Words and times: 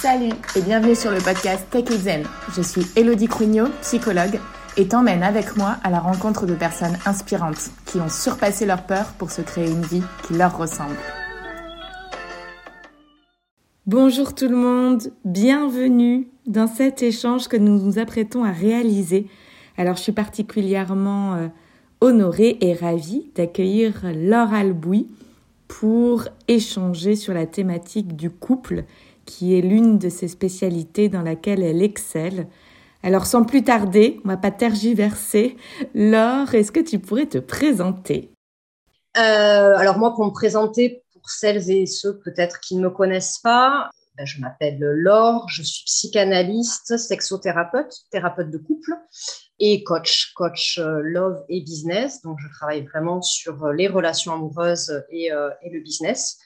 Salut 0.00 0.32
et 0.56 0.62
bienvenue 0.62 0.94
sur 0.94 1.10
le 1.10 1.18
podcast 1.18 1.66
Tech 1.70 1.84
et 1.90 1.98
Zen. 1.98 2.22
Je 2.56 2.62
suis 2.62 2.86
Elodie 2.96 3.28
Crugnot, 3.28 3.68
psychologue, 3.82 4.40
et 4.78 4.88
t'emmène 4.88 5.22
avec 5.22 5.58
moi 5.58 5.76
à 5.84 5.90
la 5.90 6.00
rencontre 6.00 6.46
de 6.46 6.54
personnes 6.54 6.96
inspirantes 7.04 7.68
qui 7.84 7.98
ont 7.98 8.08
surpassé 8.08 8.64
leur 8.64 8.86
peur 8.86 9.12
pour 9.18 9.30
se 9.30 9.42
créer 9.42 9.70
une 9.70 9.82
vie 9.82 10.02
qui 10.26 10.32
leur 10.32 10.56
ressemble. 10.56 10.96
Bonjour 13.84 14.34
tout 14.34 14.48
le 14.48 14.56
monde, 14.56 15.12
bienvenue 15.26 16.28
dans 16.46 16.66
cet 16.66 17.02
échange 17.02 17.46
que 17.46 17.58
nous 17.58 17.78
nous 17.78 17.98
apprêtons 17.98 18.42
à 18.42 18.52
réaliser. 18.52 19.26
Alors 19.76 19.96
je 19.96 20.02
suis 20.02 20.12
particulièrement 20.12 21.34
euh, 21.34 21.48
honorée 22.00 22.56
et 22.62 22.72
ravie 22.72 23.30
d'accueillir 23.34 24.00
Laure 24.14 24.54
Albouy 24.54 25.08
pour 25.68 26.24
échanger 26.48 27.16
sur 27.16 27.34
la 27.34 27.44
thématique 27.44 28.16
du 28.16 28.30
couple 28.30 28.84
qui 29.30 29.56
est 29.56 29.60
l'une 29.60 29.96
de 29.98 30.08
ses 30.08 30.26
spécialités 30.26 31.08
dans 31.08 31.22
laquelle 31.22 31.62
elle 31.62 31.82
excelle. 31.82 32.48
Alors 33.04 33.26
sans 33.26 33.44
plus 33.44 33.62
tarder, 33.62 34.20
on 34.24 34.28
va 34.28 34.36
pas 34.36 34.50
tergiverser. 34.50 35.56
Laure, 35.94 36.52
est-ce 36.52 36.72
que 36.72 36.80
tu 36.80 36.98
pourrais 36.98 37.26
te 37.26 37.38
présenter? 37.38 38.32
Euh, 39.16 39.76
Alors 39.78 39.98
moi, 39.98 40.14
pour 40.14 40.26
me 40.26 40.32
présenter, 40.32 41.04
pour 41.12 41.30
celles 41.30 41.70
et 41.70 41.86
ceux 41.86 42.18
peut-être 42.18 42.58
qui 42.58 42.76
ne 42.76 42.82
me 42.82 42.90
connaissent 42.90 43.38
pas, 43.38 43.88
ben, 44.18 44.26
je 44.26 44.40
m'appelle 44.40 44.80
Laure, 44.80 45.48
je 45.48 45.62
suis 45.62 45.84
psychanalyste, 45.84 46.96
sexothérapeute, 46.98 47.94
thérapeute 48.10 48.50
de 48.50 48.58
couple 48.58 48.94
et 49.60 49.84
coach, 49.84 50.32
coach 50.34 50.78
euh, 50.78 51.00
love 51.04 51.44
et 51.48 51.60
business. 51.60 52.20
Donc 52.22 52.38
je 52.40 52.48
travaille 52.52 52.84
vraiment 52.84 53.22
sur 53.22 53.68
les 53.68 53.86
relations 53.86 54.34
amoureuses 54.34 54.90
euh, 54.90 55.50
et 55.62 55.70
le 55.70 55.80
business. 55.80 56.38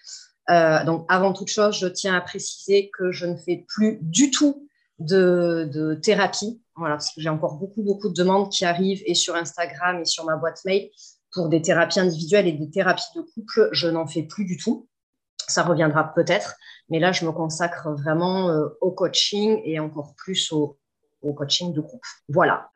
Euh, 0.50 0.84
donc, 0.84 1.06
avant 1.08 1.32
toute 1.32 1.48
chose, 1.48 1.78
je 1.78 1.86
tiens 1.86 2.14
à 2.14 2.20
préciser 2.20 2.90
que 2.96 3.10
je 3.12 3.26
ne 3.26 3.36
fais 3.36 3.64
plus 3.68 3.98
du 4.02 4.30
tout 4.30 4.68
de, 4.98 5.98
thérapie. 6.02 6.60
Voilà, 6.76 6.96
parce 6.96 7.14
que 7.14 7.20
j'ai 7.20 7.28
encore 7.28 7.54
beaucoup, 7.54 7.82
beaucoup 7.82 8.08
de 8.08 8.14
demandes 8.14 8.50
qui 8.50 8.64
arrivent 8.64 9.02
et 9.06 9.14
sur 9.14 9.36
Instagram 9.36 10.00
et 10.00 10.04
sur 10.04 10.24
ma 10.24 10.36
boîte 10.36 10.64
mail 10.64 10.90
pour 11.32 11.48
des 11.48 11.62
thérapies 11.62 12.00
individuelles 12.00 12.48
et 12.48 12.52
des 12.52 12.70
thérapies 12.70 13.04
de 13.14 13.22
couple. 13.22 13.68
Je 13.72 13.88
n'en 13.88 14.06
fais 14.06 14.22
plus 14.22 14.44
du 14.44 14.56
tout. 14.56 14.88
Ça 15.46 15.62
reviendra 15.62 16.14
peut-être, 16.14 16.56
mais 16.88 16.98
là, 16.98 17.12
je 17.12 17.24
me 17.26 17.32
consacre 17.32 17.90
vraiment 17.92 18.48
euh, 18.48 18.68
au 18.80 18.90
coaching 18.90 19.60
et 19.64 19.78
encore 19.78 20.14
plus 20.16 20.52
au, 20.52 20.78
coaching 21.36 21.72
de 21.72 21.80
couple. 21.80 22.08
Voilà. 22.28 22.70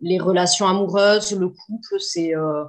Les 0.00 0.18
relations 0.18 0.66
amoureuses, 0.66 1.32
le 1.38 1.48
couple, 1.48 2.00
c'est 2.00 2.34
euh, 2.34 2.64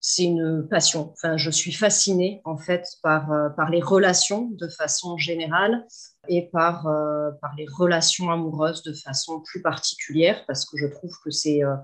c'est 0.00 0.24
une 0.24 0.66
passion. 0.68 1.12
Enfin, 1.12 1.36
je 1.36 1.50
suis 1.50 1.72
fascinée 1.72 2.40
en 2.44 2.56
fait 2.56 2.84
par, 3.02 3.32
euh, 3.32 3.48
par 3.50 3.70
les 3.70 3.80
relations 3.80 4.48
de 4.52 4.68
façon 4.68 5.16
générale 5.16 5.86
et 6.28 6.48
par, 6.52 6.86
euh, 6.86 7.30
par 7.42 7.54
les 7.56 7.66
relations 7.66 8.30
amoureuses 8.30 8.82
de 8.82 8.92
façon 8.92 9.40
plus 9.40 9.60
particulière 9.60 10.44
parce 10.46 10.64
que 10.64 10.76
je 10.76 10.86
trouve 10.86 11.12
que 11.24 11.30
c'est 11.30 11.64
euh, 11.64 11.74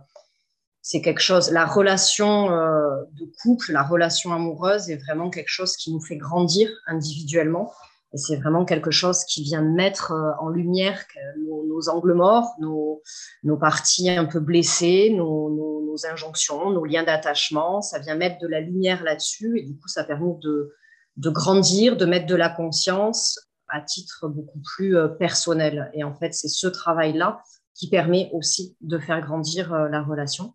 c'est 0.87 1.01
quelque 1.01 1.23
chose, 1.23 1.51
la 1.51 1.65
relation 1.65 2.51
de 2.51 3.33
couple, 3.41 3.73
la 3.73 3.83
relation 3.83 4.35
amoureuse 4.35 4.91
est 4.91 4.99
vraiment 4.99 5.31
quelque 5.31 5.49
chose 5.49 5.79
qui 5.79 5.91
nous 5.91 6.01
fait 6.03 6.19
grandir 6.19 6.69
individuellement 6.87 7.73
et 8.15 8.17
c'est 8.17 8.37
vraiment 8.37 8.65
quelque 8.65 8.93
chose 8.93 9.25
qui 9.25 9.43
vient 9.43 9.61
mettre 9.61 10.13
en 10.41 10.49
lumière 10.49 11.05
nos, 11.37 11.89
angles 11.89 12.15
morts, 12.15 12.55
nos, 12.61 13.57
parties 13.57 14.09
un 14.09 14.25
peu 14.25 14.39
blessées, 14.39 15.11
nos, 15.11 15.97
injonctions, 16.09 16.71
nos 16.71 16.85
liens 16.85 17.03
d'attachement. 17.03 17.83
Ça 17.83 17.99
vient 17.99 18.15
mettre 18.15 18.39
de 18.39 18.47
la 18.47 18.61
lumière 18.61 19.03
là-dessus 19.03 19.59
et 19.59 19.63
du 19.65 19.77
coup, 19.77 19.89
ça 19.89 20.05
permet 20.05 20.33
de, 20.43 21.31
grandir, 21.31 21.97
de 21.97 22.05
mettre 22.05 22.27
de 22.27 22.37
la 22.37 22.49
conscience 22.49 23.41
à 23.69 23.81
titre 23.81 24.29
beaucoup 24.29 24.61
plus 24.77 24.97
euh, 24.97 25.09
personnel. 25.09 25.91
Et 25.95 26.05
en 26.05 26.15
fait, 26.15 26.35
c'est 26.35 26.49
ce 26.49 26.67
travail-là 26.67 27.43
qui 27.75 27.89
permet 27.89 28.31
aussi 28.33 28.77
de 28.81 28.99
faire 28.99 29.21
grandir 29.21 29.73
euh, 29.73 29.89
la 29.89 30.03
relation. 30.03 30.55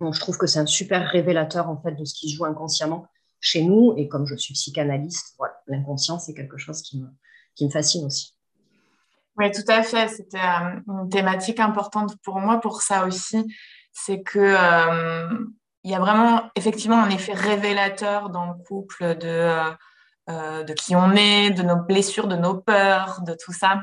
Donc, 0.00 0.14
je 0.14 0.20
trouve 0.20 0.36
que 0.36 0.46
c'est 0.46 0.58
un 0.58 0.66
super 0.66 1.08
révélateur 1.08 1.70
en 1.70 1.80
fait 1.80 1.92
de 1.92 2.04
ce 2.04 2.14
qui 2.14 2.30
joue 2.30 2.44
inconsciemment 2.44 3.06
chez 3.40 3.62
nous. 3.62 3.94
Et 3.96 4.08
comme 4.08 4.26
je 4.26 4.36
suis 4.36 4.54
psychanalyste, 4.54 5.36
l'inconscient, 5.66 6.18
c'est 6.18 6.34
quelque 6.34 6.58
chose 6.58 6.82
qui 6.82 7.00
me, 7.00 7.06
qui 7.54 7.66
me 7.66 7.70
fascine 7.70 8.04
aussi. 8.04 8.34
Oui, 9.36 9.50
tout 9.52 9.70
à 9.70 9.82
fait. 9.82 10.08
C'était 10.08 10.38
euh, 10.38 10.80
une 11.02 11.08
thématique 11.08 11.60
importante 11.60 12.16
pour 12.22 12.40
moi, 12.40 12.60
pour 12.60 12.82
ça 12.82 13.06
aussi 13.06 13.44
c'est 14.04 14.22
que 14.22 14.38
euh, 14.38 15.28
il 15.84 15.90
y 15.90 15.94
a 15.94 15.98
vraiment 15.98 16.50
effectivement 16.54 17.02
un 17.02 17.10
effet 17.10 17.32
révélateur 17.32 18.30
dans 18.30 18.46
le 18.46 18.64
couple 18.64 19.16
de, 19.16 19.60
euh, 20.30 20.62
de 20.64 20.72
qui 20.72 20.94
on 20.94 21.12
est, 21.12 21.50
de 21.50 21.62
nos 21.62 21.76
blessures, 21.76 22.28
de 22.28 22.36
nos 22.36 22.54
peurs, 22.54 23.22
de 23.22 23.34
tout 23.34 23.52
ça. 23.52 23.82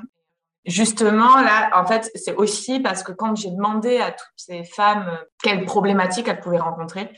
Justement, 0.65 1.41
là, 1.41 1.69
en 1.75 1.85
fait, 1.85 2.09
c'est 2.15 2.35
aussi 2.35 2.79
parce 2.79 3.03
que 3.03 3.11
quand 3.11 3.35
j'ai 3.35 3.51
demandé 3.51 3.99
à 3.99 4.11
toutes 4.11 4.27
ces 4.35 4.63
femmes 4.63 5.19
quelles 5.43 5.65
problématiques 5.65 6.27
elles 6.27 6.39
pouvaient 6.39 6.59
rencontrer, 6.59 7.11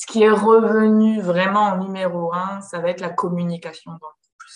ce 0.00 0.06
qui 0.06 0.22
est 0.22 0.30
revenu 0.30 1.20
vraiment 1.20 1.64
en 1.64 1.76
numéro 1.76 2.32
un, 2.32 2.62
ça 2.62 2.78
va 2.78 2.88
être 2.88 3.02
la 3.02 3.10
communication. 3.10 3.92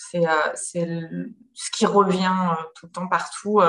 C'est 0.01 0.25
ce 0.65 1.71
qui 1.71 1.85
revient 1.85 2.57
tout 2.75 2.87
le 2.87 2.93
temps 2.93 3.09
partout. 3.09 3.61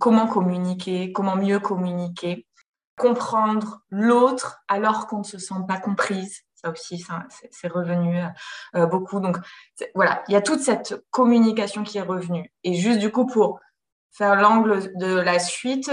comment 0.00 0.26
communiquer, 0.26 1.12
comment 1.12 1.36
mieux 1.36 1.60
communiquer 1.60 2.48
comprendre 2.96 3.80
l'autre 3.90 4.62
alors 4.68 5.06
qu'on 5.06 5.18
ne 5.18 5.24
se 5.24 5.38
sent 5.38 5.54
pas 5.66 5.78
comprise. 5.78 6.42
Ça 6.54 6.70
aussi, 6.70 7.04
c'est 7.50 7.68
revenu 7.68 8.22
euh, 8.74 8.86
beaucoup. 8.86 9.20
Donc 9.20 9.36
voilà, 9.94 10.24
il 10.28 10.32
y 10.32 10.36
a 10.36 10.40
toute 10.40 10.60
cette 10.60 11.04
communication 11.10 11.82
qui 11.82 11.98
est 11.98 12.02
revenue. 12.02 12.50
Et 12.62 12.74
juste 12.74 12.98
du 12.98 13.12
coup, 13.12 13.26
pour 13.26 13.60
faire 14.10 14.36
l'angle 14.36 14.96
de 14.96 15.14
la 15.14 15.38
suite, 15.38 15.90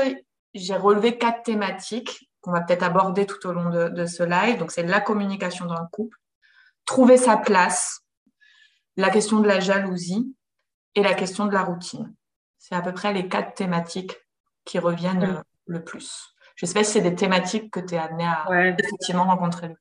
j'ai 0.54 0.76
relevé 0.76 1.18
quatre 1.18 1.44
thématiques 1.44 2.31
qu'on 2.42 2.52
va 2.52 2.62
peut-être 2.62 2.84
aborder 2.84 3.26
tout 3.26 3.46
au 3.48 3.54
long 3.54 3.70
de, 3.70 3.90
de 3.90 4.06
ce 4.06 4.24
live. 4.24 4.58
Donc 4.58 4.72
c'est 4.72 4.84
la 4.84 5.00
communication 5.00 5.66
dans 5.66 5.80
le 5.80 5.88
couple, 5.92 6.18
trouver 6.86 7.18
sa 7.18 7.38
place, 7.38 8.02
la 8.98 9.10
question 9.10 9.40
de 9.40 9.48
la 9.48 9.60
jalousie 9.60 10.36
et 10.96 11.04
la 11.04 11.14
question 11.14 11.46
de 11.46 11.54
la 11.54 11.64
routine. 11.64 12.14
C'est 12.58 12.76
à 12.76 12.82
peu 12.82 12.94
près 12.94 13.14
les 13.14 13.28
quatre 13.28 13.54
thématiques 13.54 14.18
qui 14.66 14.80
reviennent 14.80 15.42
le 15.66 15.84
plus. 15.84 16.36
Je 16.56 16.66
ne 16.66 16.68
sais 16.68 16.74
pas 16.74 16.84
si 16.84 16.92
c'est 16.92 17.02
des 17.02 17.16
thématiques 17.16 17.72
que 17.72 17.80
tu 17.80 17.96
es 17.96 17.98
amené 17.98 18.26
à 18.26 18.76
effectivement 18.78 19.24
rencontrer. 19.24 19.74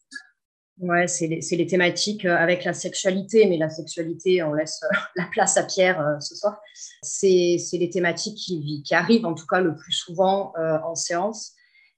Ouais, 0.81 1.07
c'est 1.07 1.27
les, 1.27 1.41
les, 1.41 1.67
thématiques 1.67 2.25
euh, 2.25 2.35
avec 2.35 2.65
la 2.65 2.73
sexualité, 2.73 3.47
mais 3.47 3.59
la 3.59 3.69
sexualité, 3.69 4.43
on 4.43 4.55
laisse 4.55 4.81
euh, 4.85 4.97
la 5.17 5.27
place 5.27 5.59
à 5.59 5.65
Pierre 5.65 6.01
euh, 6.01 6.19
ce 6.21 6.35
soir. 6.35 6.59
C'est 7.03 7.59
les 7.75 7.91
thématiques 7.91 8.39
qui, 8.39 8.83
qui, 8.83 8.95
arrivent 8.95 9.27
en 9.27 9.35
tout 9.35 9.45
cas 9.47 9.61
le 9.61 9.77
plus 9.77 9.93
souvent 9.93 10.55
en 10.57 10.95
séance. 10.95 11.55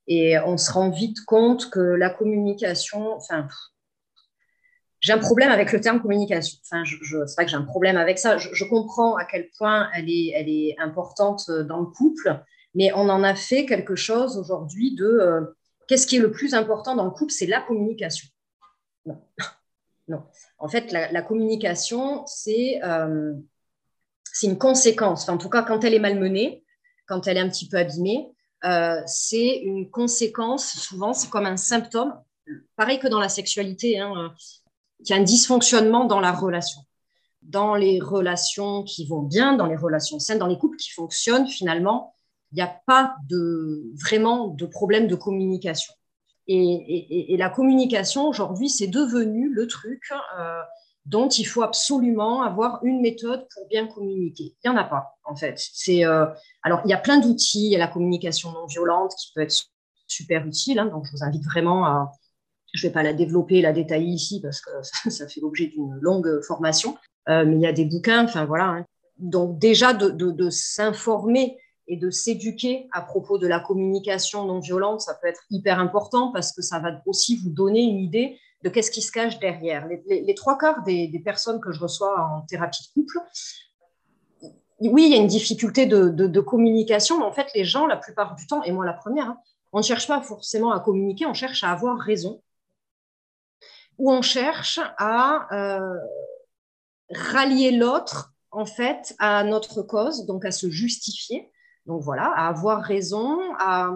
Et 0.06 0.38
on 0.38 0.56
se 0.56 0.72
rend 0.72 0.90
vite 0.90 1.24
compte 1.24 1.70
que 1.70 1.80
la 1.80 2.10
communication, 2.10 3.14
enfin, 3.14 3.46
j'ai 5.00 5.12
un 5.12 5.18
problème 5.18 5.50
avec 5.50 5.72
le 5.72 5.80
terme 5.80 6.00
communication. 6.00 6.58
Enfin, 6.64 6.84
je, 6.84 6.96
je 7.02 7.26
c'est 7.26 7.36
pas 7.36 7.44
que 7.44 7.50
j'ai 7.50 7.56
un 7.56 7.62
problème 7.62 7.96
avec 7.96 8.18
ça. 8.18 8.38
Je, 8.38 8.64
comprends 8.64 9.16
à 9.16 9.24
quel 9.24 9.48
point 9.58 9.88
elle 9.94 10.08
est, 10.08 10.32
elle 10.34 10.48
est 10.48 10.76
importante 10.78 11.50
dans 11.50 11.80
le 11.80 11.86
couple, 11.86 12.40
mais 12.74 12.92
on 12.94 13.08
en 13.08 13.22
a 13.22 13.34
fait 13.34 13.66
quelque 13.66 13.96
chose 13.96 14.38
aujourd'hui 14.38 14.94
de 14.94 15.04
euh, 15.04 15.40
qu'est-ce 15.88 16.06
qui 16.06 16.16
est 16.16 16.20
le 16.20 16.30
plus 16.30 16.54
important 16.54 16.94
dans 16.94 17.04
le 17.04 17.10
couple 17.10 17.32
C'est 17.32 17.46
la 17.46 17.60
communication. 17.60 18.28
Non. 19.04 19.20
non. 20.08 20.22
En 20.58 20.68
fait, 20.68 20.92
la, 20.92 21.22
communication, 21.22 22.24
euh, 22.46 23.34
c'est 24.32 24.46
une 24.46 24.58
conséquence. 24.58 25.28
en 25.28 25.36
tout 25.36 25.48
cas, 25.48 25.62
quand 25.62 25.84
elle 25.84 25.94
est 25.94 25.98
malmenée, 25.98 26.64
quand 27.06 27.26
elle 27.26 27.36
est 27.36 27.40
un 27.40 27.48
petit 27.48 27.68
peu 27.68 27.76
abîmée, 27.76 28.32
euh, 28.64 29.00
c'est 29.06 29.56
une 29.58 29.90
conséquence. 29.90 30.66
Souvent, 30.66 31.12
c'est 31.12 31.30
comme 31.30 31.46
un 31.46 31.56
symptôme. 31.56 32.14
Pareil 32.76 32.98
que 32.98 33.08
dans 33.08 33.20
la 33.20 33.28
sexualité, 33.28 33.98
hein, 33.98 34.34
il 35.00 35.10
y 35.10 35.12
a 35.12 35.16
un 35.16 35.22
dysfonctionnement 35.22 36.04
dans 36.04 36.20
la 36.20 36.32
relation 36.32 36.80
dans 37.42 37.74
les 37.74 38.00
relations 38.00 38.84
qui 38.84 39.06
vont 39.06 39.22
bien, 39.22 39.54
dans 39.54 39.66
les 39.66 39.76
relations 39.76 40.18
saines, 40.18 40.38
dans 40.38 40.46
les 40.46 40.58
couples 40.58 40.76
qui 40.76 40.90
fonctionnent, 40.90 41.46
finalement, 41.46 42.14
il 42.52 42.56
n'y 42.56 42.62
a 42.62 42.80
pas 42.86 43.16
de, 43.28 43.92
vraiment 44.00 44.48
de 44.48 44.66
problème 44.66 45.08
de 45.08 45.14
communication. 45.14 45.94
Et, 46.48 47.36
la 47.38 47.48
communication, 47.48 48.28
aujourd'hui, 48.28 48.68
c'est 48.68 48.88
devenu 48.88 49.48
le 49.48 49.66
truc 49.66 50.02
euh, 50.38 50.60
dont 51.04 51.28
il 51.28 51.44
faut 51.44 51.62
absolument 51.62 52.42
avoir 52.42 52.84
une 52.84 53.00
méthode 53.00 53.46
pour 53.54 53.66
bien 53.68 53.86
communiquer. 53.86 54.54
Il 54.62 54.70
n'y 54.70 54.76
en 54.76 54.80
a 54.80 54.84
pas, 54.84 55.16
en 55.24 55.34
fait. 55.34 55.54
C'est, 55.56 56.04
euh, 56.04 56.26
alors, 56.62 56.80
il 56.84 56.90
y 56.90 56.94
a 56.94 56.98
plein 56.98 57.18
d'outils. 57.18 57.66
Il 57.66 57.72
y 57.72 57.76
a 57.76 57.78
la 57.78 57.88
communication 57.88 58.52
non 58.52 58.66
violente 58.66 59.12
qui 59.18 59.32
peut 59.34 59.40
être 59.40 59.54
super 60.06 60.46
utile. 60.46 60.78
Hein, 60.78 60.86
donc, 60.86 61.06
je 61.06 61.12
vous 61.12 61.24
invite 61.24 61.44
vraiment 61.44 61.84
à... 61.84 62.12
Je 62.72 62.86
ne 62.86 62.88
vais 62.88 62.94
pas 62.94 63.02
la 63.02 63.12
développer, 63.12 63.60
la 63.60 63.72
détailler 63.72 64.12
ici 64.12 64.40
parce 64.40 64.60
que 64.60 64.70
ça, 65.10 65.28
fait 65.28 65.40
l'objet 65.40 65.66
d'une 65.66 65.94
longue 66.00 66.40
formation. 66.42 66.96
Euh, 67.28 67.44
mais 67.44 67.56
il 67.56 67.60
y 67.60 67.66
a 67.66 67.72
des 67.72 67.84
bouquins, 67.84 68.24
enfin 68.24 68.44
voilà. 68.44 68.66
Hein. 68.66 68.86
Donc, 69.18 69.58
déjà, 69.58 69.92
de, 69.92 70.08
de 70.10 70.50
s'informer 70.50 71.58
et 71.88 71.96
de 71.96 72.10
s'éduquer 72.10 72.88
à 72.92 73.02
propos 73.02 73.38
de 73.38 73.46
la 73.46 73.58
communication 73.58 74.46
non 74.46 74.60
violente, 74.60 75.00
ça 75.00 75.14
peut 75.20 75.26
être 75.26 75.42
hyper 75.50 75.80
important 75.80 76.32
parce 76.32 76.52
que 76.52 76.62
ça 76.62 76.78
va 76.78 77.02
aussi 77.06 77.36
vous 77.36 77.50
donner 77.50 77.82
une 77.82 77.98
idée 77.98 78.38
de 78.62 78.68
qu'est-ce 78.68 78.90
qui 78.90 79.02
se 79.02 79.12
cache 79.12 79.38
derrière. 79.38 79.86
Les, 80.06 80.34
trois 80.34 80.56
quarts 80.56 80.82
des, 80.82 81.20
personnes 81.24 81.60
que 81.60 81.72
je 81.72 81.80
reçois 81.80 82.20
en 82.20 82.42
thérapie 82.42 82.88
de 82.88 83.00
couple, 83.00 83.18
oui, 84.80 85.04
il 85.06 85.12
y 85.12 85.14
a 85.14 85.18
une 85.18 85.28
difficulté 85.28 85.86
de, 85.86 86.40
communication, 86.40 87.18
mais 87.18 87.24
en 87.24 87.32
fait, 87.32 87.48
les 87.54 87.64
gens, 87.64 87.86
la 87.86 87.96
plupart 87.96 88.34
du 88.34 88.46
temps, 88.46 88.62
et 88.62 88.72
moi 88.72 88.84
la 88.84 88.92
première, 88.92 89.26
hein, 89.26 89.38
on 89.72 89.78
ne 89.78 89.84
cherche 89.84 90.06
pas 90.06 90.20
forcément 90.20 90.72
à 90.72 90.80
communiquer, 90.80 91.26
on 91.26 91.34
cherche 91.34 91.64
à 91.64 91.70
avoir 91.70 91.98
raison, 91.98 92.42
ou 93.98 94.10
on 94.12 94.22
cherche 94.22 94.80
à 94.98 95.46
euh, 95.52 95.98
rallier 97.10 97.70
l'autre, 97.70 98.32
en 98.50 98.66
fait, 98.66 99.14
à 99.18 99.44
notre 99.44 99.82
cause, 99.82 100.26
donc 100.26 100.44
à 100.44 100.50
se 100.50 100.68
justifier. 100.68 101.50
Donc 101.86 102.02
voilà, 102.02 102.32
à 102.36 102.48
avoir 102.48 102.82
raison, 102.82 103.38
à, 103.58 103.90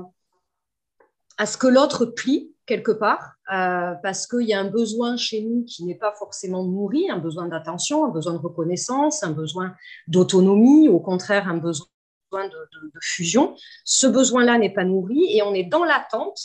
à 1.38 1.46
ce 1.46 1.56
que 1.56 1.66
l'autre 1.66 2.06
plie 2.06 2.54
quelque 2.64 2.92
part, 2.92 3.35
euh, 3.52 3.94
parce 4.02 4.26
qu'il 4.26 4.42
y 4.42 4.54
a 4.54 4.60
un 4.60 4.68
besoin 4.68 5.16
chez 5.16 5.40
nous 5.40 5.64
qui 5.64 5.84
n'est 5.84 5.94
pas 5.94 6.12
forcément 6.12 6.64
nourri, 6.64 7.08
un 7.08 7.18
besoin 7.18 7.46
d'attention, 7.46 8.04
un 8.04 8.10
besoin 8.10 8.32
de 8.32 8.38
reconnaissance, 8.38 9.22
un 9.22 9.30
besoin 9.30 9.74
d'autonomie, 10.08 10.88
au 10.88 10.98
contraire 10.98 11.48
un 11.48 11.58
besoin 11.58 11.86
de, 12.32 13.00
fusion. 13.00 13.54
Ce 13.84 14.08
besoin-là 14.08 14.58
n'est 14.58 14.72
pas 14.72 14.84
nourri 14.84 15.36
et 15.36 15.42
on 15.42 15.54
est 15.54 15.64
dans 15.64 15.84
l'attente 15.84 16.40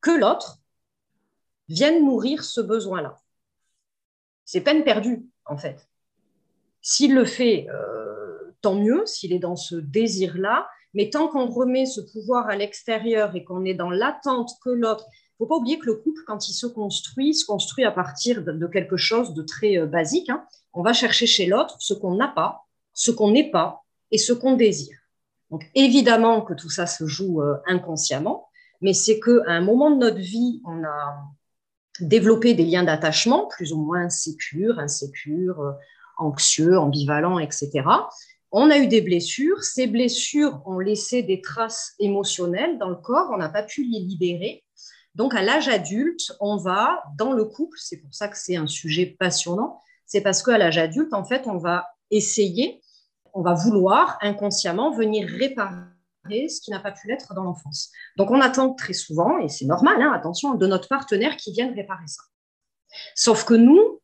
que 0.00 0.10
l'autre 0.10 0.58
vienne 1.68 2.02
nourrir 2.04 2.42
ce 2.42 2.62
besoin-là. 2.62 3.20
C'est 4.46 4.62
peine 4.62 4.84
perdue, 4.84 5.26
en 5.44 5.58
fait. 5.58 5.86
S'il 6.80 7.14
le 7.14 7.26
fait, 7.26 7.66
euh, 7.68 8.54
tant 8.62 8.74
mieux, 8.74 9.04
s'il 9.04 9.34
est 9.34 9.38
dans 9.38 9.56
ce 9.56 9.76
désir-là, 9.76 10.66
mais 10.94 11.10
tant 11.10 11.28
qu'on 11.28 11.46
remet 11.46 11.84
ce 11.84 12.00
pouvoir 12.00 12.48
à 12.48 12.56
l'extérieur 12.56 13.36
et 13.36 13.44
qu'on 13.44 13.66
est 13.66 13.74
dans 13.74 13.90
l'attente 13.90 14.52
que 14.64 14.70
l'autre, 14.70 15.06
faut 15.38 15.46
pas 15.46 15.56
oublier 15.56 15.78
que 15.78 15.86
le 15.86 15.94
couple, 15.94 16.20
quand 16.26 16.48
il 16.48 16.52
se 16.52 16.66
construit, 16.66 17.34
se 17.34 17.46
construit 17.46 17.84
à 17.84 17.90
partir 17.90 18.42
de, 18.42 18.66
quelque 18.66 18.96
chose 18.96 19.34
de 19.34 19.42
très 19.42 19.78
euh, 19.78 19.86
basique. 19.86 20.28
Hein. 20.30 20.44
On 20.72 20.82
va 20.82 20.92
chercher 20.92 21.26
chez 21.26 21.46
l'autre 21.46 21.76
ce 21.78 21.94
qu'on 21.94 22.14
n'a 22.16 22.28
pas, 22.28 22.66
ce 22.92 23.10
qu'on 23.10 23.30
n'est 23.30 23.50
pas 23.50 23.84
et 24.10 24.18
ce 24.18 24.32
qu'on 24.32 24.54
désire. 24.54 24.98
Donc 25.50 25.64
évidemment 25.74 26.42
que 26.42 26.54
tout 26.54 26.70
ça 26.70 26.86
se 26.86 27.06
joue 27.06 27.40
euh, 27.40 27.56
inconsciemment, 27.66 28.48
mais 28.80 28.92
c'est 28.92 29.20
qu'à 29.20 29.42
un 29.46 29.60
moment 29.60 29.90
de 29.90 29.96
notre 29.96 30.18
vie, 30.18 30.60
on 30.66 30.84
a 30.84 31.22
développé 32.00 32.54
des 32.54 32.64
liens 32.64 32.84
d'attachement 32.84 33.46
plus 33.46 33.72
ou 33.72 33.78
moins 33.78 34.08
sécures, 34.08 34.78
insécures, 34.78 35.60
euh, 35.60 35.72
anxieux, 36.18 36.78
ambivalents, 36.78 37.38
etc 37.38 37.82
on 38.50 38.70
a 38.70 38.78
eu 38.78 38.86
des 38.86 39.00
blessures. 39.00 39.62
Ces 39.62 39.86
blessures 39.86 40.62
ont 40.66 40.78
laissé 40.78 41.22
des 41.22 41.40
traces 41.40 41.94
émotionnelles 41.98 42.78
dans 42.78 42.88
le 42.88 42.96
corps. 42.96 43.30
On 43.32 43.36
n'a 43.36 43.48
pas 43.48 43.62
pu 43.62 43.84
les 43.84 44.00
libérer. 44.00 44.64
Donc, 45.18 45.34
à 45.34 45.42
l'âge 45.42 45.68
adulte, 45.68 46.32
on 46.38 46.56
va, 46.56 47.02
dans 47.16 47.32
le 47.32 47.44
couple, 47.44 47.76
c'est 47.80 47.96
pour 47.96 48.14
ça 48.14 48.28
que 48.28 48.38
c'est 48.38 48.54
un 48.54 48.68
sujet 48.68 49.04
passionnant, 49.04 49.80
c'est 50.06 50.20
parce 50.20 50.44
qu'à 50.44 50.56
l'âge 50.58 50.78
adulte, 50.78 51.12
en 51.12 51.24
fait, 51.24 51.48
on 51.48 51.58
va 51.58 51.88
essayer, 52.12 52.80
on 53.34 53.42
va 53.42 53.54
vouloir 53.54 54.16
inconsciemment 54.22 54.92
venir 54.92 55.28
réparer 55.28 56.48
ce 56.48 56.60
qui 56.60 56.70
n'a 56.70 56.78
pas 56.78 56.92
pu 56.92 57.08
l'être 57.08 57.34
dans 57.34 57.42
l'enfance. 57.42 57.90
Donc, 58.16 58.30
on 58.30 58.40
attend 58.40 58.74
très 58.74 58.92
souvent, 58.92 59.38
et 59.38 59.48
c'est 59.48 59.64
normal, 59.64 60.00
hein, 60.00 60.12
attention, 60.12 60.54
de 60.54 60.66
notre 60.68 60.86
partenaire 60.86 61.36
qui 61.36 61.50
vienne 61.50 61.74
réparer 61.74 62.06
ça. 62.06 62.22
Sauf 63.16 63.44
que 63.44 63.54
nous, 63.54 64.00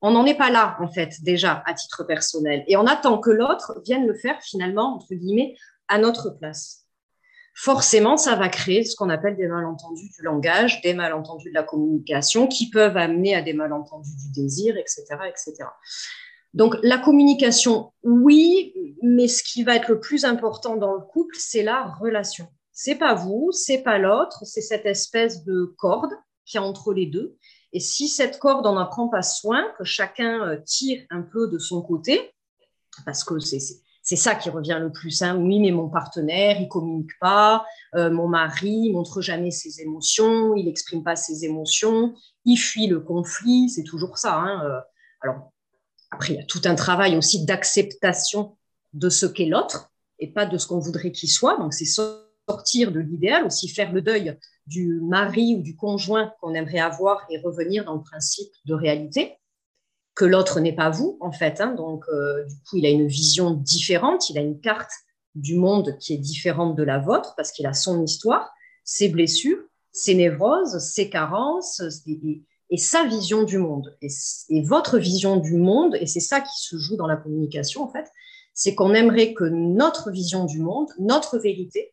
on 0.00 0.12
n'en 0.12 0.24
est 0.24 0.38
pas 0.38 0.50
là, 0.50 0.78
en 0.80 0.88
fait, 0.88 1.22
déjà, 1.22 1.62
à 1.66 1.74
titre 1.74 2.02
personnel. 2.02 2.64
Et 2.66 2.78
on 2.78 2.86
attend 2.86 3.18
que 3.18 3.30
l'autre 3.30 3.78
vienne 3.84 4.06
le 4.06 4.14
faire, 4.14 4.40
finalement, 4.40 4.96
entre 4.96 5.12
guillemets, 5.14 5.54
à 5.88 5.98
notre 5.98 6.30
place. 6.30 6.83
Forcément, 7.54 8.16
ça 8.16 8.34
va 8.34 8.48
créer 8.48 8.84
ce 8.84 8.96
qu'on 8.96 9.10
appelle 9.10 9.36
des 9.36 9.46
malentendus 9.46 10.10
du 10.10 10.22
langage, 10.22 10.80
des 10.82 10.92
malentendus 10.92 11.50
de 11.50 11.54
la 11.54 11.62
communication, 11.62 12.46
qui 12.48 12.68
peuvent 12.68 12.96
amener 12.96 13.34
à 13.34 13.42
des 13.42 13.52
malentendus 13.52 14.16
du 14.16 14.42
désir, 14.42 14.76
etc., 14.76 15.04
etc. 15.28 15.54
Donc, 16.52 16.76
la 16.82 16.98
communication, 16.98 17.92
oui, 18.02 18.96
mais 19.02 19.28
ce 19.28 19.42
qui 19.42 19.62
va 19.62 19.76
être 19.76 19.88
le 19.88 20.00
plus 20.00 20.24
important 20.24 20.76
dans 20.76 20.94
le 20.94 21.00
couple, 21.00 21.36
c'est 21.38 21.62
la 21.62 21.84
relation. 22.00 22.48
C'est 22.72 22.96
pas 22.96 23.14
vous, 23.14 23.50
c'est 23.52 23.82
pas 23.82 23.98
l'autre, 23.98 24.44
c'est 24.44 24.60
cette 24.60 24.86
espèce 24.86 25.44
de 25.44 25.74
corde 25.78 26.12
qui 26.44 26.56
est 26.56 26.60
entre 26.60 26.92
les 26.92 27.06
deux 27.06 27.36
et 27.74 27.80
si 27.80 28.08
cette 28.08 28.38
corde, 28.38 28.64
on 28.66 28.74
n'en 28.74 28.86
prend 28.86 29.08
pas 29.08 29.22
soin, 29.22 29.66
que 29.76 29.82
chacun 29.82 30.46
euh, 30.46 30.56
tire 30.64 31.04
un 31.10 31.22
peu 31.22 31.48
de 31.48 31.58
son 31.58 31.82
côté, 31.82 32.32
parce 33.04 33.24
que 33.24 33.40
c'est 33.40 33.58
ça 34.04 34.34
qui 34.34 34.50
revient 34.50 34.78
le 34.80 34.92
plus. 34.92 35.22
Hein. 35.22 35.36
Oui, 35.36 35.58
mais 35.60 35.70
mon 35.70 35.88
partenaire, 35.88 36.60
il 36.60 36.68
communique 36.68 37.18
pas. 37.20 37.64
Euh, 37.94 38.10
mon 38.10 38.28
mari, 38.28 38.92
montre 38.92 39.22
jamais 39.22 39.50
ses 39.50 39.80
émotions. 39.80 40.54
Il 40.54 40.66
n'exprime 40.66 41.02
pas 41.02 41.16
ses 41.16 41.44
émotions. 41.44 42.14
Il 42.44 42.56
fuit 42.56 42.86
le 42.86 43.00
conflit. 43.00 43.70
C'est 43.70 43.82
toujours 43.82 44.18
ça. 44.18 44.36
Hein. 44.36 44.62
Euh, 44.64 44.80
alors, 45.22 45.52
après, 46.10 46.34
il 46.34 46.36
y 46.36 46.42
a 46.42 46.44
tout 46.44 46.60
un 46.64 46.74
travail 46.74 47.16
aussi 47.16 47.44
d'acceptation 47.44 48.56
de 48.92 49.08
ce 49.08 49.26
qu'est 49.26 49.46
l'autre 49.46 49.90
et 50.18 50.30
pas 50.30 50.46
de 50.46 50.58
ce 50.58 50.66
qu'on 50.66 50.78
voudrait 50.78 51.10
qu'il 51.10 51.30
soit. 51.30 51.56
Donc, 51.56 51.72
c'est 51.72 51.86
sortir 52.48 52.92
de 52.92 53.00
l'idéal, 53.00 53.44
aussi 53.44 53.68
faire 53.68 53.92
le 53.92 54.02
deuil 54.02 54.38
du 54.66 55.00
mari 55.02 55.56
ou 55.56 55.62
du 55.62 55.76
conjoint 55.76 56.32
qu'on 56.40 56.54
aimerait 56.54 56.78
avoir 56.78 57.26
et 57.30 57.38
revenir 57.38 57.84
dans 57.84 57.94
le 57.94 58.02
principe 58.02 58.50
de 58.66 58.74
réalité, 58.74 59.38
que 60.14 60.24
l'autre 60.24 60.60
n'est 60.60 60.74
pas 60.74 60.90
vous, 60.90 61.18
en 61.20 61.32
fait. 61.32 61.60
Hein. 61.60 61.74
donc, 61.74 62.04
euh, 62.08 62.44
du 62.44 62.54
coup, 62.68 62.76
il 62.76 62.86
a 62.86 62.90
une 62.90 63.06
vision 63.06 63.50
différente, 63.52 64.30
il 64.30 64.38
a 64.38 64.40
une 64.40 64.60
carte 64.60 64.92
du 65.34 65.56
monde 65.56 65.96
qui 65.98 66.14
est 66.14 66.18
différente 66.18 66.76
de 66.76 66.82
la 66.82 66.98
vôtre 66.98 67.34
parce 67.36 67.50
qu'il 67.50 67.66
a 67.66 67.72
son 67.72 68.02
histoire, 68.02 68.52
ses 68.84 69.08
blessures, 69.08 69.58
ses 69.92 70.14
névroses, 70.14 70.78
ses 70.78 71.10
carences 71.10 71.82
et, 72.70 72.76
sa 72.76 73.04
vision 73.04 73.42
du 73.42 73.58
monde. 73.58 73.96
Et, 74.02 74.08
et, 74.50 74.62
votre 74.62 74.98
vision 74.98 75.36
du 75.36 75.54
monde, 75.54 75.96
et 76.00 76.06
c'est 76.06 76.20
ça 76.20 76.40
qui 76.40 76.56
se 76.56 76.76
joue 76.76 76.96
dans 76.96 77.06
la 77.06 77.16
communication, 77.16 77.82
en 77.82 77.88
fait, 77.88 78.06
c'est 78.52 78.74
qu'on 78.74 78.94
aimerait 78.94 79.34
que 79.34 79.44
notre 79.44 80.10
vision 80.10 80.44
du 80.44 80.60
monde, 80.60 80.88
notre 80.98 81.38
vérité, 81.38 81.92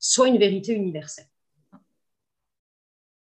soit 0.00 0.28
une 0.28 0.38
vérité 0.38 0.72
universelle. 0.72 1.26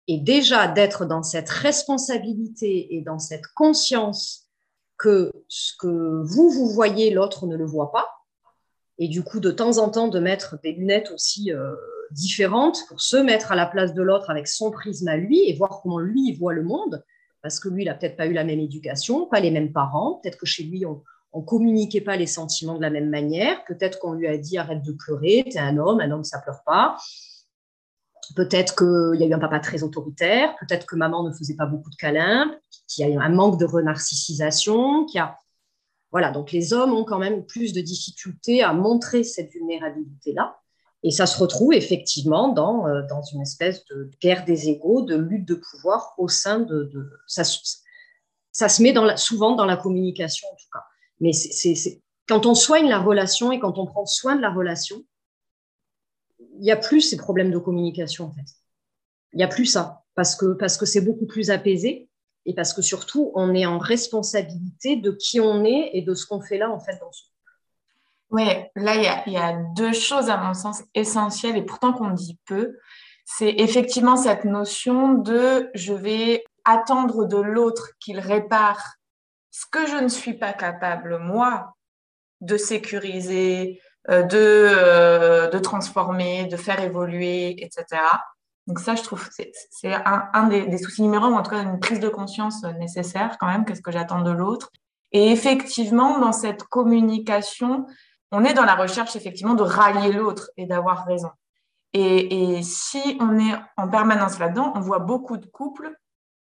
Et 0.08 0.20
déjà 0.20 0.68
d'être 0.68 1.06
dans 1.06 1.24
cette 1.24 1.50
responsabilité 1.50 2.96
et 2.96 3.02
dans 3.02 3.20
cette 3.20 3.48
conscience 3.56 4.48
que 4.98 5.32
ce 5.48 5.74
que 5.78 6.22
vous, 6.24 6.50
vous 6.50 6.70
voyez, 6.70 7.12
l'autre 7.12 7.46
ne 7.46 7.56
le 7.56 7.66
voit 7.66 7.92
pas, 7.92 8.08
et 8.98 9.08
du 9.08 9.24
coup 9.24 9.40
de 9.40 9.52
temps 9.52 9.78
en 9.78 9.90
temps 9.90 10.08
de 10.08 10.20
mettre 10.20 10.60
des 10.62 10.72
lunettes 10.72 11.12
aussi 11.12 11.52
euh, 11.52 11.76
différentes 12.12 12.80
pour 12.88 13.02
se 13.02 13.18
mettre 13.18 13.52
à 13.52 13.56
la 13.56 13.68
place 13.68 13.94
de 13.94 14.02
l'autre 14.02 14.30
avec 14.30 14.48
son 14.48 14.72
prisme 14.72 15.08
à 15.08 15.18
lui 15.18 15.48
et 15.48 15.54
voir 15.56 15.82
comment 15.82 16.00
lui 16.00 16.34
voit 16.34 16.54
le 16.54 16.64
monde, 16.64 17.04
parce 17.42 17.60
que 17.60 17.70
lui, 17.70 17.84
il 17.84 17.86
n'a 17.86 17.94
peut-être 17.94 18.18
pas 18.18 18.26
eu 18.26 18.34
la 18.34 18.44
même 18.44 18.60
éducation, 18.60 19.28
pas 19.28 19.40
les 19.40 19.52
mêmes 19.52 19.72
parents, 19.72 20.20
peut-être 20.24 20.38
que 20.38 20.48
chez 20.48 20.64
lui, 20.64 20.86
on, 20.86 21.04
on 21.34 21.42
communiquait 21.42 22.02
pas 22.02 22.16
les 22.16 22.26
sentiments 22.26 22.76
de 22.76 22.82
la 22.82 22.90
même 22.90 23.10
manière. 23.10 23.64
Peut-être 23.66 24.00
qu'on 24.00 24.14
lui 24.14 24.28
a 24.28 24.38
dit 24.38 24.58
arrête 24.58 24.84
de 24.84 24.92
pleurer, 24.92 25.44
tu 25.46 25.58
es 25.58 25.60
un 25.60 25.78
homme, 25.78 26.00
un 26.00 26.12
homme 26.12 26.24
ça 26.24 26.40
pleure 26.40 26.64
pas. 26.66 26.98
Peut-être 28.36 28.76
qu'il 28.76 29.20
y 29.20 29.24
a 29.24 29.28
eu 29.28 29.34
un 29.34 29.40
papa 29.40 29.60
très 29.60 29.84
autoritaire, 29.84 30.56
peut-être 30.60 30.86
que 30.86 30.96
maman 30.96 31.24
ne 31.24 31.34
faisait 31.34 31.56
pas 31.56 31.66
beaucoup 31.66 31.90
de 31.90 31.96
câlins, 31.96 32.52
qu'il 32.88 33.06
y 33.06 33.10
a 33.10 33.14
eu 33.14 33.18
un 33.18 33.30
manque 33.30 33.60
de 33.60 33.66
renarcissisation, 33.66 35.06
qu'il 35.06 35.18
y 35.18 35.22
a... 35.22 35.38
Voilà, 36.12 36.32
donc 36.32 36.52
les 36.52 36.74
hommes 36.74 36.94
ont 36.94 37.04
quand 37.04 37.20
même 37.20 37.46
plus 37.46 37.74
de 37.74 37.82
difficultés 37.82 38.64
à 38.64 38.74
montrer 38.74 39.24
cette 39.24 39.52
vulnérabilité-là. 39.52 40.58
Et 41.04 41.12
ça 41.12 41.26
se 41.26 41.38
retrouve 41.38 41.74
effectivement 41.74 42.50
dans, 42.50 42.88
euh, 42.88 43.02
dans 43.10 43.22
une 43.22 43.42
espèce 43.42 43.86
de 43.86 44.10
guerre 44.22 44.46
des 44.46 44.70
égaux, 44.70 45.02
de 45.02 45.16
lutte 45.16 45.48
de 45.48 45.56
pouvoir 45.56 46.14
au 46.18 46.28
sein 46.28 46.60
de... 46.60 46.92
Ça, 47.28 47.44
ça, 48.52 48.70
se 48.70 48.82
met 48.82 48.94
dans 48.94 49.16
souvent 49.18 49.56
dans 49.56 49.66
la 49.66 49.78
communication 49.78 50.48
en 50.52 50.56
tout 50.56 50.70
cas. 50.74 50.84
Mais 51.20 51.34
c'est 51.34 52.02
quand 52.28 52.46
on 52.46 52.56
soigne 52.56 52.90
la 52.90 53.00
relation 53.00 53.52
et 53.52 53.60
quand 53.60 53.78
on 53.78 53.86
prend 53.86 54.06
soin 54.06 54.36
de 54.36 54.42
la 54.42 54.52
relation, 54.52 55.04
il 56.58 56.64
n'y 56.64 56.72
a 56.72 56.78
plus 56.78 57.02
ces 57.02 57.18
problèmes 57.18 57.52
de 57.52 57.58
communication 57.58 58.26
en 58.26 58.32
fait. 58.32 58.46
Il 59.34 59.38
n'y 59.38 59.44
a 59.44 59.48
plus 59.48 59.66
ça 59.66 60.04
parce 60.16 60.36
que 60.36 60.54
parce 60.54 60.78
que 60.78 60.86
c'est 60.86 61.02
beaucoup 61.02 61.26
plus 61.26 61.50
apaisé 61.52 62.10
et 62.46 62.54
parce 62.54 62.74
que 62.74 62.82
surtout 62.82 63.32
on 63.36 63.54
est 63.54 63.66
en 63.66 63.78
responsabilité 63.78 64.96
de 64.96 65.12
qui 65.12 65.40
on 65.40 65.64
est 65.64 65.92
et 65.94 66.02
de 66.02 66.14
ce 66.14 66.26
qu'on 66.26 66.42
fait 66.42 66.58
là 66.58 66.72
en 66.72 66.80
fait 66.80 66.98
dans 67.00 67.12
ce 67.12 67.24
oui, 68.30 68.44
là, 68.76 68.96
il 68.96 69.04
y, 69.04 69.08
a, 69.08 69.24
il 69.26 69.34
y, 69.34 69.38
a, 69.38 69.54
deux 69.76 69.94
choses, 69.94 70.30
à 70.30 70.38
mon 70.38 70.54
sens, 70.54 70.84
essentielles, 70.94 71.56
et 71.56 71.62
pourtant 71.62 71.94
qu'on 71.94 72.10
dit 72.10 72.38
peu. 72.46 72.78
C'est 73.24 73.56
effectivement 73.58 74.18
cette 74.18 74.44
notion 74.44 75.14
de 75.14 75.70
je 75.74 75.94
vais 75.94 76.44
attendre 76.66 77.26
de 77.26 77.38
l'autre 77.38 77.92
qu'il 78.00 78.20
répare 78.20 78.96
ce 79.52 79.66
que 79.72 79.88
je 79.88 79.96
ne 79.96 80.10
suis 80.10 80.34
pas 80.34 80.54
capable, 80.54 81.20
moi, 81.20 81.74
de 82.42 82.58
sécuriser, 82.58 83.82
de, 84.08 84.28
euh, 84.34 85.50
de 85.50 85.60
transformer, 85.60 86.46
de 86.46 86.58
faire 86.58 86.82
évoluer, 86.82 87.64
etc. 87.64 88.02
Donc 88.68 88.80
ça, 88.80 88.96
je 88.96 89.04
trouve, 89.04 89.30
c'est 89.32 89.94
un, 89.94 90.48
des, 90.48 90.78
soucis 90.78 91.02
numéro 91.02 91.26
un, 91.26 91.32
ou 91.32 91.36
en 91.36 91.44
tout 91.44 91.52
cas 91.52 91.64
une 91.64 91.80
prise 91.80 92.00
de 92.00 92.10
conscience 92.10 92.64
nécessaire 92.80 93.38
quand 93.40 93.48
même, 93.48 93.64
qu'est-ce 93.64 93.82
que 93.82 93.92
j'attends 93.92 94.22
de 94.22 94.32
l'autre. 94.32 94.72
Et 95.14 95.32
effectivement, 95.32 96.20
dans 96.20 96.34
cette 96.34 96.64
communication, 96.64 97.86
on 98.32 98.44
est 98.44 98.54
dans 98.54 98.66
la 98.66 98.76
recherche 98.76 99.16
effectivement 99.16 99.54
de 99.54 99.64
rallier 99.64 100.12
l'autre 100.12 100.52
et 100.58 100.66
d'avoir 100.66 101.06
raison. 101.06 101.30
Et, 101.94 102.62
si 102.62 103.18
on 103.22 103.40
est 103.40 103.56
en 103.78 103.88
permanence 103.88 104.38
là-dedans, 104.38 104.74
on 104.76 104.82
voit 104.82 105.00
beaucoup 105.00 105.38
de 105.38 105.46
couples 105.46 105.96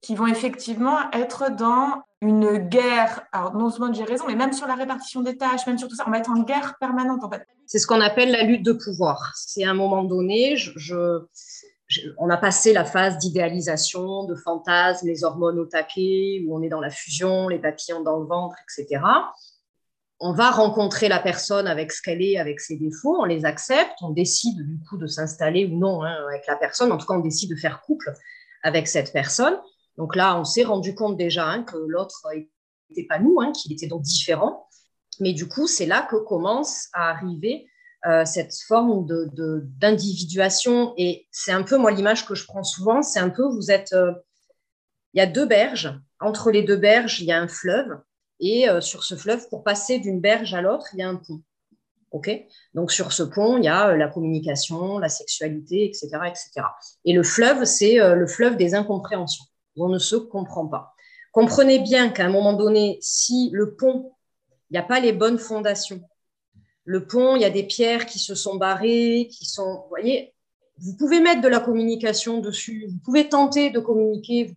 qui 0.04 0.14
vont 0.14 0.26
effectivement 0.26 1.10
être 1.12 1.50
dans 1.50 2.02
une 2.20 2.58
guerre. 2.58 3.22
Alors, 3.32 3.54
non 3.54 3.70
seulement 3.70 3.92
j'ai 3.92 4.04
raison, 4.04 4.26
mais 4.26 4.34
même 4.34 4.52
sur 4.52 4.66
la 4.66 4.74
répartition 4.74 5.22
des 5.22 5.38
tâches, 5.38 5.66
même 5.66 5.78
sur 5.78 5.88
tout 5.88 5.96
ça, 5.96 6.04
on 6.06 6.10
va 6.10 6.18
être 6.18 6.30
en 6.30 6.42
guerre 6.42 6.76
permanente 6.78 7.24
en 7.24 7.30
fait. 7.30 7.46
C'est 7.66 7.78
ce 7.78 7.86
qu'on 7.86 8.02
appelle 8.02 8.30
la 8.30 8.42
lutte 8.42 8.62
de 8.62 8.72
pouvoir. 8.72 9.32
C'est 9.34 9.64
à 9.64 9.70
un 9.70 9.74
moment 9.74 10.04
donné, 10.04 10.56
on 12.18 12.28
a 12.28 12.36
passé 12.36 12.74
la 12.74 12.84
phase 12.84 13.16
d'idéalisation, 13.16 14.24
de 14.24 14.34
fantasme, 14.34 15.06
les 15.06 15.24
hormones 15.24 15.58
au 15.58 15.64
taquet, 15.64 16.44
où 16.46 16.54
on 16.54 16.62
est 16.62 16.68
dans 16.68 16.80
la 16.80 16.90
fusion, 16.90 17.48
les 17.48 17.58
papillons 17.58 18.02
dans 18.02 18.18
le 18.18 18.26
ventre, 18.26 18.56
etc. 18.62 19.02
On 20.20 20.32
va 20.32 20.50
rencontrer 20.50 21.08
la 21.08 21.18
personne 21.18 21.66
avec 21.66 21.92
ce 21.92 22.02
qu'elle 22.02 22.22
est, 22.22 22.36
avec 22.38 22.60
ses 22.60 22.76
défauts, 22.76 23.16
on 23.20 23.24
les 23.24 23.46
accepte, 23.46 23.94
on 24.02 24.10
décide 24.10 24.58
du 24.58 24.78
coup 24.86 24.98
de 24.98 25.06
s'installer 25.06 25.66
ou 25.66 25.78
non 25.78 26.02
hein, 26.02 26.14
avec 26.28 26.46
la 26.46 26.56
personne, 26.56 26.92
en 26.92 26.98
tout 26.98 27.06
cas 27.06 27.14
on 27.14 27.20
décide 27.20 27.50
de 27.50 27.56
faire 27.56 27.80
couple 27.80 28.12
avec 28.62 28.86
cette 28.86 29.12
personne. 29.12 29.58
Donc 29.96 30.16
là, 30.16 30.38
on 30.38 30.44
s'est 30.44 30.64
rendu 30.64 30.94
compte 30.94 31.16
déjà 31.16 31.46
hein, 31.46 31.62
que 31.62 31.76
l'autre 31.76 32.22
n'était 32.90 33.06
pas 33.06 33.18
nous, 33.18 33.40
hein, 33.40 33.52
qu'il 33.52 33.72
était 33.72 33.86
donc 33.86 34.02
différent. 34.02 34.68
Mais 35.20 35.32
du 35.32 35.48
coup, 35.48 35.66
c'est 35.66 35.86
là 35.86 36.06
que 36.10 36.16
commence 36.16 36.88
à 36.92 37.10
arriver 37.10 37.66
euh, 38.06 38.24
cette 38.24 38.54
forme 38.66 39.06
d'individuation. 39.78 40.94
Et 40.96 41.26
c'est 41.30 41.52
un 41.52 41.62
peu, 41.62 41.76
moi, 41.76 41.92
l'image 41.92 42.26
que 42.26 42.34
je 42.34 42.44
prends 42.44 42.64
souvent, 42.64 43.02
c'est 43.02 43.20
un 43.20 43.30
peu, 43.30 43.44
vous 43.44 43.70
êtes, 43.70 43.92
euh, 43.92 44.12
il 45.12 45.18
y 45.18 45.22
a 45.22 45.26
deux 45.26 45.46
berges. 45.46 45.98
Entre 46.20 46.50
les 46.50 46.62
deux 46.62 46.76
berges, 46.76 47.20
il 47.20 47.26
y 47.26 47.32
a 47.32 47.40
un 47.40 47.48
fleuve. 47.48 47.96
Et 48.40 48.68
euh, 48.68 48.80
sur 48.80 49.04
ce 49.04 49.14
fleuve, 49.14 49.48
pour 49.48 49.62
passer 49.62 50.00
d'une 50.00 50.20
berge 50.20 50.54
à 50.54 50.60
l'autre, 50.60 50.88
il 50.92 50.98
y 50.98 51.02
a 51.02 51.08
un 51.08 51.16
pont. 51.16 51.42
OK? 52.10 52.30
Donc 52.74 52.92
sur 52.92 53.12
ce 53.12 53.22
pont, 53.22 53.56
il 53.56 53.64
y 53.64 53.68
a 53.68 53.96
la 53.96 54.08
communication, 54.08 54.98
la 54.98 55.08
sexualité, 55.08 55.84
etc. 55.84 56.08
etc. 56.26 56.66
Et 57.04 57.12
le 57.12 57.22
fleuve, 57.22 57.64
c'est 57.64 57.96
le 57.96 58.26
fleuve 58.28 58.56
des 58.56 58.74
incompréhensions 58.76 59.44
on 59.76 59.88
ne 59.88 59.98
se 59.98 60.16
comprend 60.16 60.66
pas. 60.66 60.94
Comprenez 61.32 61.80
bien 61.80 62.10
qu'à 62.10 62.26
un 62.26 62.30
moment 62.30 62.52
donné, 62.52 62.98
si 63.00 63.50
le 63.52 63.74
pont, 63.74 64.12
il 64.70 64.74
n'y 64.74 64.78
a 64.78 64.82
pas 64.82 65.00
les 65.00 65.12
bonnes 65.12 65.38
fondations, 65.38 66.00
le 66.84 67.06
pont, 67.06 67.36
il 67.36 67.42
y 67.42 67.46
a 67.46 67.50
des 67.50 67.64
pierres 67.64 68.06
qui 68.06 68.18
se 68.18 68.34
sont 68.34 68.56
barrées, 68.56 69.28
qui 69.30 69.46
sont, 69.46 69.82
vous 69.82 69.88
voyez, 69.88 70.34
vous 70.78 70.96
pouvez 70.96 71.20
mettre 71.20 71.40
de 71.40 71.48
la 71.48 71.60
communication 71.60 72.40
dessus, 72.40 72.86
vous 72.88 72.98
pouvez 73.04 73.28
tenter 73.28 73.70
de 73.70 73.80
communiquer. 73.80 74.54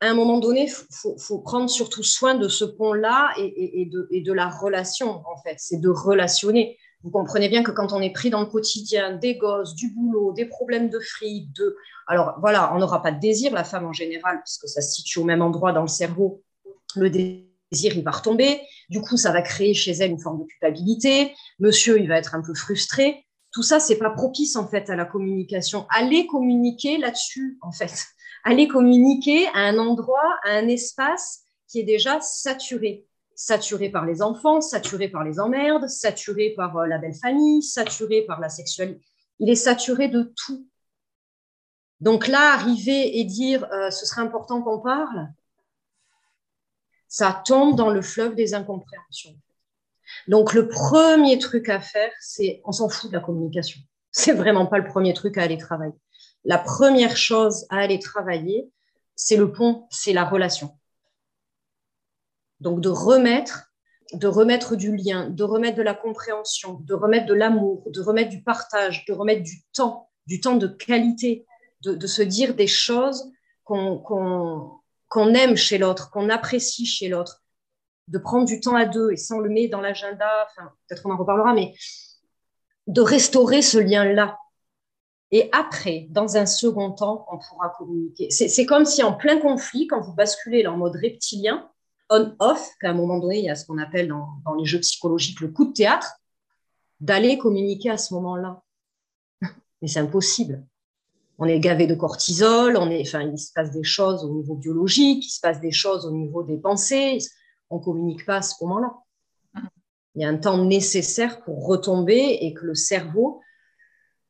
À 0.00 0.08
un 0.08 0.14
moment 0.14 0.38
donné, 0.38 0.62
il 0.64 0.70
faut, 1.18 1.38
prendre 1.40 1.68
surtout 1.68 2.02
soin 2.02 2.34
de 2.34 2.48
ce 2.48 2.64
pont-là 2.64 3.32
et, 3.36 3.86
de, 3.92 4.08
et 4.10 4.22
de 4.22 4.32
la 4.32 4.48
relation, 4.48 5.22
en 5.26 5.36
fait. 5.42 5.56
C'est 5.58 5.78
de 5.78 5.90
relationner. 5.90 6.78
Vous 7.02 7.10
comprenez 7.10 7.48
bien 7.48 7.62
que 7.62 7.70
quand 7.70 7.92
on 7.92 8.00
est 8.00 8.12
pris 8.12 8.28
dans 8.28 8.40
le 8.40 8.46
quotidien 8.46 9.16
des 9.16 9.36
gosses, 9.36 9.74
du 9.74 9.90
boulot, 9.90 10.32
des 10.32 10.44
problèmes 10.44 10.90
de 10.90 11.00
fric, 11.00 11.50
de... 11.52 11.76
Alors 12.06 12.34
voilà, 12.40 12.74
on 12.74 12.78
n'aura 12.78 13.02
pas 13.02 13.10
de 13.10 13.18
désir, 13.18 13.52
la 13.52 13.64
femme 13.64 13.86
en 13.86 13.92
général, 13.92 14.40
puisque 14.44 14.68
ça 14.68 14.82
se 14.82 14.92
situe 14.92 15.18
au 15.18 15.24
même 15.24 15.40
endroit 15.40 15.72
dans 15.72 15.82
le 15.82 15.88
cerveau, 15.88 16.42
le 16.96 17.08
désir, 17.08 17.46
il 17.72 18.02
va 18.02 18.10
retomber. 18.10 18.60
Du 18.90 19.00
coup, 19.00 19.16
ça 19.16 19.32
va 19.32 19.40
créer 19.40 19.72
chez 19.72 19.92
elle 19.92 20.10
une 20.10 20.20
forme 20.20 20.40
de 20.40 20.44
culpabilité. 20.44 21.34
Monsieur, 21.58 21.98
il 21.98 22.08
va 22.08 22.18
être 22.18 22.34
un 22.34 22.42
peu 22.42 22.54
frustré. 22.54 23.24
Tout 23.52 23.62
ça, 23.62 23.80
c'est 23.80 23.98
pas 23.98 24.10
propice 24.10 24.56
en 24.56 24.68
fait 24.68 24.90
à 24.90 24.96
la 24.96 25.06
communication. 25.06 25.86
Allez 25.88 26.26
communiquer 26.26 26.98
là-dessus, 26.98 27.58
en 27.62 27.72
fait. 27.72 27.92
Allez 28.44 28.68
communiquer 28.68 29.46
à 29.54 29.60
un 29.60 29.78
endroit, 29.78 30.38
à 30.44 30.50
un 30.50 30.68
espace 30.68 31.44
qui 31.68 31.80
est 31.80 31.84
déjà 31.84 32.20
saturé 32.20 33.06
saturé 33.40 33.88
par 33.88 34.04
les 34.04 34.20
enfants, 34.20 34.60
saturé 34.60 35.08
par 35.08 35.24
les 35.24 35.40
emmerdes, 35.40 35.88
saturé 35.88 36.52
par 36.54 36.76
euh, 36.76 36.86
la 36.86 36.98
belle 36.98 37.14
famille, 37.14 37.62
saturé 37.62 38.20
par 38.26 38.38
la 38.38 38.50
sexualité. 38.50 39.02
Il 39.38 39.48
est 39.48 39.54
saturé 39.54 40.08
de 40.08 40.30
tout. 40.36 40.68
Donc 42.00 42.28
là, 42.28 42.52
arriver 42.52 43.18
et 43.18 43.24
dire 43.24 43.64
euh, 43.72 43.90
ce 43.90 44.04
serait 44.04 44.20
important 44.20 44.60
qu'on 44.60 44.80
parle, 44.80 45.32
ça 47.08 47.42
tombe 47.46 47.76
dans 47.76 47.88
le 47.88 48.02
fleuve 48.02 48.34
des 48.34 48.52
incompréhensions. 48.52 49.34
Donc 50.28 50.52
le 50.52 50.68
premier 50.68 51.38
truc 51.38 51.70
à 51.70 51.80
faire, 51.80 52.12
c'est 52.20 52.60
on 52.66 52.72
s'en 52.72 52.90
fout 52.90 53.10
de 53.10 53.16
la 53.16 53.22
communication. 53.22 53.80
C'est 54.12 54.32
vraiment 54.32 54.66
pas 54.66 54.78
le 54.78 54.84
premier 54.84 55.14
truc 55.14 55.38
à 55.38 55.42
aller 55.42 55.56
travailler. 55.56 55.94
La 56.44 56.58
première 56.58 57.16
chose 57.16 57.64
à 57.70 57.78
aller 57.78 58.00
travailler, 58.00 58.68
c'est 59.14 59.36
le 59.36 59.52
pont, 59.52 59.86
c'est 59.88 60.12
la 60.12 60.24
relation. 60.24 60.79
Donc 62.60 62.80
de 62.80 62.88
remettre, 62.88 63.72
de 64.12 64.26
remettre 64.26 64.76
du 64.76 64.94
lien, 64.96 65.28
de 65.30 65.44
remettre 65.44 65.76
de 65.76 65.82
la 65.82 65.94
compréhension, 65.94 66.80
de 66.82 66.94
remettre 66.94 67.26
de 67.26 67.34
l'amour, 67.34 67.84
de 67.86 68.00
remettre 68.00 68.30
du 68.30 68.42
partage, 68.42 69.04
de 69.06 69.12
remettre 69.12 69.42
du 69.42 69.62
temps, 69.72 70.10
du 70.26 70.40
temps 70.40 70.56
de 70.56 70.66
qualité, 70.66 71.46
de, 71.82 72.06
se 72.06 72.22
dire 72.22 72.54
des 72.54 72.66
choses 72.66 73.32
qu'on 73.64 74.80
aime 75.34 75.56
chez 75.56 75.78
l'autre, 75.78 76.10
qu'on 76.10 76.28
apprécie 76.28 76.84
chez 76.84 77.08
l'autre, 77.08 77.42
de 78.08 78.18
prendre 78.18 78.44
du 78.44 78.60
temps 78.60 78.74
à 78.74 78.84
deux, 78.84 79.12
et 79.12 79.16
on 79.32 79.38
le 79.38 79.48
met 79.48 79.68
dans 79.68 79.80
l'agenda, 79.80 80.28
peut-être 80.88 81.06
on 81.06 81.12
en 81.12 81.16
reparlera, 81.16 81.54
mais 81.54 81.72
de 82.86 83.00
restaurer 83.00 83.62
ce 83.62 83.78
lien-là. 83.78 84.36
Et 85.30 85.48
après, 85.52 86.08
dans 86.10 86.36
un 86.36 86.44
second 86.44 86.90
temps, 86.90 87.24
on 87.30 87.38
pourra 87.38 87.68
communiquer. 87.78 88.30
C'est 88.30 88.66
comme 88.66 88.84
si 88.84 89.02
en 89.04 89.12
plein 89.12 89.38
conflit, 89.38 89.86
quand 89.86 90.00
vous 90.00 90.12
basculez 90.12 90.66
en 90.66 90.76
mode 90.76 90.96
reptilien, 90.96 91.70
on-off, 92.10 92.76
qu'à 92.80 92.90
un 92.90 92.94
moment 92.94 93.18
donné, 93.18 93.38
il 93.38 93.44
y 93.44 93.50
a 93.50 93.54
ce 93.54 93.64
qu'on 93.64 93.78
appelle 93.78 94.08
dans, 94.08 94.54
les 94.58 94.64
jeux 94.64 94.80
psychologiques 94.80 95.40
le 95.40 95.48
coup 95.48 95.66
de 95.66 95.72
théâtre, 95.72 96.12
d'aller 97.00 97.38
communiquer 97.38 97.90
à 97.90 97.96
ce 97.96 98.12
moment-là. 98.14 98.62
Mais 99.80 99.88
c'est 99.88 100.00
impossible. 100.00 100.64
On 101.38 101.46
est 101.46 101.60
gavé 101.60 101.86
de 101.86 101.94
cortisol, 101.94 102.76
on 102.76 102.90
est, 102.90 103.00
enfin, 103.00 103.22
il 103.22 103.38
se 103.38 103.52
passe 103.52 103.70
des 103.70 103.84
choses 103.84 104.24
au 104.24 104.34
niveau 104.34 104.54
biologique, 104.56 105.24
il 105.24 105.30
se 105.30 105.40
passe 105.40 105.60
des 105.60 105.70
choses 105.70 106.04
au 106.04 106.10
niveau 106.10 106.42
des 106.42 106.58
pensées. 106.58 107.18
On 107.70 107.78
ne 107.78 107.82
communique 107.82 108.26
pas 108.26 108.36
à 108.36 108.42
ce 108.42 108.62
moment-là. 108.62 108.92
Il 110.16 110.22
y 110.22 110.24
a 110.24 110.28
un 110.28 110.36
temps 110.36 110.62
nécessaire 110.62 111.42
pour 111.44 111.66
retomber 111.66 112.38
et 112.42 112.52
que 112.52 112.66
le 112.66 112.74
cerveau 112.74 113.40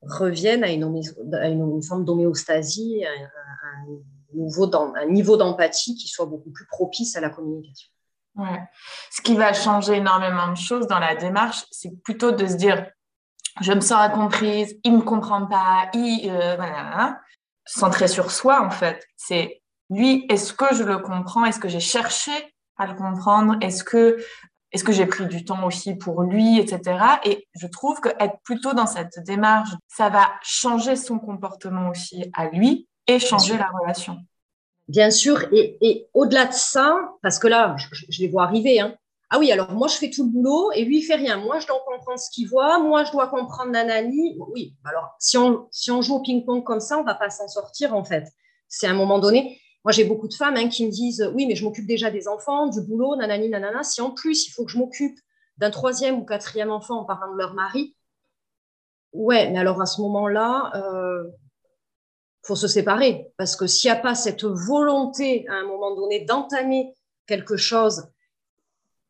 revienne 0.03 0.63
à 0.63 0.71
une, 0.71 1.83
forme 1.83 2.05
d'homéostasie, 2.05 3.05
un 4.35 5.07
niveau 5.07 5.37
d'empathie 5.37 5.95
qui 5.95 6.09
soit 6.09 6.27
beaucoup 6.27 6.51
plus 6.51 6.67
propice 6.67 7.17
à 7.17 7.21
la 7.21 7.31
communication. 7.31 7.91
Ouais. 8.37 8.63
Ce 9.11 9.21
qui 9.23 9.37
va 9.37 9.53
changer 9.53 9.95
énormément 9.95 10.49
de 10.49 10.57
choses 10.57 10.87
dans 10.87 10.99
la 10.99 11.15
démarche, 11.15 11.65
c'est 11.71 11.91
plutôt 12.03 12.33
de 12.33 12.47
se 12.47 12.55
dire 12.55 12.87
je 13.61 13.73
me 13.73 13.81
sens 13.81 13.99
incomprise, 13.99 14.77
il 14.85 14.93
ne 14.93 14.99
me 14.99 15.03
comprend 15.03 15.47
pas, 15.47 15.91
il. 15.95 16.31
Euh, 16.31 16.57
voilà, 16.57 17.21
centré 17.67 18.09
sur 18.09 18.31
soi, 18.31 18.65
en 18.65 18.71
fait. 18.71 19.07
C'est 19.17 19.63
lui, 19.91 20.27
est-ce 20.29 20.53
que 20.53 20.75
je 20.75 20.83
le 20.83 20.99
comprends? 20.99 21.45
Est-ce 21.45 21.59
que 21.59 21.69
j'ai 21.69 21.81
cherché 21.81 22.33
à 22.77 22.87
le 22.87 22.95
comprendre? 22.95 23.57
Est-ce 23.61 23.85
que 23.85 24.19
est-ce 24.73 24.85
que 24.85 24.93
j'ai 24.93 25.07
pris 25.07 25.27
du 25.27 25.45
temps 25.45 25.65
aussi 25.65 25.97
pour 25.97 26.23
lui, 26.23 26.61
etc. 26.61 27.05
Et 27.25 27.49
je 27.61 27.67
trouve 27.67 28.01
que 28.01 28.09
être 28.21 28.37
plutôt 28.45 28.73
dans 28.73 28.87
cette 28.87 29.19
démarche, 29.27 29.71
ça 29.89 30.11
va 30.11 30.31
changer 30.43 30.95
son 30.95 31.19
comportement 31.19 31.89
aussi 31.89 32.31
à 32.35 32.47
lui 32.47 32.89
et 33.07 33.19
changer 33.19 33.57
la 33.57 33.69
relation. 33.69 34.19
Bien 34.89 35.11
sûr, 35.11 35.45
et, 35.53 36.09
au-delà 36.15 36.47
de 36.47 36.53
ça, 36.53 36.99
parce 37.23 37.39
que 37.39 37.47
là, 37.47 37.77
je, 38.09 38.21
les 38.21 38.29
vois 38.29 38.43
arriver, 38.43 38.81
hein. 38.81 38.97
ah 39.31 39.39
oui, 39.39 39.53
alors 39.53 39.73
moi 39.73 39.87
je 39.87 39.95
fais 39.95 40.11
tout 40.11 40.25
le 40.25 40.31
boulot 40.31 40.73
et 40.73 40.85
lui 40.85 40.99
il 40.99 41.03
fait 41.03 41.15
rien. 41.15 41.37
Moi 41.37 41.61
je 41.61 41.67
dois 41.69 41.81
comprendre 41.87 42.19
ce 42.19 42.29
qu'il 42.31 42.49
voit, 42.49 42.81
moi 42.81 43.05
je 43.05 43.13
dois 43.13 43.29
comprendre 43.29 43.71
Nanani. 43.71 44.37
Oui, 44.53 44.75
alors 44.85 45.15
si 45.21 45.39
on, 45.39 45.69
si 45.71 45.93
on 45.93 46.03
joue 46.03 46.17
au 46.17 46.23
ping-pong 46.23 46.65
comme 46.65 46.81
ça, 46.81 46.99
on 46.99 47.05
va 47.05 47.15
pas 47.15 47.31
s'en 47.31 47.47
sortir 47.47 47.95
en 47.95 48.03
fait. 48.05 48.25
C'est 48.67 48.89
à 48.89 48.91
un 48.91 48.95
moment 48.95 49.21
donné. 49.21 49.61
Moi 49.85 49.93
j'ai 49.93 50.03
beaucoup 50.03 50.27
de 50.27 50.35
femmes 50.35 50.57
hein, 50.57 50.69
qui 50.69 50.85
me 50.85 50.91
disent 50.91 51.31
oui, 51.37 51.47
mais 51.47 51.55
je 51.55 51.65
m'occupe 51.65 51.87
déjà 51.87 52.11
des 52.11 52.27
enfants, 52.27 52.67
du 52.67 52.81
boulot, 52.81 53.15
nanani, 53.15 53.49
nanana. 53.49 53.85
Si 53.85 54.01
en 54.01 54.11
plus 54.11 54.49
il 54.49 54.51
faut 54.51 54.65
que 54.65 54.73
je 54.73 54.79
m'occupe 54.79 55.17
d'un 55.59 55.71
troisième 55.71 56.19
ou 56.19 56.25
quatrième 56.25 56.73
enfant 56.73 57.01
en 57.01 57.05
parlant 57.05 57.33
de 57.33 57.39
leur 57.39 57.55
mari, 57.55 57.95
ouais, 59.13 59.51
mais 59.51 59.59
alors 59.59 59.81
à 59.81 59.87
ce 59.87 60.01
moment-là, 60.01 60.73
euh, 60.75 61.23
se 62.59 62.69
séparer. 62.69 63.27
Parce 63.37 63.57
que 63.57 63.67
s'il 63.67 63.91
n'y 63.91 63.97
a 63.97 64.01
pas 64.01 64.15
cette 64.15 64.45
volonté, 64.45 65.47
à 65.49 65.55
un 65.55 65.65
moment 65.65 65.95
donné, 65.95 66.25
d'entamer 66.25 66.95
quelque 67.27 67.57
chose, 67.57 68.05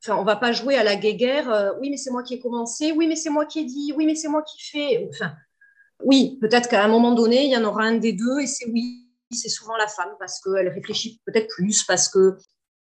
enfin, 0.03 0.17
on 0.17 0.25
va 0.25 0.37
pas 0.37 0.53
jouer 0.53 0.77
à 0.77 0.85
la 0.85 0.97
guéguerre, 0.97 1.51
euh, 1.51 1.73
oui, 1.81 1.91
mais 1.91 1.97
c'est 1.97 2.11
moi 2.11 2.23
qui 2.23 2.35
ai 2.35 2.41
commencé, 2.41 2.93
oui, 2.93 3.07
mais 3.07 3.17
c'est 3.17 3.31
moi 3.31 3.47
qui 3.47 3.61
ai 3.61 3.65
dit, 3.65 3.93
oui, 3.97 4.07
mais 4.07 4.15
c'est 4.15 4.29
moi 4.29 4.43
qui 4.43 4.63
fais. 4.63 5.09
Enfin, 5.11 5.33
oui, 6.03 6.39
peut-être 6.41 6.69
qu'à 6.69 6.85
un 6.85 6.89
moment 6.89 7.13
donné, 7.13 7.45
il 7.45 7.51
y 7.51 7.57
en 7.57 7.65
aura 7.65 7.83
un 7.85 7.97
des 7.97 8.13
deux 8.13 8.41
et 8.41 8.47
c'est 8.47 8.67
oui, 8.67 9.07
c'est 9.33 9.49
souvent 9.49 9.77
la 9.77 9.87
femme 9.87 10.15
parce 10.19 10.41
qu'elle 10.41 10.69
réfléchit 10.69 11.21
peut-être 11.27 11.49
plus, 11.49 11.85
parce 11.85 12.09
que 12.09 12.37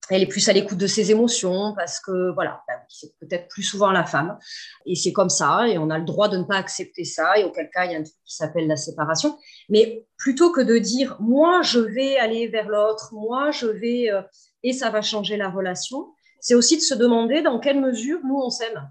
elle 0.09 0.23
est 0.23 0.27
plus 0.27 0.47
à 0.49 0.53
l'écoute 0.53 0.77
de 0.77 0.87
ses 0.87 1.11
émotions 1.11 1.73
parce 1.75 1.99
que 1.99 2.33
voilà, 2.33 2.63
ben, 2.67 2.79
c'est 2.87 3.15
peut-être 3.19 3.47
plus 3.47 3.63
souvent 3.63 3.91
la 3.91 4.05
femme. 4.05 4.37
Et 4.85 4.95
c'est 4.95 5.13
comme 5.13 5.29
ça, 5.29 5.67
et 5.67 5.77
on 5.77 5.89
a 5.89 5.97
le 5.97 6.05
droit 6.05 6.29
de 6.29 6.37
ne 6.37 6.43
pas 6.43 6.57
accepter 6.57 7.03
ça, 7.03 7.37
et 7.37 7.43
auquel 7.43 7.69
cas 7.69 7.85
il 7.85 7.91
y 7.91 7.95
a 7.95 7.99
un 7.99 8.03
truc 8.03 8.15
qui 8.25 8.35
s'appelle 8.35 8.67
la 8.67 8.77
séparation. 8.77 9.37
Mais 9.69 10.05
plutôt 10.17 10.51
que 10.51 10.61
de 10.61 10.77
dire 10.77 11.17
moi 11.19 11.61
je 11.61 11.79
vais 11.79 12.17
aller 12.17 12.47
vers 12.47 12.69
l'autre, 12.69 13.13
moi 13.13 13.51
je 13.51 13.67
vais 13.67 14.09
euh, 14.09 14.21
et 14.63 14.73
ça 14.73 14.89
va 14.89 15.01
changer 15.01 15.37
la 15.37 15.49
relation, 15.49 16.13
c'est 16.41 16.55
aussi 16.55 16.77
de 16.77 16.81
se 16.81 16.95
demander 16.95 17.41
dans 17.41 17.59
quelle 17.59 17.79
mesure 17.79 18.19
nous 18.23 18.37
on 18.37 18.49
s'aime. 18.49 18.89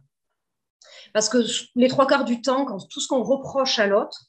Parce 1.12 1.28
que 1.28 1.38
les 1.74 1.88
trois 1.88 2.06
quarts 2.06 2.24
du 2.24 2.42
temps, 2.42 2.64
quand 2.64 2.86
tout 2.88 3.00
ce 3.00 3.08
qu'on 3.08 3.22
reproche 3.22 3.78
à 3.78 3.86
l'autre, 3.86 4.26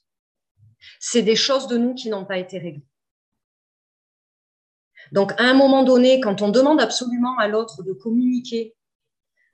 c'est 0.98 1.22
des 1.22 1.36
choses 1.36 1.66
de 1.66 1.76
nous 1.76 1.94
qui 1.94 2.08
n'ont 2.08 2.24
pas 2.24 2.38
été 2.38 2.58
réglées. 2.58 2.86
Donc, 5.12 5.32
à 5.38 5.44
un 5.44 5.54
moment 5.54 5.82
donné, 5.82 6.20
quand 6.20 6.42
on 6.42 6.48
demande 6.48 6.80
absolument 6.80 7.36
à 7.38 7.48
l'autre 7.48 7.82
de 7.82 7.92
communiquer 7.92 8.76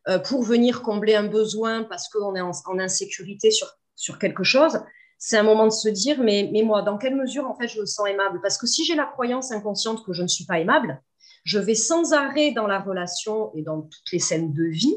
euh, 0.08 0.18
pour 0.18 0.42
venir 0.42 0.82
combler 0.82 1.14
un 1.14 1.26
besoin 1.26 1.82
parce 1.84 2.08
qu'on 2.08 2.34
est 2.34 2.40
en, 2.40 2.78
insécurité 2.78 3.50
sur, 3.50 4.18
quelque 4.18 4.44
chose, 4.44 4.80
c'est 5.18 5.38
un 5.38 5.42
moment 5.42 5.64
de 5.64 5.70
se 5.70 5.88
dire, 5.88 6.20
mais, 6.20 6.50
moi, 6.64 6.82
dans 6.82 6.98
quelle 6.98 7.16
mesure, 7.16 7.46
en 7.46 7.56
fait, 7.56 7.68
je 7.68 7.80
me 7.80 7.86
sens 7.86 8.06
aimable? 8.08 8.40
Parce 8.42 8.58
que 8.58 8.66
si 8.66 8.84
j'ai 8.84 8.94
la 8.94 9.06
croyance 9.06 9.50
inconsciente 9.50 10.04
que 10.04 10.12
je 10.12 10.22
ne 10.22 10.28
suis 10.28 10.44
pas 10.44 10.60
aimable, 10.60 11.02
je 11.44 11.58
vais 11.58 11.75
sans 11.75 12.12
arrêt 12.12 12.52
dans 12.52 12.66
la 12.66 12.80
relation 12.80 13.52
et 13.54 13.62
dans 13.62 13.82
toutes 13.82 14.12
les 14.12 14.18
scènes 14.18 14.52
de 14.52 14.64
vie 14.64 14.96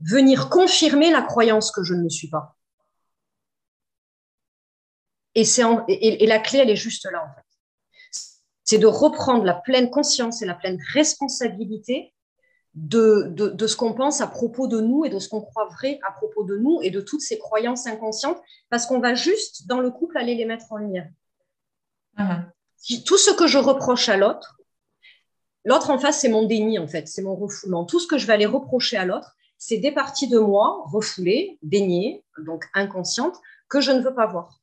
venir 0.00 0.48
confirmer 0.48 1.10
la 1.10 1.22
croyance 1.22 1.70
que 1.70 1.84
je 1.84 1.94
ne 1.94 2.02
le 2.02 2.10
suis 2.10 2.28
pas. 2.28 2.56
Et, 5.34 5.44
et, 5.88 6.26
la 6.26 6.38
clé, 6.40 6.58
elle 6.58 6.70
est 6.70 6.76
juste 6.76 7.10
là, 7.10 7.24
en 7.24 7.34
fait. 7.34 7.51
C'est 8.64 8.78
de 8.78 8.86
reprendre 8.86 9.44
la 9.44 9.54
pleine 9.54 9.90
conscience 9.90 10.42
et 10.42 10.46
la 10.46 10.54
pleine 10.54 10.78
responsabilité 10.92 12.12
de, 12.74 13.28
de, 13.28 13.66
ce 13.66 13.76
qu'on 13.76 13.92
pense 13.92 14.20
à 14.20 14.26
propos 14.26 14.66
de 14.66 14.80
nous 14.80 15.04
et 15.04 15.10
de 15.10 15.18
ce 15.18 15.28
qu'on 15.28 15.42
croit 15.42 15.66
vrai 15.66 16.00
à 16.08 16.12
propos 16.12 16.44
de 16.44 16.56
nous 16.56 16.80
et 16.82 16.90
de 16.90 17.00
toutes 17.00 17.20
ces 17.20 17.38
croyances 17.38 17.86
inconscientes, 17.86 18.40
parce 18.70 18.86
qu'on 18.86 18.98
va 18.98 19.14
juste, 19.14 19.66
dans 19.66 19.80
le 19.80 19.90
couple, 19.90 20.16
aller 20.16 20.34
les 20.34 20.46
mettre 20.46 20.72
en 20.72 20.78
lumière. 20.78 21.08
Uh-huh. 22.18 23.04
Tout 23.04 23.18
ce 23.18 23.30
que 23.30 23.46
je 23.46 23.58
reproche 23.58 24.08
à 24.08 24.16
l'autre, 24.16 24.58
l'autre 25.64 25.90
en 25.90 25.98
face, 25.98 26.20
c'est 26.20 26.30
mon 26.30 26.44
déni, 26.44 26.78
en 26.78 26.88
fait, 26.88 27.08
c'est 27.08 27.22
mon 27.22 27.36
refoulement. 27.36 27.84
Tout 27.84 28.00
ce 28.00 28.06
que 28.06 28.16
je 28.16 28.26
vais 28.26 28.32
aller 28.32 28.46
reprocher 28.46 28.96
à 28.96 29.04
l'autre, 29.04 29.36
c'est 29.58 29.78
des 29.78 29.92
parties 29.92 30.28
de 30.28 30.38
moi 30.38 30.82
refoulées, 30.86 31.58
déniées, 31.62 32.24
donc 32.38 32.64
inconscientes, 32.74 33.36
que 33.68 33.80
je 33.80 33.92
ne 33.92 34.00
veux 34.00 34.14
pas 34.14 34.26
voir. 34.26 34.61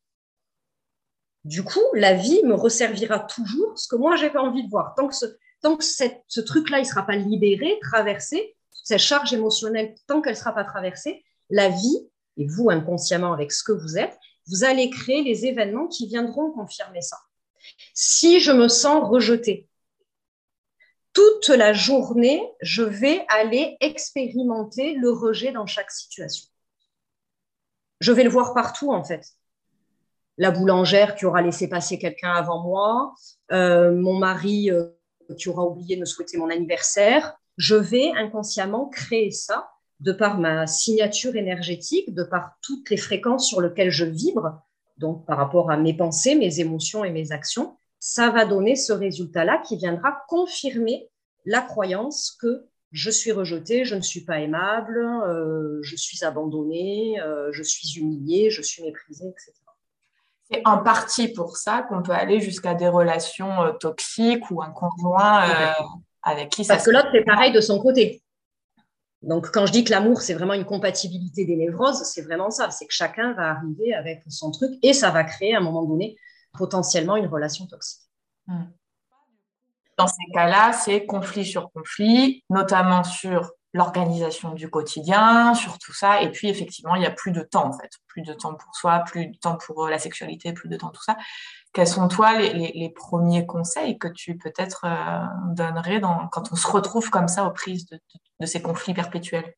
Du 1.46 1.64
coup, 1.64 1.84
la 1.94 2.14
vie 2.14 2.42
me 2.44 2.54
resservira 2.54 3.20
toujours 3.20 3.78
ce 3.78 3.88
que 3.88 3.96
moi, 3.96 4.16
j'ai 4.16 4.30
pas 4.30 4.42
envie 4.42 4.64
de 4.64 4.70
voir. 4.70 4.94
Tant 4.96 5.08
que 5.08 5.84
ce, 5.84 6.40
truc-là, 6.42 6.80
il 6.80 6.84
ne 6.84 6.88
sera 6.88 7.06
pas 7.06 7.16
libéré, 7.16 7.80
traversé, 7.82 8.56
cette 8.84 9.00
charge 9.00 9.34
émotionnelle, 9.34 9.96
tant 10.08 10.22
qu'elle 10.22 10.34
ne 10.34 10.38
sera 10.38 10.54
pas 10.54 10.64
traversée, 10.64 11.24
la 11.50 11.70
vie, 11.70 12.10
et 12.38 12.48
vous 12.48 12.70
inconsciemment 12.70 13.34
avec 13.34 13.52
ce 13.52 13.64
que 13.64 13.72
vous 13.72 13.98
êtes, 13.98 14.18
vous 14.48 14.64
allez 14.64 14.90
créer 14.90 15.24
les 15.24 15.46
événements 15.46 15.88
qui 15.88 16.08
viendront 16.08 16.52
confirmer 16.52 17.02
ça. 17.02 17.18
Si 17.94 18.40
je 18.40 18.52
me 18.52 18.68
sens 18.68 19.08
rejetée, 19.08 19.68
toute 21.14 21.50
la 21.50 21.74
journée, 21.74 22.42
je 22.62 22.84
vais 22.84 23.26
aller 23.30 23.78
expérimenter 23.82 24.94
le 24.94 25.12
rejet 25.12 25.52
dans 25.52 25.66
chaque 25.66 25.92
situation. 25.92 26.48
Je 28.00 28.12
vais 28.12 28.24
le 28.24 28.30
voir 28.30 28.54
partout, 28.54 28.92
en 28.92 29.04
fait. 29.04 29.26
La 30.40 30.52
boulangère 30.52 31.16
qui 31.16 31.26
aura 31.26 31.42
laissé 31.42 31.68
passer 31.68 32.00
quelqu'un 32.00 32.32
avant 32.32 32.64
moi, 32.64 33.14
euh, 33.52 33.94
mon 33.94 34.18
mari 34.18 34.72
euh, 34.72 34.86
qui 35.38 35.50
aura 35.50 35.66
oublié 35.66 35.98
de 35.98 36.00
me 36.00 36.06
souhaiter 36.06 36.38
mon 36.38 36.50
anniversaire. 36.50 37.36
Je 37.58 37.76
vais 37.76 38.14
inconsciemment 38.18 38.88
créer 38.88 39.32
ça 39.32 39.70
de 40.00 40.14
par 40.14 40.40
ma 40.40 40.66
signature 40.66 41.36
énergétique, 41.36 42.16
de 42.16 42.24
par 42.24 42.54
toutes 42.62 42.90
les 42.90 42.96
fréquences 42.96 43.50
sur 43.50 43.60
lesquelles 43.60 43.92
je 43.92 44.06
vibre, 44.06 44.62
donc 44.96 45.26
par 45.26 45.38
rapport 45.38 45.72
à 45.72 45.76
mes 45.76 45.94
pensées, 45.94 46.36
mes 46.36 46.62
émotions 46.62 47.04
et 47.04 47.12
mes 47.12 47.34
actions, 47.34 47.76
ça 48.00 48.30
va 48.30 48.46
donner 48.46 48.78
ce 48.78 48.94
résultat-là 48.94 49.62
qui 49.68 49.76
viendra 49.76 50.24
confirmer 50.30 51.10
la 51.44 51.60
croyance 51.60 52.38
que 52.42 52.66
je 52.94 53.12
suis 53.12 53.34
rejetée, 53.34 53.84
je 53.84 53.96
ne 53.96 54.02
suis 54.02 54.24
pas 54.24 54.40
aimable, 54.40 55.06
euh, 55.28 55.80
je 55.82 55.98
suis 55.98 56.24
abandonnée, 56.24 57.18
je 57.52 57.62
suis 57.62 58.00
humiliée, 58.00 58.50
je 58.50 58.62
suis 58.62 58.84
méprisée, 58.84 59.28
etc. 59.28 59.52
C'est 60.52 60.62
en 60.66 60.80
partie 60.80 61.28
pour 61.28 61.58
ça 61.58 61.84
qu'on 61.84 62.02
peut 62.02 62.12
aller 62.12 62.40
jusqu'à 62.40 62.74
des 62.74 62.88
relations 62.88 63.62
euh, 63.62 63.72
toxiques 63.74 64.50
ou 64.50 64.62
un 64.62 64.72
conjoint 64.72 65.44
avec 66.24 66.50
qui 66.50 66.64
ça 66.64 66.76
Parce 66.76 66.86
que 66.86 66.92
l'autre 66.92 67.10
c'est 67.14 67.24
pareil 67.24 67.52
de 67.52 67.62
son 67.62 67.80
côté. 67.80 68.24
Donc, 69.22 69.52
quand 69.52 69.66
je 69.66 69.72
dis 69.72 69.84
que 69.84 69.92
l'amour, 69.92 70.22
c'est 70.22 70.34
vraiment 70.34 70.54
une 70.54 70.66
compatibilité 70.66 71.44
des 71.46 71.58
névroses, 71.58 72.04
c'est 72.04 72.22
vraiment 72.22 72.52
ça. 72.52 72.72
C'est 72.72 72.88
que 72.88 72.94
chacun 72.94 73.34
va 73.34 73.52
arriver 73.52 73.94
avec 73.94 74.24
son 74.30 74.52
truc 74.52 74.72
et 74.82 74.94
ça 74.94 75.12
va 75.12 75.24
créer 75.24 75.56
à 75.56 75.58
un 75.58 75.62
moment 75.62 75.84
donné 75.84 76.16
potentiellement 76.58 77.18
une 77.18 77.28
relation 77.28 77.68
toxique. 77.68 78.02
Hmm. 78.48 78.66
Dans 79.98 80.08
ces 80.08 80.32
cas-là, 80.34 80.72
c'est 80.72 81.06
conflit 81.06 81.46
sur 81.46 81.70
conflit, 81.72 82.44
notamment 82.50 83.04
sur 83.04 83.52
l'organisation 83.74 84.54
du 84.54 84.70
quotidien, 84.70 85.54
sur 85.54 85.78
tout 85.78 85.94
ça. 85.94 86.22
Et 86.22 86.32
puis, 86.32 86.50
effectivement, 86.50 86.96
il 86.96 87.02
n'y 87.02 87.06
a 87.06 87.12
plus 87.12 87.32
de 87.32 87.42
temps, 87.42 87.68
en 87.68 87.74
fait. 87.74 87.90
Plus 88.08 88.24
de 88.24 88.34
temps 88.34 88.56
pour 88.56 88.76
soi, 88.76 89.00
plus 89.06 89.28
de 89.28 89.38
temps 89.38 89.58
pour 89.58 89.86
euh, 89.86 89.90
la 89.90 90.00
sexualité, 90.00 90.54
plus 90.54 90.70
de 90.70 90.78
temps 90.78 90.90
tout 90.90 91.04
ça. 91.04 91.18
Quels 91.74 91.88
sont, 91.88 92.08
toi, 92.08 92.40
les, 92.40 92.94
premiers 92.96 93.46
conseils 93.46 94.00
que 94.00 94.08
tu 94.08 94.38
peut-être 94.38 94.86
euh, 94.86 95.54
donnerais 95.54 96.00
dans, 96.00 96.28
quand 96.30 96.52
on 96.52 96.56
se 96.56 96.68
retrouve 96.68 97.10
comme 97.12 97.28
ça 97.28 97.46
aux 97.46 97.52
prises 97.52 97.86
de, 97.86 98.46
ces 98.46 98.62
conflits 98.62 98.96
perpétuels? 98.96 99.54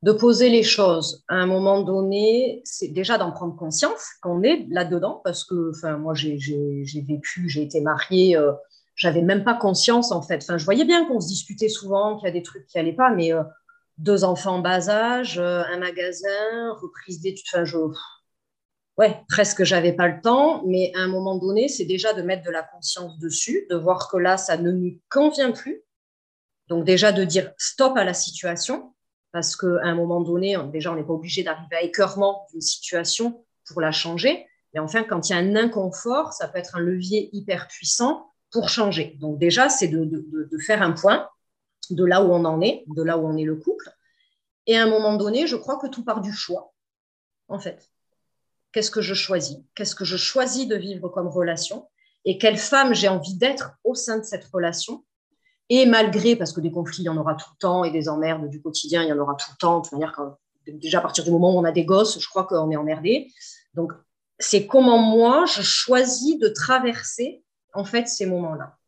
De 0.00 0.12
poser 0.12 0.48
les 0.48 0.62
choses 0.62 1.24
à 1.28 1.34
un 1.34 1.46
moment 1.46 1.82
donné, 1.82 2.62
c'est 2.64 2.88
déjà 2.88 3.18
d'en 3.18 3.32
prendre 3.32 3.56
conscience 3.56 4.06
qu'on 4.22 4.42
est 4.42 4.64
là-dedans, 4.70 5.20
parce 5.22 5.44
que 5.44 5.72
moi, 5.96 6.14
j'ai 6.14 6.38
vécu, 7.06 7.48
j'ai 7.48 7.62
été 7.62 7.80
mariée, 7.82 8.36
euh, 8.36 8.52
j'avais 8.98 9.22
même 9.22 9.44
pas 9.44 9.54
conscience 9.54 10.12
en 10.12 10.20
fait. 10.20 10.42
Enfin, 10.42 10.58
je 10.58 10.64
voyais 10.64 10.84
bien 10.84 11.06
qu'on 11.06 11.20
se 11.20 11.28
disputait 11.28 11.68
souvent, 11.68 12.16
qu'il 12.16 12.26
y 12.26 12.30
a 12.30 12.32
des 12.32 12.42
trucs 12.42 12.66
qui 12.66 12.78
allaient 12.78 12.92
pas, 12.92 13.10
mais 13.10 13.32
euh, 13.32 13.44
deux 13.96 14.24
enfants 14.24 14.56
en 14.56 14.58
bas 14.58 14.90
âge, 14.90 15.38
euh, 15.38 15.62
un 15.72 15.78
magasin, 15.78 16.72
reprise 16.82 17.20
d'études. 17.20 17.46
Enfin, 17.54 17.64
je, 17.64 17.78
ouais, 18.98 19.22
presque 19.28 19.62
j'avais 19.62 19.92
pas 19.92 20.08
le 20.08 20.20
temps, 20.20 20.64
mais 20.66 20.92
à 20.96 20.98
un 20.98 21.06
moment 21.06 21.36
donné, 21.36 21.68
c'est 21.68 21.84
déjà 21.84 22.12
de 22.12 22.22
mettre 22.22 22.44
de 22.44 22.50
la 22.50 22.64
conscience 22.64 23.18
dessus, 23.20 23.66
de 23.70 23.76
voir 23.76 24.10
que 24.10 24.16
là, 24.16 24.36
ça 24.36 24.56
ne 24.56 24.72
nous 24.72 25.00
convient 25.08 25.52
plus. 25.52 25.80
Donc 26.66 26.84
déjà 26.84 27.12
de 27.12 27.24
dire 27.24 27.52
stop 27.56 27.96
à 27.96 28.04
la 28.04 28.14
situation, 28.14 28.94
parce 29.30 29.54
qu'à 29.54 29.84
un 29.84 29.94
moment 29.94 30.20
donné, 30.20 30.56
déjà, 30.72 30.92
on 30.92 30.96
n'est 30.96 31.04
pas 31.04 31.12
obligé 31.12 31.44
d'arriver 31.44 31.76
à 31.76 31.82
écœurement 31.82 32.48
d'une 32.50 32.60
situation 32.60 33.44
pour 33.68 33.80
la 33.80 33.92
changer. 33.92 34.44
Mais 34.74 34.80
enfin, 34.80 35.04
quand 35.04 35.28
il 35.28 35.32
y 35.32 35.36
a 35.36 35.38
un 35.38 35.54
inconfort, 35.54 36.32
ça 36.32 36.48
peut 36.48 36.58
être 36.58 36.74
un 36.74 36.80
levier 36.80 37.30
hyper 37.32 37.68
puissant 37.68 38.27
pour 38.50 38.68
changer. 38.68 39.16
Donc 39.20 39.38
déjà, 39.38 39.68
c'est 39.68 39.88
de, 39.88 40.58
faire 40.64 40.82
un 40.82 40.92
point 40.92 41.28
de 41.90 42.04
là 42.04 42.22
où 42.22 42.32
on 42.32 42.44
en 42.44 42.60
est, 42.60 42.84
de 42.86 43.02
là 43.02 43.18
où 43.18 43.26
on 43.26 43.36
est 43.36 43.44
le 43.44 43.56
couple. 43.56 43.90
Et 44.66 44.76
à 44.76 44.82
un 44.82 44.88
moment 44.88 45.16
donné, 45.16 45.46
je 45.46 45.56
crois 45.56 45.78
que 45.78 45.86
tout 45.86 46.04
part 46.04 46.20
du 46.20 46.32
choix, 46.32 46.72
en 47.48 47.58
fait. 47.58 47.90
Qu'est-ce 48.72 48.90
que 48.90 49.00
je 49.00 49.14
choisis? 49.14 49.58
Qu'est-ce 49.74 49.94
que 49.94 50.04
je 50.04 50.16
choisis 50.16 50.68
de 50.68 50.76
vivre 50.76 51.08
comme 51.08 51.28
relation? 51.28 51.88
Et 52.24 52.36
quelle 52.36 52.58
femme 52.58 52.92
j'ai 52.92 53.08
envie 53.08 53.34
d'être 53.34 53.72
au 53.84 53.94
sein 53.94 54.18
de 54.18 54.24
cette 54.24 54.44
relation? 54.44 55.04
Et 55.70 55.86
malgré, 55.86 56.36
parce 56.36 56.52
que 56.52 56.60
des 56.60 56.70
conflits, 56.70 57.02
il 57.02 57.06
y 57.06 57.08
en 57.08 57.16
aura 57.16 57.34
tout 57.34 57.48
le 57.52 57.58
temps, 57.58 57.84
et 57.84 57.90
des 57.90 58.08
emmerdes 58.08 58.48
du 58.48 58.60
quotidien, 58.60 59.02
il 59.02 59.08
y 59.08 59.12
en 59.12 59.18
aura 59.18 59.34
tout 59.34 59.50
le 59.50 59.56
temps. 59.56 59.78
De 59.78 59.82
toute 59.82 59.92
manière, 59.92 60.12
quand, 60.12 60.36
déjà 60.66 60.98
à 60.98 61.02
partir 61.02 61.24
du 61.24 61.30
moment 61.30 61.54
où 61.54 61.58
on 61.58 61.64
a 61.64 61.72
des 61.72 61.84
gosses, 61.84 62.18
je 62.20 62.28
crois 62.28 62.44
qu'on 62.44 62.70
est 62.70 62.76
emmerdé. 62.76 63.32
Donc, 63.74 63.92
c'est 64.38 64.66
comment 64.66 64.98
moi, 64.98 65.44
je 65.46 65.62
choisis 65.62 66.38
de 66.38 66.48
traverser 66.48 67.42
en 67.74 67.84
fait 67.84 68.08
ces 68.08 68.26
moments-là. 68.26 68.78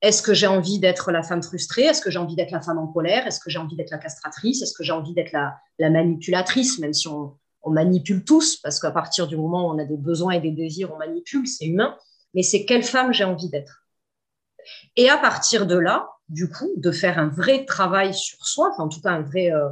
Est-ce 0.00 0.22
que 0.22 0.32
j'ai 0.32 0.46
envie 0.46 0.78
d'être 0.78 1.10
la 1.10 1.22
femme 1.22 1.42
frustrée? 1.42 1.82
Est-ce 1.82 2.00
que 2.00 2.10
j'ai 2.10 2.18
envie 2.18 2.36
d'être 2.36 2.52
la 2.52 2.60
femme 2.60 2.78
en 2.78 2.86
colère? 2.86 3.26
Est-ce 3.26 3.40
que 3.40 3.50
j'ai 3.50 3.58
envie 3.58 3.74
d'être 3.74 3.90
la 3.90 3.98
castratrice? 3.98 4.62
Est-ce 4.62 4.72
que 4.72 4.84
j'ai 4.84 4.92
envie 4.92 5.12
d'être 5.12 5.32
la, 5.32 5.60
manipulatrice, 5.90 6.78
même 6.78 6.92
si 6.92 7.08
on, 7.08 7.36
manipule 7.66 8.24
tous, 8.24 8.56
parce 8.56 8.80
qu'à 8.80 8.90
partir 8.90 9.26
du 9.26 9.36
moment 9.36 9.68
où 9.68 9.74
on 9.74 9.78
a 9.78 9.84
des 9.84 9.98
besoins 9.98 10.32
et 10.32 10.40
des 10.40 10.52
désirs, 10.52 10.90
on 10.94 10.96
manipule, 10.96 11.46
c'est 11.46 11.66
humain. 11.66 11.98
Mais 12.32 12.42
c'est 12.42 12.64
quelle 12.64 12.82
femme 12.82 13.12
j'ai 13.12 13.24
envie 13.24 13.50
d'être? 13.50 13.84
Et 14.96 15.10
à 15.10 15.18
partir 15.18 15.66
de 15.66 15.76
là, 15.76 16.08
du 16.30 16.48
coup, 16.48 16.70
de 16.76 16.90
faire 16.90 17.18
un 17.18 17.28
vrai 17.28 17.66
travail 17.66 18.14
sur 18.14 18.46
soi, 18.46 18.70
enfin, 18.72 18.84
en 18.84 18.88
tout 18.88 19.02
cas 19.02 19.10
un 19.10 19.20
vrai, 19.20 19.52
euh, 19.52 19.68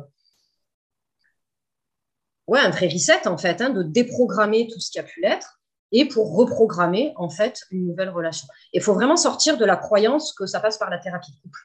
ouais, 2.49 2.61
un 2.61 2.71
vrai 2.71 2.89
reset 2.89 3.27
en 3.27 3.39
fait, 3.39 3.63
hein, 3.63 3.71
de 3.71 3.83
déprogrammer 3.83 4.69
tout 4.71 4.81
ce 4.81 4.91
qui 4.91 4.99
a 4.99 5.03
pu 5.03 5.21
l'être 5.23 5.57
et 5.93 6.07
pour 6.07 6.35
reprogrammer 6.37 7.13
en 7.17 7.29
fait 7.29 7.63
une 7.71 7.87
nouvelle 7.87 8.11
relation. 8.11 8.47
Il 8.73 8.83
faut 8.83 8.95
vraiment 8.95 9.17
sortir 9.17 9.57
de 9.57 9.65
la 9.65 9.77
croyance 9.77 10.33
que 10.33 10.47
ça 10.47 10.61
passe 10.61 10.79
par 10.79 10.91
la 10.91 10.99
thérapie 10.99 11.33
de 11.33 11.41
couple. 11.41 11.61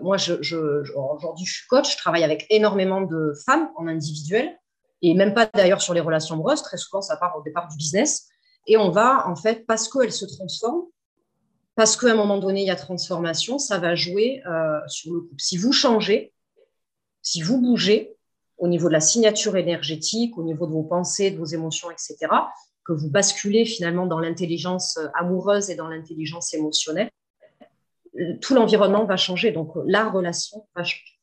Moi, 0.00 0.16
aujourd'hui, 0.16 1.46
je 1.46 1.52
suis 1.52 1.66
coach, 1.68 1.92
je 1.92 1.96
travaille 1.96 2.22
avec 2.22 2.46
énormément 2.50 3.00
de 3.00 3.32
femmes 3.46 3.70
en 3.76 3.86
individuel 3.86 4.58
et 5.02 5.14
même 5.14 5.34
pas 5.34 5.46
d'ailleurs 5.46 5.80
sur 5.80 5.94
les 5.94 6.00
relations 6.00 6.34
amoureuses. 6.34 6.62
Très 6.62 6.76
souvent, 6.76 7.00
ça 7.00 7.16
part 7.16 7.36
au 7.38 7.42
départ 7.42 7.68
du 7.68 7.76
business 7.76 8.28
et 8.66 8.76
on 8.76 8.90
va 8.90 9.26
en 9.28 9.36
fait 9.36 9.64
parce 9.66 9.88
qu'elles 9.88 10.12
se 10.12 10.26
transforment, 10.26 10.84
parce 11.74 11.96
qu'à 11.96 12.10
un 12.10 12.14
moment 12.14 12.38
donné 12.38 12.62
il 12.62 12.66
y 12.66 12.70
a 12.70 12.76
transformation, 12.76 13.58
ça 13.58 13.78
va 13.78 13.94
jouer 13.94 14.42
euh, 14.46 14.80
sur 14.88 15.12
le 15.12 15.20
couple. 15.20 15.40
Si 15.40 15.56
vous 15.56 15.72
changez, 15.72 16.32
si 17.22 17.42
vous 17.42 17.60
bougez 17.60 18.16
au 18.58 18.68
niveau 18.68 18.88
de 18.88 18.92
la 18.92 19.00
signature 19.00 19.56
énergétique, 19.56 20.36
au 20.38 20.42
niveau 20.42 20.66
de 20.66 20.72
vos 20.72 20.82
pensées, 20.82 21.30
de 21.30 21.38
vos 21.38 21.44
émotions, 21.44 21.90
etc., 21.90 22.16
que 22.86 22.92
vous 22.92 23.10
basculez 23.10 23.64
finalement 23.64 24.06
dans 24.06 24.20
l'intelligence 24.20 24.96
euh, 24.98 25.08
amoureuse 25.14 25.70
et 25.70 25.74
dans 25.74 25.88
l'intelligence 25.88 26.54
émotionnelle, 26.54 27.10
euh, 28.18 28.34
tout 28.40 28.54
l'environnement 28.54 29.04
va 29.04 29.16
changer. 29.16 29.50
Donc, 29.50 29.72
la 29.86 30.08
relation 30.08 30.66
va 30.74 30.84
changer. 30.84 31.16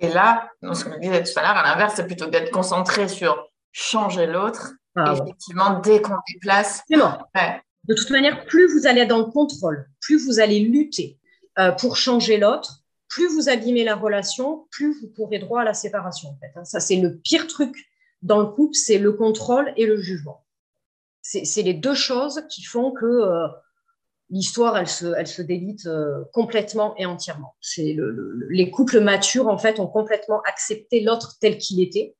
Et 0.00 0.08
là, 0.08 0.50
ce 0.62 0.84
que 0.84 0.92
je 0.92 0.98
disais 0.98 1.22
tout 1.22 1.38
à 1.38 1.42
l'heure, 1.42 1.56
à 1.56 1.62
l'inverse, 1.62 1.94
c'est 1.96 2.06
plutôt 2.06 2.26
d'être 2.26 2.50
concentré 2.50 3.08
sur 3.08 3.48
changer 3.72 4.26
l'autre. 4.26 4.72
Ah 4.96 5.14
effectivement, 5.14 5.80
dès 5.80 6.00
qu'on 6.00 6.14
déplace, 6.32 6.82
ouais, 6.90 7.60
De 7.84 7.94
toute 7.94 8.10
manière, 8.10 8.44
plus 8.46 8.66
vous 8.72 8.86
allez 8.86 9.06
dans 9.06 9.18
le 9.18 9.24
contrôle, 9.24 9.88
plus 10.00 10.24
vous 10.24 10.40
allez 10.40 10.60
lutter 10.60 11.18
euh, 11.58 11.72
pour 11.72 11.96
changer 11.96 12.38
l'autre, 12.38 12.82
plus 13.08 13.28
vous 13.28 13.48
abîmez 13.48 13.84
la 13.84 13.96
relation, 13.96 14.66
plus 14.70 15.00
vous 15.00 15.08
pourrez 15.08 15.38
droit 15.38 15.62
à 15.62 15.64
la 15.64 15.74
séparation. 15.74 16.30
En 16.30 16.36
fait. 16.38 16.52
Hein. 16.56 16.64
Ça, 16.64 16.80
c'est 16.80 16.96
le 16.96 17.16
pire 17.16 17.46
truc 17.46 17.76
dans 18.22 18.40
le 18.40 18.46
couple, 18.46 18.74
c'est 18.74 18.98
le 18.98 19.12
contrôle 19.12 19.72
et 19.76 19.86
le 19.86 19.96
jugement. 19.96 20.43
C'est 21.26 21.62
les 21.62 21.72
deux 21.72 21.94
choses 21.94 22.44
qui 22.50 22.62
font 22.62 22.92
que 22.92 23.06
euh, 23.06 23.48
l'histoire, 24.28 24.76
elle 24.76 24.86
se, 24.86 25.40
délite 25.40 25.86
euh, 25.86 26.22
complètement 26.34 26.94
et 26.98 27.06
entièrement. 27.06 27.56
Le, 27.78 28.46
les 28.50 28.70
couples 28.70 29.00
matures, 29.00 29.48
en 29.48 29.56
fait, 29.56 29.80
ont 29.80 29.86
complètement 29.86 30.42
accepté 30.42 31.00
l'autre 31.00 31.36
tel 31.40 31.56
qu'il 31.56 31.82
était 31.82 32.14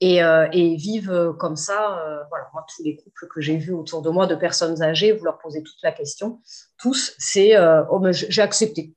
et, 0.00 0.20
euh, 0.20 0.48
vivent 0.52 1.32
comme 1.38 1.54
ça. 1.54 2.24
voilà, 2.28 2.50
moi, 2.52 2.66
tous 2.74 2.82
les 2.82 2.96
couples 2.96 3.28
que 3.28 3.40
j'ai 3.40 3.56
vus 3.56 3.72
autour 3.72 4.02
de 4.02 4.10
moi 4.10 4.26
de 4.26 4.34
personnes 4.34 4.82
âgées, 4.82 5.12
vous 5.12 5.24
leur 5.24 5.38
posez 5.38 5.62
toute 5.62 5.80
la 5.84 5.92
question, 5.92 6.40
tous, 6.78 7.14
c'est 7.18 7.56
oh, 7.88 8.02
j'ai 8.10 8.42
accepté. 8.42 8.94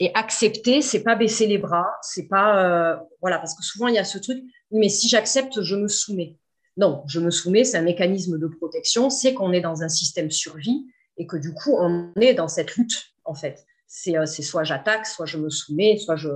Et 0.00 0.14
accepter, 0.14 0.82
c'est 0.82 1.02
pas 1.02 1.14
baisser 1.14 1.46
les 1.46 1.58
bras, 1.58 1.96
c'est 2.02 2.28
pas 2.28 3.02
voilà, 3.22 3.38
parce 3.38 3.54
que 3.54 3.62
souvent 3.62 3.88
il 3.88 3.94
y 3.94 3.98
a 3.98 4.04
ce 4.04 4.18
truc, 4.18 4.44
mais 4.70 4.90
si 4.90 5.08
j'accepte, 5.08 5.62
je 5.62 5.76
me 5.76 5.88
soumets. 5.88 6.36
Non, 6.80 7.04
je 7.06 7.20
me 7.20 7.30
soumets, 7.30 7.64
c'est 7.64 7.76
un 7.76 7.82
mécanisme 7.82 8.38
de 8.38 8.46
protection, 8.46 9.10
c'est 9.10 9.34
qu'on 9.34 9.52
est 9.52 9.60
dans 9.60 9.82
un 9.82 9.90
système 9.90 10.30
survie 10.30 10.86
et 11.18 11.26
que 11.26 11.36
du 11.36 11.52
coup, 11.52 11.76
on 11.78 12.10
est 12.18 12.32
dans 12.32 12.48
cette 12.48 12.74
lutte, 12.76 13.12
en 13.26 13.34
fait. 13.34 13.66
C'est 13.86 14.16
euh, 14.16 14.24
soit 14.24 14.64
j'attaque, 14.64 15.06
soit 15.06 15.26
je 15.26 15.36
me 15.36 15.50
soumets, 15.50 15.98
soit 15.98 16.16
je, 16.16 16.30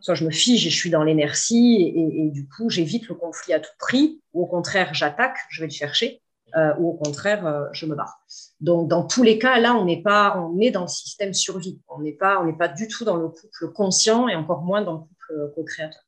soit 0.00 0.14
je 0.14 0.24
me 0.24 0.30
fige 0.30 0.64
et 0.64 0.70
je 0.70 0.76
suis 0.76 0.90
dans 0.90 1.02
l'inertie 1.02 1.92
et, 1.96 2.30
du 2.30 2.46
coup, 2.46 2.70
j'évite 2.70 3.08
le 3.08 3.16
conflit 3.16 3.52
à 3.52 3.58
tout 3.58 3.72
prix, 3.80 4.22
ou 4.32 4.44
au 4.44 4.46
contraire, 4.46 4.94
j'attaque, 4.94 5.38
je 5.50 5.62
vais 5.62 5.66
le 5.66 5.72
chercher, 5.72 6.22
euh, 6.56 6.72
ou 6.78 6.90
au 6.90 6.94
contraire, 6.94 7.44
euh, 7.44 7.64
je 7.72 7.86
me 7.86 7.96
barre. 7.96 8.20
Donc, 8.60 8.88
dans 8.88 9.04
tous 9.04 9.24
les 9.24 9.40
cas, 9.40 9.58
là, 9.58 9.74
on 9.74 9.86
n'est 9.86 10.02
pas, 10.02 10.38
on 10.38 10.60
est 10.60 10.70
dans 10.70 10.82
le 10.82 10.88
système 10.88 11.34
survie. 11.34 11.80
On 11.88 12.00
n'est 12.00 12.12
pas, 12.12 12.40
pas 12.56 12.68
du 12.68 12.86
tout 12.86 13.04
dans 13.04 13.16
le 13.16 13.28
couple 13.28 13.72
conscient 13.72 14.28
et 14.28 14.36
encore 14.36 14.62
moins 14.62 14.82
dans 14.82 14.92
le 14.92 14.98
couple 15.00 15.52
co-créateur. 15.56 16.02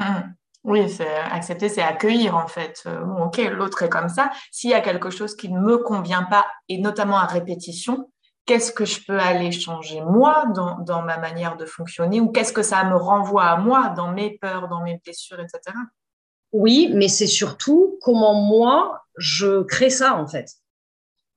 Mmh. 0.00 0.34
Oui, 0.64 0.88
c'est 0.88 1.06
accepter, 1.06 1.68
c'est 1.68 1.82
accueillir 1.82 2.36
en 2.36 2.46
fait. 2.46 2.82
Euh, 2.86 3.04
ok, 3.22 3.36
l'autre 3.52 3.82
est 3.82 3.90
comme 3.90 4.08
ça. 4.08 4.30
S'il 4.50 4.70
y 4.70 4.74
a 4.74 4.80
quelque 4.80 5.10
chose 5.10 5.36
qui 5.36 5.50
ne 5.50 5.60
me 5.60 5.76
convient 5.76 6.22
pas, 6.22 6.46
et 6.70 6.78
notamment 6.78 7.18
à 7.18 7.26
répétition, 7.26 8.10
qu'est-ce 8.46 8.72
que 8.72 8.86
je 8.86 9.04
peux 9.06 9.18
aller 9.18 9.52
changer 9.52 10.00
moi 10.00 10.46
dans, 10.54 10.78
dans 10.78 11.02
ma 11.02 11.18
manière 11.18 11.58
de 11.58 11.66
fonctionner 11.66 12.20
ou 12.20 12.30
qu'est-ce 12.30 12.52
que 12.52 12.62
ça 12.62 12.82
me 12.84 12.96
renvoie 12.96 13.44
à 13.44 13.58
moi 13.58 13.90
dans 13.90 14.10
mes 14.10 14.38
peurs, 14.38 14.68
dans 14.68 14.82
mes 14.82 14.98
blessures, 15.04 15.38
etc. 15.38 15.76
Oui, 16.52 16.90
mais 16.94 17.08
c'est 17.08 17.26
surtout 17.26 17.98
comment 18.00 18.34
moi 18.34 19.02
je 19.18 19.64
crée 19.64 19.90
ça 19.90 20.16
en 20.16 20.26
fait. 20.26 20.50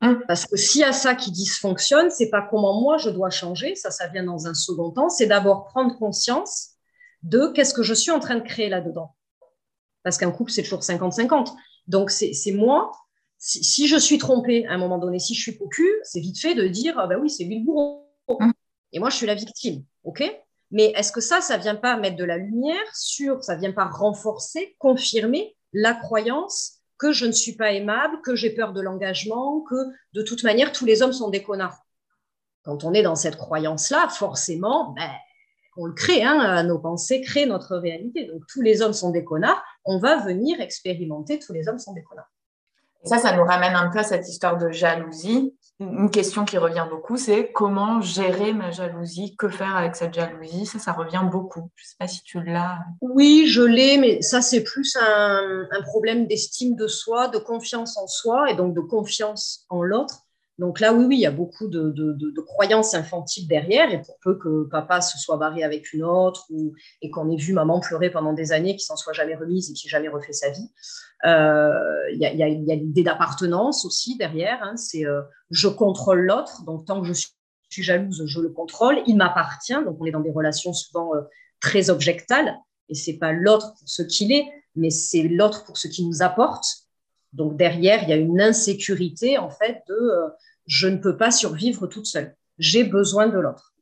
Hum. 0.01 0.21
Parce 0.27 0.45
que 0.45 0.55
s'il 0.55 0.81
y 0.81 0.85
a 0.85 0.93
ça 0.93 1.15
qui 1.15 1.31
dysfonctionne, 1.31 2.11
c'est 2.11 2.29
pas 2.29 2.47
comment 2.49 2.79
moi 2.79 2.97
je 2.97 3.09
dois 3.09 3.29
changer, 3.29 3.75
ça, 3.75 3.91
ça 3.91 4.07
vient 4.07 4.23
dans 4.23 4.47
un 4.47 4.53
second 4.53 4.91
temps, 4.91 5.09
c'est 5.09 5.25
d'abord 5.25 5.65
prendre 5.65 5.97
conscience 5.97 6.75
de 7.23 7.47
qu'est-ce 7.47 7.73
que 7.73 7.83
je 7.83 7.93
suis 7.93 8.11
en 8.11 8.19
train 8.19 8.35
de 8.35 8.43
créer 8.43 8.69
là-dedans 8.69 9.15
parce 10.07 10.17
qu'un 10.17 10.31
couple, 10.31 10.51
c'est 10.51 10.63
toujours 10.63 10.79
50-50. 10.79 11.53
Donc, 11.87 12.11
c'est 12.11 12.53
moi, 12.53 12.93
si, 13.37 13.89
je 13.89 13.97
suis 13.97 14.17
trompée 14.17 14.65
à 14.67 14.71
un 14.71 14.77
moment 14.77 14.99
donné, 14.99 15.19
si 15.19 15.35
je 15.35 15.41
suis 15.41 15.57
cocu, 15.57 15.85
c'est 16.03 16.21
vite 16.21 16.39
fait 16.39 16.55
de 16.55 16.65
dire, 16.65 16.97
ah 16.97 17.07
ben 17.07 17.19
oui, 17.19 17.29
c'est 17.29 17.43
lui 17.43 17.59
le 17.59 17.65
bourreau. 17.65 18.07
Mmh. 18.29 18.51
Et 18.93 18.99
moi, 18.99 19.09
je 19.09 19.17
suis 19.17 19.27
la 19.27 19.35
victime. 19.35 19.83
OK? 20.05 20.23
Mais 20.71 20.93
est-ce 20.95 21.11
que 21.11 21.19
ça, 21.19 21.41
ça 21.41 21.57
vient 21.57 21.75
pas 21.75 21.97
mettre 21.97 22.15
de 22.15 22.23
la 22.23 22.37
lumière 22.37 22.95
sur, 22.95 23.43
ça 23.43 23.57
vient 23.57 23.73
pas 23.73 23.83
renforcer, 23.83 24.77
confirmer 24.79 25.57
la 25.73 25.93
croyance 25.93 26.75
que 26.97 27.11
je 27.11 27.25
ne 27.25 27.33
suis 27.33 27.57
pas 27.57 27.73
aimable, 27.73 28.21
que 28.21 28.33
j'ai 28.33 28.51
peur 28.51 28.71
de 28.71 28.79
l'engagement, 28.79 29.59
que 29.69 29.75
de 30.13 30.21
toute 30.21 30.43
manière, 30.43 30.71
tous 30.71 30.85
les 30.85 31.01
hommes 31.01 31.11
sont 31.11 31.29
des 31.29 31.43
connards? 31.43 31.85
Quand 32.63 32.85
on 32.85 32.93
est 32.93 33.03
dans 33.03 33.15
cette 33.15 33.35
croyance-là, 33.35 34.07
forcément, 34.07 34.93
ben, 34.93 35.11
on 35.77 35.85
le 35.85 35.93
crée, 35.93 36.23
hein, 36.23 36.63
nos 36.63 36.79
pensées 36.79 37.21
créent 37.21 37.45
notre 37.45 37.77
réalité. 37.77 38.25
Donc 38.25 38.41
tous 38.47 38.61
les 38.61 38.81
hommes 38.81 38.93
sont 38.93 39.11
des 39.11 39.23
connards, 39.23 39.63
on 39.85 39.99
va 39.99 40.17
venir 40.17 40.59
expérimenter 40.59 41.39
tous 41.39 41.53
les 41.53 41.67
hommes 41.67 41.79
sont 41.79 41.93
des 41.93 42.03
connards. 42.03 42.31
Ça, 43.03 43.19
ça 43.19 43.35
nous 43.37 43.43
ramène 43.43 43.75
un 43.75 43.89
peu 43.89 43.99
à 43.99 44.03
cette 44.03 44.27
histoire 44.27 44.57
de 44.57 44.71
jalousie. 44.71 45.55
Une 45.79 46.09
question 46.09 46.43
qui 46.43 46.57
revient 46.57 46.85
beaucoup, 46.89 47.15
c'est 47.15 47.51
comment 47.51 48.01
gérer 48.01 48.51
ma 48.51 48.71
jalousie? 48.71 49.35
Que 49.37 49.47
faire 49.47 49.77
avec 49.77 49.95
cette 49.95 50.13
jalousie? 50.13 50.65
Ça, 50.65 50.79
ça 50.79 50.91
revient 50.91 51.23
beaucoup. 51.31 51.69
Je 51.75 51.83
ne 51.83 51.87
sais 51.87 51.95
pas 51.99 52.07
si 52.07 52.23
tu 52.23 52.43
l'as. 52.43 52.79
Oui, 52.99 53.45
je 53.47 53.61
l'ai, 53.61 53.97
mais 53.97 54.21
ça, 54.23 54.41
c'est 54.41 54.63
plus 54.63 54.97
un 54.99 55.81
problème 55.83 56.25
d'estime 56.25 56.75
de 56.75 56.87
soi, 56.87 57.27
de 57.27 57.37
confiance 57.37 57.97
en 57.97 58.07
soi 58.07 58.49
et 58.49 58.55
donc 58.55 58.73
de 58.73 58.81
confiance 58.81 59.65
en 59.69 59.83
l'autre. 59.83 60.26
Donc 60.57 60.79
là, 60.79 60.91
oui, 60.91 61.05
oui, 61.05 61.17
il 61.17 61.21
y 61.21 61.27
a 61.27 61.31
beaucoup 61.31 61.67
de, 61.67 62.41
croyances 62.41 62.95
infantiles 62.95 63.47
derrière, 63.47 63.91
et 63.91 64.01
pour 64.01 64.17
peu 64.19 64.35
que 64.37 64.63
papa 64.63 65.01
se 65.01 65.19
soit 65.19 65.37
barré 65.37 65.63
avec 65.63 65.93
une 65.93 66.03
autre, 66.03 66.45
ou, 66.49 66.73
et 67.01 67.11
qu'on 67.11 67.29
ait 67.29 67.35
vu 67.35 67.53
maman 67.53 67.79
pleurer 67.79 68.09
pendant 68.09 68.33
des 68.33 68.51
années, 68.51 68.75
qui 68.75 68.83
s'en 68.83 68.95
soit 68.95 69.13
jamais 69.13 69.35
remise 69.35 69.69
et 69.69 69.73
qui 69.73 69.87
jamais 69.87 70.07
refait 70.07 70.33
sa 70.33 70.49
vie, 70.49 70.71
euh, 71.25 71.73
il 72.11 72.19
y 72.19 72.25
a, 72.25 72.75
l'idée 72.75 73.03
d'appartenance 73.03 73.85
aussi 73.85 74.17
derrière. 74.17 74.59
Hein. 74.63 74.77
c'est 74.77 75.05
euh, 75.05 75.21
je 75.51 75.67
contrôle 75.67 76.21
l'autre, 76.21 76.63
donc 76.65 76.85
tant 76.85 77.01
que 77.01 77.07
je 77.07 77.13
suis, 77.13 77.29
jalouse, 77.69 78.23
je 78.25 78.39
le 78.39 78.49
contrôle, 78.49 78.97
il 79.05 79.17
m'appartient. 79.17 79.73
Donc 79.85 79.97
on 79.99 80.05
est 80.05 80.11
dans 80.11 80.21
des 80.21 80.31
relations 80.31 80.73
souvent 80.73 81.13
euh, 81.13 81.21
très 81.59 81.91
objectales, 81.91 82.57
et 82.89 82.95
c'est 82.95 83.17
pas 83.17 83.31
l'autre 83.31 83.73
pour 83.77 83.87
ce 83.87 84.01
qu'il 84.01 84.31
est, 84.31 84.47
mais 84.75 84.89
c'est 84.89 85.23
l'autre 85.23 85.65
pour 85.65 85.77
ce 85.77 85.87
qu'il 85.87 86.07
nous 86.07 86.23
apporte. 86.23 86.86
Donc 87.33 87.57
derrière, 87.57 88.03
il 88.03 88.09
y 88.09 88.13
a 88.13 88.17
une 88.17 88.41
insécurité 88.41 89.37
en 89.37 89.49
fait 89.49 89.83
de 89.87 90.11
je 90.65 90.87
ne 90.87 90.97
peux 90.97 91.17
pas 91.17 91.31
survivre 91.31 91.87
toute 91.87 92.05
seule. 92.05 92.35
J'ai 92.59 92.83
besoin 92.83 93.27
de 93.27 93.39
l'autre. 93.39 93.73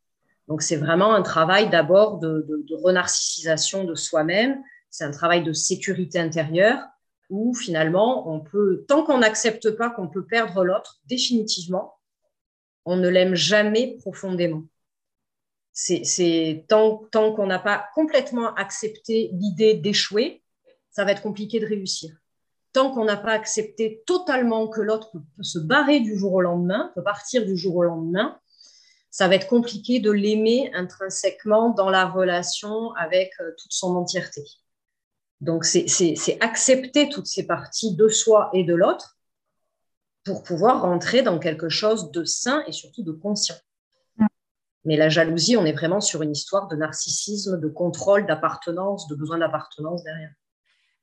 Donc, 0.48 0.62
c'est 0.62 0.76
vraiment 0.76 1.14
un 1.14 1.24
travail 1.24 1.70
d'abord 1.70 2.20
de, 2.20 2.46
de, 2.48 2.76
renarcissisation 2.76 3.84
de 3.84 3.96
soi-même. 3.96 4.62
C'est 4.92 5.04
un 5.04 5.12
travail 5.12 5.44
de 5.44 5.54
sécurité 5.54 6.20
intérieure 6.20 6.80
où 7.30 7.56
finalement, 7.56 8.32
on 8.32 8.40
peut, 8.40 8.86
tant 8.88 9.04
qu'on 9.04 9.18
n'accepte 9.18 9.72
pas 9.72 9.90
qu'on 9.90 10.08
peut 10.08 10.26
perdre 10.26 10.64
l'autre 10.64 11.02
définitivement, 11.08 11.96
on 12.86 12.96
ne 12.96 13.10
l'aime 13.10 13.34
jamais 13.34 13.98
profondément. 13.98 14.64
C'est 15.74 16.66
tant 16.70 17.10
qu'on 17.10 17.48
n'a 17.48 17.60
pas 17.60 17.88
complètement 17.96 18.54
accepté 18.54 19.32
l'idée 19.34 19.74
d'échouer, 19.74 20.44
ça 20.92 21.04
va 21.04 21.12
être 21.12 21.24
compliqué 21.24 21.60
de 21.60 21.66
réussir 21.66 22.16
tant 22.76 22.92
qu'on 22.92 23.06
n'a 23.06 23.16
pas 23.16 23.32
accepté 23.32 24.04
totalement 24.06 24.68
que 24.68 24.82
l'autre 24.82 25.10
peut 25.14 25.44
se 25.44 25.60
barrer 25.60 26.02
du 26.02 26.18
jour 26.18 26.34
au 26.34 26.42
lendemain, 26.42 26.92
peut 26.94 27.04
partir 27.04 27.46
du 27.46 27.56
jour 27.56 27.78
au 27.78 27.84
lendemain, 27.84 28.38
ça 29.12 29.30
va 29.30 29.36
être 29.36 29.48
compliqué 29.48 30.02
de 30.02 30.12
l'aimer 30.12 30.70
intrinsèquement 30.74 31.70
dans 31.70 31.90
la 31.90 32.06
relation 32.06 32.92
avec 32.96 33.32
euh, 33.40 33.52
toute 33.58 33.72
son 33.72 33.96
entièreté. 33.96 34.44
Donc, 35.40 35.64
c'est 35.64 36.38
accepter 36.42 37.08
toutes 37.08 37.28
ces 37.28 37.48
parties 37.48 37.96
de 37.96 38.10
soi 38.10 38.50
et 38.52 38.66
de 38.66 38.76
l'autre 38.76 39.18
pour 40.26 40.44
pouvoir 40.44 40.82
rentrer 40.82 41.22
dans 41.22 41.40
quelque 41.40 41.70
chose 41.70 42.12
de 42.12 42.26
sain 42.26 42.62
et 42.68 42.74
surtout 42.74 43.04
de 43.04 43.14
conscient. 43.14 43.56
Mais 44.84 44.98
la 44.98 45.08
jalousie, 45.08 45.56
on 45.56 45.66
est 45.66 45.72
vraiment 45.72 46.02
sur 46.02 46.24
une 46.24 46.32
histoire 46.32 46.68
de 46.68 46.76
narcissisme, 46.76 47.58
de 47.58 47.70
contrôle, 47.70 48.26
d'appartenance, 48.26 49.08
de 49.08 49.16
besoin 49.16 49.38
d'appartenance 49.38 50.04
derrière. 50.04 50.34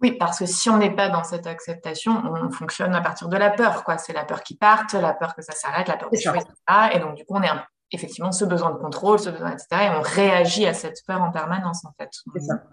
Oui, 0.02 0.12
parce 0.12 0.40
que 0.40 0.46
si 0.46 0.68
on 0.68 0.78
n'est 0.78 0.94
pas 0.94 1.08
dans 1.08 1.22
cette 1.22 1.46
acceptation, 1.46 2.22
on 2.24 2.50
fonctionne 2.50 2.92
à 2.94 3.00
partir 3.00 3.28
de 3.28 3.36
la 3.36 3.50
peur. 3.50 3.84
quoi. 3.84 3.98
C'est 3.98 4.12
la 4.12 4.24
peur 4.24 4.42
qui 4.42 4.56
parte, 4.56 4.94
la 4.94 5.14
peur 5.14 5.34
que 5.36 5.42
ça 5.42 5.52
s'arrête, 5.52 5.86
la 5.86 5.96
peur 5.96 6.10
de 6.10 6.16
etc. 6.16 6.44
Et 6.92 6.98
donc, 6.98 7.14
du 7.14 7.24
coup, 7.24 7.34
on 7.36 7.42
a 7.42 7.64
effectivement 7.92 8.32
ce 8.32 8.44
besoin 8.44 8.72
de 8.72 8.78
contrôle, 8.78 9.20
ce 9.20 9.30
besoin, 9.30 9.52
etc. 9.52 9.66
Et 9.84 9.90
on 9.90 10.00
réagit 10.00 10.66
à 10.66 10.74
cette 10.74 10.98
peur 11.06 11.22
en 11.22 11.30
permanence, 11.30 11.84
en 11.84 11.92
fait. 11.98 12.10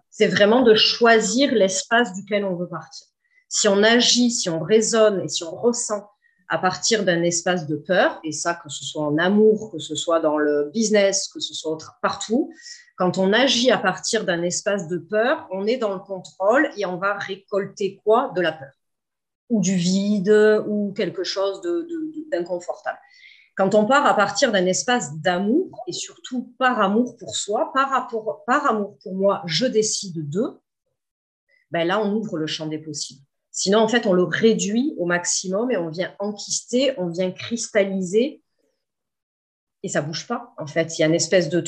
C'est 0.09 0.27
vraiment 0.27 0.63
de 0.63 0.73
choisir 0.73 1.53
l'espace 1.53 2.13
duquel 2.13 2.45
on 2.45 2.55
veut 2.55 2.67
partir. 2.67 3.05
Si 3.47 3.67
on 3.67 3.83
agit, 3.83 4.31
si 4.31 4.49
on 4.49 4.59
raisonne 4.59 5.21
et 5.21 5.27
si 5.27 5.43
on 5.43 5.55
ressent 5.55 6.09
à 6.49 6.57
partir 6.57 7.05
d'un 7.05 7.21
espace 7.23 7.67
de 7.67 7.75
peur, 7.75 8.19
et 8.23 8.31
ça, 8.31 8.55
que 8.55 8.69
ce 8.69 8.83
soit 8.83 9.03
en 9.03 9.17
amour, 9.17 9.71
que 9.71 9.79
ce 9.79 9.95
soit 9.95 10.19
dans 10.19 10.37
le 10.37 10.71
business, 10.73 11.27
que 11.27 11.39
ce 11.39 11.53
soit 11.53 11.77
partout, 12.01 12.51
quand 12.97 13.17
on 13.17 13.31
agit 13.31 13.71
à 13.71 13.77
partir 13.77 14.25
d'un 14.25 14.41
espace 14.41 14.87
de 14.87 14.97
peur, 14.97 15.47
on 15.51 15.67
est 15.67 15.77
dans 15.77 15.93
le 15.93 15.99
contrôle 15.99 16.69
et 16.75 16.85
on 16.85 16.97
va 16.97 17.13
récolter 17.17 18.01
quoi? 18.03 18.31
De 18.35 18.41
la 18.41 18.51
peur 18.51 18.73
ou 19.49 19.61
du 19.61 19.75
vide 19.75 20.63
ou 20.67 20.93
quelque 20.95 21.23
chose 21.23 21.61
d'inconfortable. 22.31 22.99
Quand 23.55 23.75
on 23.75 23.85
part 23.85 24.05
à 24.05 24.13
partir 24.13 24.51
d'un 24.51 24.65
espace 24.65 25.15
d'amour 25.17 25.83
et 25.87 25.91
surtout 25.91 26.53
par 26.57 26.81
amour 26.81 27.17
pour 27.17 27.35
soi, 27.35 27.71
par, 27.73 28.07
par 28.45 28.65
amour 28.67 28.97
pour 29.03 29.15
moi, 29.15 29.41
je 29.45 29.65
décide 29.65 30.29
de, 30.29 30.59
ben 31.71 31.85
là, 31.85 31.99
on 31.99 32.13
ouvre 32.13 32.37
le 32.37 32.47
champ 32.47 32.67
des 32.67 32.77
possibles. 32.77 33.25
Sinon, 33.51 33.79
en 33.79 33.87
fait, 33.87 34.05
on 34.05 34.13
le 34.13 34.23
réduit 34.23 34.93
au 34.97 35.05
maximum 35.05 35.71
et 35.71 35.77
on 35.77 35.89
vient 35.89 36.13
enquister, 36.19 36.93
on 36.97 37.07
vient 37.07 37.31
cristalliser 37.31 38.41
et 39.83 39.89
ça 39.89 40.01
bouge 40.01 40.27
pas. 40.27 40.53
En 40.57 40.67
fait, 40.67 40.97
il 40.97 41.01
y 41.01 41.03
a 41.03 41.07
une 41.07 41.15
espèce 41.15 41.49
de 41.49 41.63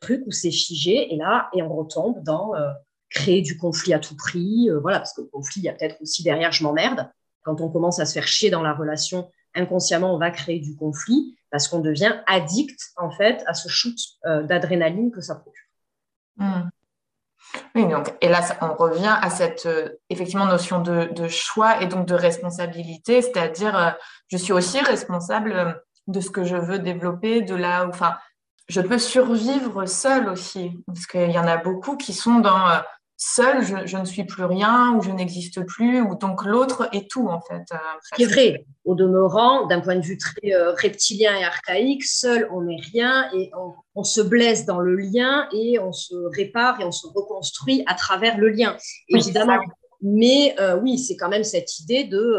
truc 0.00 0.22
où 0.26 0.30
c'est 0.30 0.50
figé 0.50 1.12
et 1.12 1.16
là, 1.16 1.48
et 1.54 1.62
on 1.62 1.74
retombe 1.74 2.22
dans 2.22 2.54
euh, 2.54 2.72
créer 3.10 3.42
du 3.42 3.56
conflit 3.56 3.92
à 3.92 3.98
tout 3.98 4.16
prix. 4.16 4.70
Euh, 4.70 4.80
voilà, 4.80 4.98
parce 4.98 5.14
que 5.14 5.22
le 5.22 5.28
conflit, 5.28 5.60
il 5.60 5.64
y 5.64 5.68
a 5.68 5.72
peut-être 5.72 6.00
aussi 6.00 6.22
derrière 6.22 6.52
je 6.52 6.62
m'emmerde. 6.62 7.10
Quand 7.42 7.60
on 7.60 7.70
commence 7.70 7.98
à 8.00 8.06
se 8.06 8.14
faire 8.14 8.26
chier 8.26 8.50
dans 8.50 8.62
la 8.62 8.72
relation 8.72 9.30
inconsciemment, 9.54 10.14
on 10.14 10.18
va 10.18 10.30
créer 10.30 10.60
du 10.60 10.76
conflit 10.76 11.36
parce 11.50 11.68
qu'on 11.68 11.80
devient 11.80 12.20
addict, 12.26 12.78
en 12.96 13.10
fait, 13.10 13.42
à 13.46 13.54
ce 13.54 13.68
shoot 13.68 13.96
euh, 14.26 14.42
d'adrénaline 14.42 15.10
que 15.10 15.20
ça 15.20 15.36
procure. 15.36 15.64
Hmm. 16.36 16.68
Oui, 17.74 17.86
donc, 17.86 18.14
et 18.20 18.28
là, 18.28 18.40
on 18.60 18.74
revient 18.74 19.16
à 19.20 19.30
cette 19.30 19.66
euh, 19.66 19.88
effectivement 20.10 20.46
notion 20.46 20.80
de, 20.80 21.28
choix 21.28 21.82
et 21.82 21.86
donc 21.86 22.06
de 22.06 22.14
responsabilité, 22.14 23.22
c'est-à-dire 23.22 23.76
euh, 23.76 23.90
je 24.28 24.36
suis 24.36 24.52
aussi 24.52 24.80
responsable 24.80 25.80
de 26.06 26.20
ce 26.20 26.30
que 26.30 26.44
je 26.44 26.56
veux 26.56 26.78
développer, 26.78 27.42
de 27.42 27.54
là 27.54 27.86
enfin, 27.88 28.16
je 28.68 28.80
peux 28.80 28.98
survivre 28.98 29.86
seule 29.86 30.28
aussi, 30.28 30.78
parce 30.86 31.06
qu'il 31.06 31.30
y 31.30 31.38
en 31.38 31.46
a 31.46 31.56
beaucoup 31.56 31.96
qui 31.96 32.12
sont 32.12 32.40
dans 32.40 32.82
seul, 33.16 33.62
je, 33.62 33.96
ne 33.96 34.04
suis 34.04 34.24
plus 34.24 34.44
rien 34.44 34.94
ou 34.94 35.02
je 35.02 35.10
n'existe 35.10 35.64
plus, 35.64 36.00
ou 36.02 36.16
donc 36.16 36.44
l'autre 36.44 36.88
est 36.92 37.10
tout 37.10 37.28
en 37.28 37.40
fait. 37.40 37.62
Euh, 37.72 37.76
C'est 38.16 38.26
vrai. 38.26 38.66
Au 38.84 38.94
demeurant, 38.94 39.66
d'un 39.66 39.80
point 39.80 39.96
de 39.96 40.02
vue 40.02 40.18
très 40.18 40.52
euh, 40.52 40.72
reptilien 40.72 41.34
et 41.36 41.44
archaïque, 41.44 42.04
seul 42.04 42.48
on 42.52 42.62
n'est 42.62 42.80
rien 42.92 43.28
et 43.34 43.50
on, 43.94 44.04
se 44.04 44.20
blesse 44.20 44.66
dans 44.66 44.78
le 44.78 44.94
lien 44.96 45.48
et 45.52 45.78
on 45.78 45.92
se 45.92 46.14
répare 46.36 46.80
et 46.80 46.84
on 46.84 46.92
se 46.92 47.06
reconstruit 47.06 47.82
à 47.86 47.94
travers 47.94 48.36
le 48.36 48.50
lien, 48.50 48.76
évidemment. 49.08 49.58
Mais 50.02 50.54
euh, 50.60 50.76
oui, 50.76 50.98
c'est 50.98 51.16
quand 51.16 51.30
même 51.30 51.44
cette 51.44 51.78
idée 51.80 52.04
de 52.04 52.36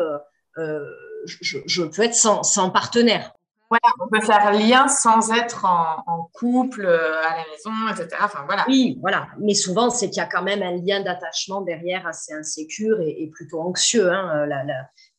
je, 1.25 1.83
peux 1.83 2.03
être 2.03 2.15
sans 2.15 2.69
partenaire. 2.69 3.31
Voilà, 3.69 3.93
on 3.99 4.07
peut 4.07 4.25
faire 4.25 4.53
lien 4.53 4.87
sans 4.87 5.31
être 5.31 5.65
en, 5.65 6.29
couple, 6.33 6.85
euh, 6.85 7.21
à 7.21 7.35
la 7.37 7.43
maison, 7.51 7.71
etc. 7.91 8.21
Enfin, 8.23 8.43
voilà. 8.45 8.63
Oui, 8.67 8.97
voilà. 9.01 9.27
Mais 9.39 9.53
souvent, 9.53 9.89
c'est 9.89 10.09
qu'il 10.09 10.17
y 10.17 10.25
a 10.25 10.25
quand 10.25 10.43
même 10.43 10.63
un 10.63 10.77
lien 10.77 11.01
d'attachement 11.01 11.61
derrière 11.61 12.07
assez 12.07 12.33
insécure 12.33 13.01
et, 13.01 13.29
plutôt 13.33 13.59
anxieux. 13.59 14.11
Hein. 14.11 14.47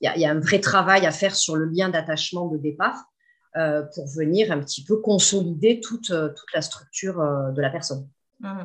Il 0.01 0.11
y, 0.17 0.25
a 0.25 0.31
un 0.31 0.41
vrai 0.41 0.61
travail 0.61 1.05
à 1.05 1.13
faire 1.13 1.37
sur 1.37 1.57
le 1.57 1.67
lien 1.67 1.91
d'attachement 1.91 2.47
de 2.47 2.57
départ 2.57 3.05
euh, 3.57 3.83
pour 3.95 4.07
venir 4.07 4.51
un 4.51 4.61
petit 4.61 4.83
peu 4.83 4.97
consolider 4.97 5.81
toute, 5.81 6.11
euh, 6.11 6.29
toute 6.29 6.53
la 6.55 6.63
structure 6.63 7.17
de 7.19 7.61
la 7.61 7.69
personne. 7.69 8.09
Mmh. 8.41 8.63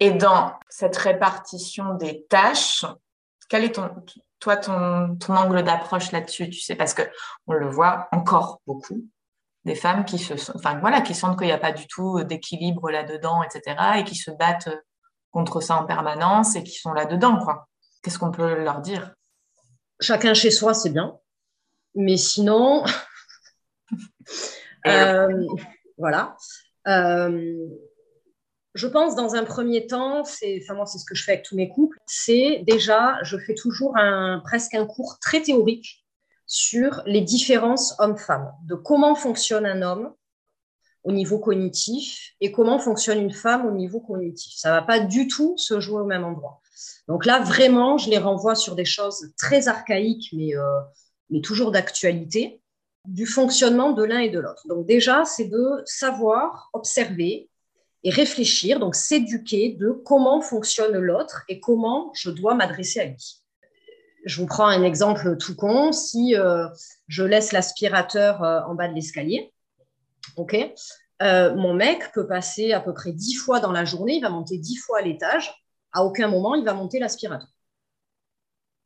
Et 0.00 0.10
dans 0.10 0.54
cette 0.68 0.96
répartition 0.96 1.94
des 1.94 2.26
tâches, 2.28 2.84
quel 3.48 3.64
est 3.64 3.72
ton, 3.72 3.90
toi, 4.42 4.56
ton, 4.56 5.16
angle 5.28 5.62
d'approche 5.62 6.10
là-dessus, 6.10 6.50
tu 6.50 6.58
sais, 6.58 6.74
parce 6.74 6.94
qu'on 6.94 7.52
le 7.52 7.68
voit 7.68 8.08
encore 8.10 8.60
beaucoup, 8.66 9.06
des 9.64 9.76
femmes 9.76 10.04
qui 10.04 10.18
se 10.18 10.34
enfin 10.56 10.80
voilà, 10.80 11.00
qui 11.00 11.14
sentent 11.14 11.38
qu'il 11.38 11.46
n'y 11.46 11.52
a 11.52 11.58
pas 11.58 11.70
du 11.70 11.86
tout 11.86 12.24
d'équilibre 12.24 12.90
là-dedans, 12.90 13.44
etc., 13.44 13.76
et 13.98 14.04
qui 14.04 14.16
se 14.16 14.32
battent 14.32 14.68
contre 15.30 15.60
ça 15.60 15.76
en 15.76 15.86
permanence 15.86 16.56
et 16.56 16.64
qui 16.64 16.76
sont 16.76 16.92
là-dedans, 16.92 17.38
quoi. 17.38 17.68
Qu'est-ce 18.02 18.18
qu'on 18.18 18.32
peut 18.32 18.60
leur 18.64 18.80
dire? 18.80 19.14
Chacun 20.00 20.34
chez 20.34 20.50
soi, 20.50 20.74
c'est 20.74 20.90
bien, 20.90 21.16
mais 21.94 22.16
sinon, 22.16 22.84
euh, 24.88 25.46
voilà. 25.98 26.36
Euh, 26.88 27.68
je 28.74 28.86
pense 28.86 29.14
dans 29.14 29.34
un 29.34 29.44
premier 29.44 29.86
temps, 29.86 30.24
c'est, 30.24 30.62
enfin 30.62 30.86
c'est 30.86 30.98
ce 30.98 31.04
que 31.04 31.14
je 31.14 31.24
fais 31.24 31.32
avec 31.32 31.44
tous 31.44 31.56
mes 31.56 31.68
couples, 31.68 31.98
c'est 32.06 32.62
déjà, 32.66 33.18
je 33.22 33.36
fais 33.38 33.54
toujours 33.54 33.96
un, 33.96 34.40
presque 34.44 34.74
un 34.74 34.86
cours 34.86 35.18
très 35.20 35.42
théorique 35.42 36.04
sur 36.46 37.02
les 37.06 37.20
différences 37.20 37.94
hommes-femmes, 37.98 38.52
de 38.64 38.74
comment 38.74 39.14
fonctionne 39.14 39.66
un 39.66 39.82
homme 39.82 40.12
au 41.04 41.12
niveau 41.12 41.38
cognitif 41.38 42.32
et 42.40 42.52
comment 42.52 42.78
fonctionne 42.78 43.20
une 43.20 43.32
femme 43.32 43.66
au 43.66 43.72
niveau 43.72 44.00
cognitif. 44.00 44.52
Ça 44.56 44.70
va 44.70 44.82
pas 44.82 45.00
du 45.00 45.28
tout 45.28 45.54
se 45.56 45.80
jouer 45.80 46.00
au 46.00 46.06
même 46.06 46.24
endroit. 46.24 46.60
Donc 47.08 47.26
là, 47.26 47.40
vraiment, 47.40 47.98
je 47.98 48.08
les 48.08 48.18
renvoie 48.18 48.54
sur 48.54 48.74
des 48.74 48.84
choses 48.84 49.32
très 49.36 49.68
archaïques, 49.68 50.28
mais, 50.32 50.56
euh, 50.56 50.80
mais 51.30 51.40
toujours 51.40 51.72
d'actualité, 51.72 52.62
du 53.04 53.26
fonctionnement 53.26 53.92
de 53.92 54.04
l'un 54.04 54.20
et 54.20 54.30
de 54.30 54.38
l'autre. 54.38 54.66
Donc 54.68 54.86
déjà, 54.86 55.24
c'est 55.24 55.46
de 55.46 55.82
savoir 55.84 56.70
observer 56.72 57.50
et 58.04 58.10
réfléchir, 58.10 58.80
donc 58.80 58.94
s'éduquer 58.94 59.76
de 59.78 59.90
comment 59.90 60.40
fonctionne 60.40 60.98
l'autre 60.98 61.44
et 61.48 61.60
comment 61.60 62.10
je 62.14 62.30
dois 62.30 62.54
m'adresser 62.54 63.00
à 63.00 63.04
lui. 63.06 63.42
Je 64.24 64.40
vous 64.40 64.46
prends 64.46 64.66
un 64.66 64.82
exemple 64.82 65.36
tout 65.36 65.56
con. 65.56 65.92
Si 65.92 66.36
euh, 66.36 66.68
je 67.08 67.24
laisse 67.24 67.52
l'aspirateur 67.52 68.42
euh, 68.42 68.60
en 68.68 68.74
bas 68.74 68.88
de 68.88 68.94
l'escalier, 68.94 69.52
ok, 70.36 70.56
euh, 71.22 71.54
mon 71.54 71.74
mec 71.74 72.10
peut 72.12 72.26
passer 72.26 72.72
à 72.72 72.80
peu 72.80 72.94
près 72.94 73.12
dix 73.12 73.34
fois 73.34 73.60
dans 73.60 73.72
la 73.72 73.84
journée, 73.84 74.16
il 74.16 74.22
va 74.22 74.30
monter 74.30 74.58
dix 74.58 74.76
fois 74.76 74.98
à 74.98 75.02
l'étage. 75.02 75.52
À 75.92 76.04
aucun 76.04 76.28
moment, 76.28 76.54
il 76.54 76.64
va 76.64 76.74
monter 76.74 76.98
l'aspirateur. 76.98 77.48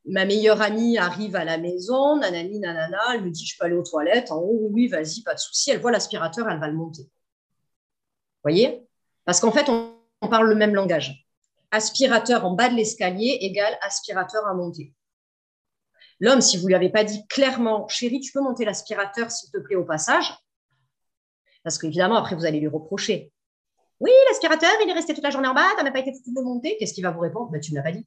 Ma 0.06 0.24
meilleure 0.24 0.62
amie 0.62 0.98
arrive 0.98 1.34
à 1.36 1.44
la 1.44 1.58
maison, 1.58 2.16
nanani, 2.16 2.60
nanana, 2.60 2.98
elle 3.14 3.24
me 3.24 3.30
dit, 3.30 3.44
je 3.44 3.56
peux 3.58 3.64
aller 3.64 3.74
aux 3.76 3.82
toilettes. 3.82 4.30
En 4.30 4.38
haut, 4.38 4.68
oui, 4.70 4.88
vas-y, 4.88 5.22
pas 5.22 5.34
de 5.34 5.40
souci. 5.40 5.70
Elle 5.70 5.80
voit 5.80 5.90
l'aspirateur, 5.90 6.48
elle 6.48 6.60
va 6.60 6.68
le 6.68 6.74
monter. 6.74 7.02
Vous 7.02 7.10
voyez? 8.44 8.85
Parce 9.26 9.40
qu'en 9.40 9.52
fait, 9.52 9.68
on, 9.68 9.92
parle 10.30 10.48
le 10.48 10.54
même 10.54 10.74
langage. 10.74 11.26
Aspirateur 11.70 12.46
en 12.46 12.54
bas 12.54 12.68
de 12.68 12.74
l'escalier 12.74 13.38
égale 13.42 13.76
aspirateur 13.82 14.46
à 14.46 14.54
monter. 14.54 14.94
L'homme, 16.18 16.40
si 16.40 16.56
vous 16.56 16.66
lui 16.68 16.74
avez 16.74 16.88
pas 16.88 17.04
dit 17.04 17.26
clairement, 17.28 17.86
chérie, 17.88 18.20
tu 18.20 18.32
peux 18.32 18.40
monter 18.40 18.64
l'aspirateur, 18.64 19.30
s'il 19.30 19.50
te 19.50 19.58
plaît, 19.58 19.76
au 19.76 19.84
passage, 19.84 20.32
parce 21.62 21.78
qu'évidemment, 21.78 22.16
après, 22.16 22.34
vous 22.34 22.46
allez 22.46 22.60
lui 22.60 22.68
reprocher. 22.68 23.32
Oui, 24.00 24.10
l'aspirateur, 24.28 24.70
il 24.82 24.90
est 24.90 24.94
resté 24.94 25.14
toute 25.14 25.22
la 25.22 25.30
journée 25.30 25.48
en 25.48 25.54
bas, 25.54 25.68
tu 25.76 25.84
n'as 25.84 25.90
pas 25.90 25.98
été 25.98 26.12
foutu 26.12 26.32
de 26.32 26.40
monter. 26.40 26.76
Qu'est-ce 26.78 26.94
qu'il 26.94 27.04
va 27.04 27.10
vous 27.10 27.20
répondre? 27.20 27.50
Ben, 27.50 27.60
Tu 27.60 27.72
ne 27.72 27.76
l'as 27.76 27.82
pas 27.82 27.92
dit. 27.92 28.06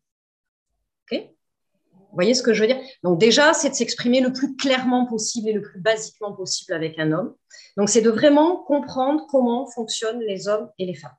Vous 2.10 2.16
voyez 2.16 2.34
ce 2.34 2.42
que 2.42 2.54
je 2.54 2.62
veux 2.62 2.68
dire? 2.68 2.82
Donc, 3.04 3.20
déjà, 3.20 3.54
c'est 3.54 3.70
de 3.70 3.76
s'exprimer 3.76 4.20
le 4.20 4.34
plus 4.34 4.56
clairement 4.56 5.06
possible 5.06 5.50
et 5.50 5.54
le 5.54 5.62
plus 5.62 5.80
basiquement 5.80 6.34
possible 6.34 6.74
avec 6.74 6.98
un 6.98 7.12
homme. 7.12 7.36
Donc, 7.78 7.90
c'est 7.90 8.02
de 8.02 8.10
vraiment 8.10 8.64
comprendre 8.64 9.26
comment 9.30 9.68
fonctionnent 9.68 10.22
les 10.22 10.48
hommes 10.48 10.70
et 10.80 10.86
les 10.86 10.96
femmes. 10.96 11.16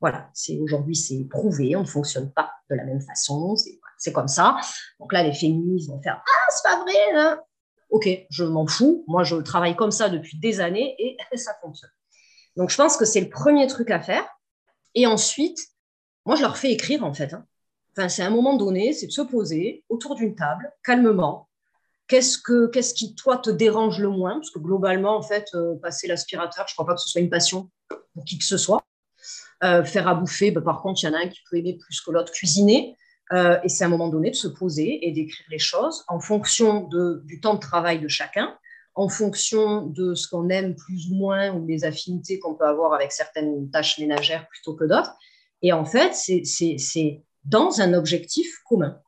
Voilà, 0.00 0.30
c'est 0.32 0.58
aujourd'hui 0.60 0.94
c'est 0.94 1.24
prouvé, 1.28 1.74
on 1.74 1.80
ne 1.80 1.86
fonctionne 1.86 2.30
pas 2.30 2.52
de 2.70 2.76
la 2.76 2.84
même 2.84 3.00
façon, 3.00 3.56
c'est 3.96 4.12
comme 4.12 4.28
ça. 4.28 4.56
Donc 5.00 5.12
là, 5.12 5.24
les 5.24 5.32
féministes 5.32 5.88
vont 5.88 6.00
faire 6.00 6.22
ah 6.24 6.46
c'est 6.50 6.62
pas 6.62 6.82
vrai. 6.82 7.16
Hein. 7.16 7.40
Ok, 7.90 8.08
je 8.30 8.44
m'en 8.44 8.66
fous. 8.66 9.04
Moi, 9.08 9.24
je 9.24 9.36
travaille 9.36 9.74
comme 9.74 9.90
ça 9.90 10.08
depuis 10.08 10.38
des 10.38 10.60
années 10.60 10.94
et 10.98 11.16
ça 11.36 11.52
fonctionne. 11.60 11.90
Donc 12.56 12.70
je 12.70 12.76
pense 12.76 12.96
que 12.96 13.04
c'est 13.04 13.20
le 13.20 13.28
premier 13.28 13.66
truc 13.66 13.90
à 13.90 14.00
faire. 14.00 14.24
Et 14.94 15.06
ensuite, 15.06 15.58
moi, 16.24 16.36
je 16.36 16.42
leur 16.42 16.56
fais 16.56 16.70
écrire 16.70 17.04
en 17.04 17.12
fait. 17.12 17.34
Hein. 17.34 17.44
Enfin, 17.96 18.08
c'est 18.08 18.22
un 18.22 18.30
moment 18.30 18.56
donné, 18.56 18.92
c'est 18.92 19.06
de 19.06 19.12
se 19.12 19.22
poser 19.22 19.84
autour 19.88 20.14
d'une 20.14 20.34
table, 20.34 20.72
calmement, 20.84 21.48
Qu'est-ce, 22.08 22.38
que, 22.38 22.68
qu'est-ce 22.68 22.94
qui, 22.94 23.14
toi, 23.14 23.36
te 23.36 23.50
dérange 23.50 24.00
le 24.00 24.08
moins? 24.08 24.32
Parce 24.36 24.50
que 24.50 24.58
globalement, 24.58 25.14
en 25.14 25.22
fait, 25.22 25.46
euh, 25.54 25.74
passer 25.76 26.08
l'aspirateur, 26.08 26.66
je 26.66 26.72
ne 26.72 26.74
crois 26.74 26.86
pas 26.86 26.94
que 26.94 27.02
ce 27.02 27.08
soit 27.08 27.20
une 27.20 27.28
passion 27.28 27.70
pour 28.14 28.24
qui 28.24 28.38
que 28.38 28.44
ce 28.44 28.56
soit. 28.56 28.82
Euh, 29.62 29.84
faire 29.84 30.08
à 30.08 30.14
bouffer, 30.14 30.50
bah, 30.50 30.62
par 30.62 30.80
contre, 30.80 31.02
il 31.02 31.06
y 31.06 31.08
en 31.10 31.12
a 31.12 31.18
un 31.18 31.28
qui 31.28 31.40
peut 31.50 31.58
aimer 31.58 31.76
plus 31.76 32.00
que 32.00 32.10
l'autre 32.10 32.32
cuisiner. 32.32 32.96
Euh, 33.32 33.58
et 33.62 33.68
c'est 33.68 33.84
un 33.84 33.88
moment 33.88 34.08
donné 34.08 34.30
de 34.30 34.36
se 34.36 34.48
poser 34.48 35.06
et 35.06 35.12
d'écrire 35.12 35.44
les 35.50 35.58
choses 35.58 36.02
en 36.08 36.18
fonction 36.18 36.88
de, 36.88 37.20
du 37.26 37.42
temps 37.42 37.54
de 37.54 37.60
travail 37.60 38.00
de 38.00 38.08
chacun, 38.08 38.56
en 38.94 39.10
fonction 39.10 39.82
de 39.82 40.14
ce 40.14 40.28
qu'on 40.28 40.48
aime 40.48 40.76
plus 40.76 41.10
ou 41.10 41.14
moins 41.14 41.52
ou 41.54 41.66
des 41.66 41.84
affinités 41.84 42.38
qu'on 42.38 42.54
peut 42.54 42.66
avoir 42.66 42.94
avec 42.94 43.12
certaines 43.12 43.70
tâches 43.70 43.98
ménagères 43.98 44.48
plutôt 44.48 44.74
que 44.74 44.84
d'autres. 44.84 45.12
Et 45.60 45.74
en 45.74 45.84
fait, 45.84 46.14
c'est, 46.14 46.44
c'est 46.44 47.22
dans 47.48 47.80
un 47.80 47.94
objectif 47.94 48.62
commun. 48.64 49.00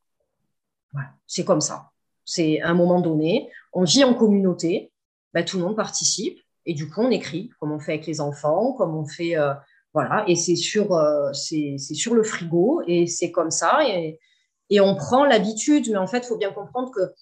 Voilà, 0.93 1.09
c'est 1.27 1.45
comme 1.45 1.61
ça. 1.61 1.91
C'est 2.25 2.61
un 2.63 2.75
moment 2.75 3.01
donné, 3.01 3.51
on 3.73 3.85
vit 3.85 4.05
en 4.05 4.15
communauté, 4.15 4.93
bah, 5.35 5.43
tout 5.43 5.59
le 5.59 5.65
monde 5.65 5.77
participe 5.77 6.39
et 6.67 6.75
du 6.75 6.89
coup 6.89 7.01
on 7.01 7.11
écrit, 7.11 7.51
comme 7.61 7.73
on 7.73 7.81
fait 7.81 7.95
avec 7.95 8.07
les 8.07 8.21
enfants, 8.21 8.73
comme 8.73 8.97
on 8.97 9.07
fait, 9.07 9.37
euh, 9.37 9.55
voilà, 9.95 10.25
et 10.29 10.37
c'est 10.37 10.57
sur, 10.57 10.95
euh, 10.95 11.33
c'est, 11.33 11.77
sur 11.79 12.15
le 12.15 12.23
frigo 12.23 12.83
et 12.87 13.07
c'est 13.07 13.31
comme 13.31 13.51
ça 13.51 13.81
et, 13.87 14.19
et 14.71 14.81
on 14.81 14.95
prend 14.95 15.25
l'habitude. 15.25 15.89
Mais 15.91 15.97
en 15.97 16.07
fait, 16.07 16.19
il 16.19 16.27
faut 16.27 16.37
bien 16.37 16.53
comprendre 16.53 16.91
que 16.93 17.13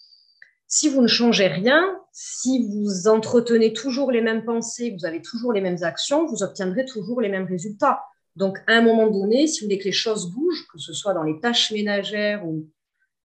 si 0.67 0.89
vous 0.89 1.01
ne 1.01 1.07
changez 1.07 1.47
rien, 1.47 1.99
si 2.13 2.69
vous 2.69 3.09
entretenez 3.09 3.73
toujours 3.73 4.11
les 4.11 4.21
mêmes 4.21 4.45
pensées, 4.45 4.95
vous 4.99 5.07
avez 5.07 5.23
toujours 5.23 5.53
les 5.53 5.63
mêmes 5.63 5.83
actions, 5.83 6.27
vous 6.27 6.43
obtiendrez 6.43 6.85
toujours 6.85 7.21
les 7.21 7.31
mêmes 7.31 7.47
résultats. 7.47 8.03
Donc, 8.39 8.59
à 8.69 8.75
un 8.75 8.83
moment 8.83 9.09
donné, 9.09 9.49
si 9.49 9.61
vous 9.61 9.67
voulez 9.67 9.79
que 9.79 9.87
les 9.87 9.93
choses 9.93 10.31
bougent, 10.31 10.65
que 10.69 10.79
ce 10.79 10.93
soit 10.93 11.13
dans 11.13 11.25
les 11.25 11.41
tâches 11.41 11.73
ménagères 11.73 12.47
ou 12.47 12.71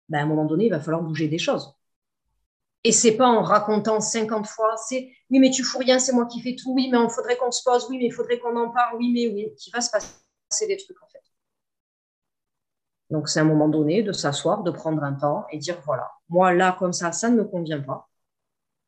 ben, 0.09 0.19
à 0.19 0.23
un 0.23 0.25
moment 0.25 0.43
donné, 0.43 0.65
il 0.65 0.69
va 0.69 0.81
falloir 0.81 1.01
bouger 1.01 1.29
des 1.29 1.37
choses. 1.37 1.73
Et 2.83 2.91
c'est 2.91 3.15
pas 3.15 3.27
en 3.27 3.41
racontant 3.41 4.01
50 4.01 4.45
fois, 4.45 4.75
c'est 4.75 5.09
oui, 5.29 5.39
mais 5.39 5.49
tu 5.49 5.63
fous 5.63 5.77
rien, 5.77 5.97
c'est 5.97 6.11
moi 6.11 6.25
qui 6.25 6.41
fais 6.41 6.57
tout, 6.61 6.73
oui, 6.73 6.89
mais 6.91 6.97
il 7.01 7.09
faudrait 7.09 7.37
qu'on 7.37 7.51
se 7.51 7.63
pose, 7.63 7.87
oui, 7.89 7.99
mais 7.99 8.07
il 8.07 8.11
faudrait 8.11 8.37
qu'on 8.37 8.57
en 8.57 8.69
parle, 8.69 8.97
oui, 8.97 9.13
mais 9.13 9.33
oui, 9.33 9.55
qui 9.57 9.71
va 9.71 9.79
se 9.79 9.89
passer 9.89 10.67
des 10.67 10.75
trucs 10.75 11.01
en 11.01 11.07
fait. 11.07 11.23
Donc 13.09 13.29
c'est 13.29 13.39
un 13.39 13.45
moment 13.45 13.69
donné 13.69 14.03
de 14.03 14.11
s'asseoir, 14.11 14.61
de 14.63 14.71
prendre 14.71 15.03
un 15.03 15.13
temps 15.13 15.45
et 15.53 15.57
dire 15.57 15.79
voilà, 15.85 16.11
moi 16.27 16.53
là, 16.53 16.75
comme 16.77 16.91
ça, 16.91 17.13
ça 17.13 17.29
ne 17.29 17.37
me 17.37 17.45
convient 17.45 17.81
pas, 17.81 18.09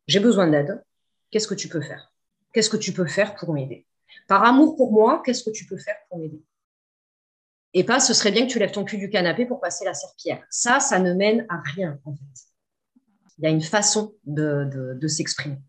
j'ai 0.08 0.20
besoin 0.20 0.48
d'aide, 0.50 0.84
qu'est-ce 1.32 1.48
que 1.48 1.56
tu 1.56 1.70
peux 1.70 1.82
faire? 1.82 2.12
Qu'est-ce 2.52 2.70
que 2.70 2.78
tu 2.78 2.92
peux 2.92 3.08
faire 3.08 3.36
pour 3.36 3.54
m'aider? 3.54 3.86
Par 4.28 4.44
amour 4.44 4.76
pour 4.76 4.92
moi, 4.92 5.22
qu'est-ce 5.26 5.44
que 5.44 5.52
tu 5.52 5.66
peux 5.66 5.78
faire 5.78 5.96
pour 6.10 6.20
m'aider? 6.20 6.42
Et 7.74 7.84
pas 7.84 8.00
ce 8.00 8.14
serait 8.14 8.32
bien 8.32 8.48
que 8.48 8.52
tu 8.52 8.60
lèves 8.60 8.72
ton 8.72 8.84
cul 8.84 8.98
du 8.98 9.10
canapé 9.10 9.46
pour 9.46 9.60
passer 9.60 9.86
la 9.86 9.94
serpillère. 9.94 10.44
Ça, 10.50 10.80
ça 10.80 11.00
ne 11.00 11.14
mène 11.14 11.46
à 11.50 11.60
rien 11.60 12.00
en 12.06 12.14
fait. 12.14 12.50
Il 13.38 13.44
y 13.44 13.48
a 13.48 13.52
une 13.52 13.62
façon 13.62 14.14
de, 14.26 15.08
s'exprimer. 15.08 15.60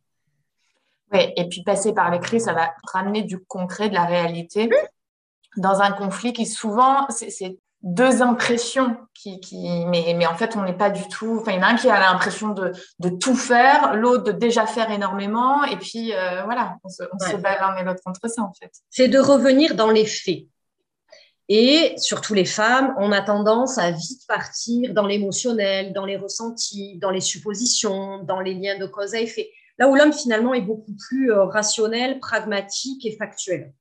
Oui, 1.13 1.33
et 1.37 1.49
puis 1.49 1.63
passer 1.63 1.93
par 1.93 2.11
l'écrit, 2.11 2.41
ça 2.41 2.53
va 2.53 2.75
ramener 2.85 3.23
du 3.23 3.39
concret, 3.39 3.89
de 3.89 3.95
la 3.95 4.07
réalité. 4.07 4.69
Dans 5.57 5.81
un 5.81 5.93
conflit 5.93 6.33
qui 6.33 6.47
souvent, 6.47 7.09
c'est 7.11 7.59
deux 7.83 8.21
impressions 8.21 8.97
qui, 9.15 9.41
mais, 9.87 10.15
mais 10.17 10.27
en 10.27 10.35
fait 10.35 10.57
on 10.57 10.63
n'est 10.63 10.77
pas 10.77 10.91
du 10.91 11.07
tout 11.09 11.39
enfin 11.41 11.53
il 11.53 11.57
y 11.57 11.59
en 11.59 11.63
a 11.63 11.67
un 11.69 11.77
qui 11.77 11.89
a 11.89 11.99
l'impression 11.99 12.51
de, 12.51 12.73
tout 13.21 13.35
faire 13.35 13.95
l'autre 13.95 14.25
de 14.25 14.33
déjà 14.33 14.67
faire 14.67 14.91
énormément 14.91 15.65
et 15.65 15.77
puis 15.77 16.13
euh, 16.15 16.43
voilà 16.45 16.77
on 16.85 16.89
se, 16.89 17.03
on 17.03 17.39
bat 17.39 17.59
l'un 17.59 17.77
et 17.77 17.85
l'autre 17.85 18.01
contre 18.05 18.29
ça 18.29 18.43
en 18.43 18.53
fait. 18.53 18.71
C'est 18.91 19.09
de 19.09 19.19
revenir 19.19 19.75
dans 19.75 19.91
les 19.91 20.05
faits. 20.05 20.45
Et 21.49 21.95
surtout 21.97 22.35
les 22.35 22.45
femmes 22.45 22.95
on 22.99 23.13
a 23.13 23.23
tendance 23.23 23.79
à 23.79 23.91
vite 23.91 24.27
partir 24.29 24.93
dans 24.93 25.07
l'émotionnel 25.07 25.95
dans 25.95 26.05
les 26.05 26.19
ressentis 26.19 26.99
dans 26.99 27.11
les 27.11 27.23
suppositions 27.23 28.23
dans 28.25 28.41
les 28.41 28.55
liens 28.55 28.79
de 28.79 28.87
cause 28.87 29.15
à 29.15 29.21
effet. 29.21 29.51
Là 29.79 29.89
où 29.89 29.95
l'homme 29.95 30.13
finalement 30.13 30.53
est 30.53 30.61
beaucoup 30.61 30.95
plus 31.09 31.33
euh, 31.33 31.45
rationnel 31.45 32.21
pragmatique 32.21 33.07
et 33.07 33.17
factuel 33.17 33.73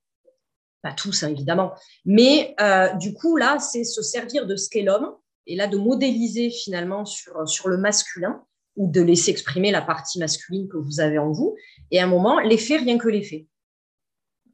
pas 0.82 0.92
tous 0.92 1.22
hein, 1.22 1.28
évidemment, 1.28 1.72
mais 2.04 2.54
euh, 2.60 2.92
du 2.94 3.14
coup 3.14 3.36
là, 3.36 3.58
c'est 3.58 3.84
se 3.84 4.02
servir 4.02 4.46
de 4.46 4.56
ce 4.56 4.68
qu'est 4.68 4.82
l'homme 4.82 5.14
et 5.46 5.56
là 5.56 5.66
de 5.66 5.76
modéliser 5.76 6.50
finalement 6.50 7.04
sur, 7.04 7.48
sur 7.48 7.68
le 7.68 7.76
masculin 7.76 8.44
ou 8.76 8.90
de 8.90 9.00
laisser 9.00 9.30
exprimer 9.30 9.70
la 9.70 9.82
partie 9.82 10.18
masculine 10.18 10.68
que 10.68 10.76
vous 10.76 11.00
avez 11.00 11.18
en 11.18 11.32
vous. 11.32 11.56
Et 11.90 12.00
à 12.00 12.04
un 12.04 12.06
moment, 12.06 12.38
l'effet, 12.38 12.76
rien 12.76 12.98
que 12.98 13.08
l'effet. 13.08 13.46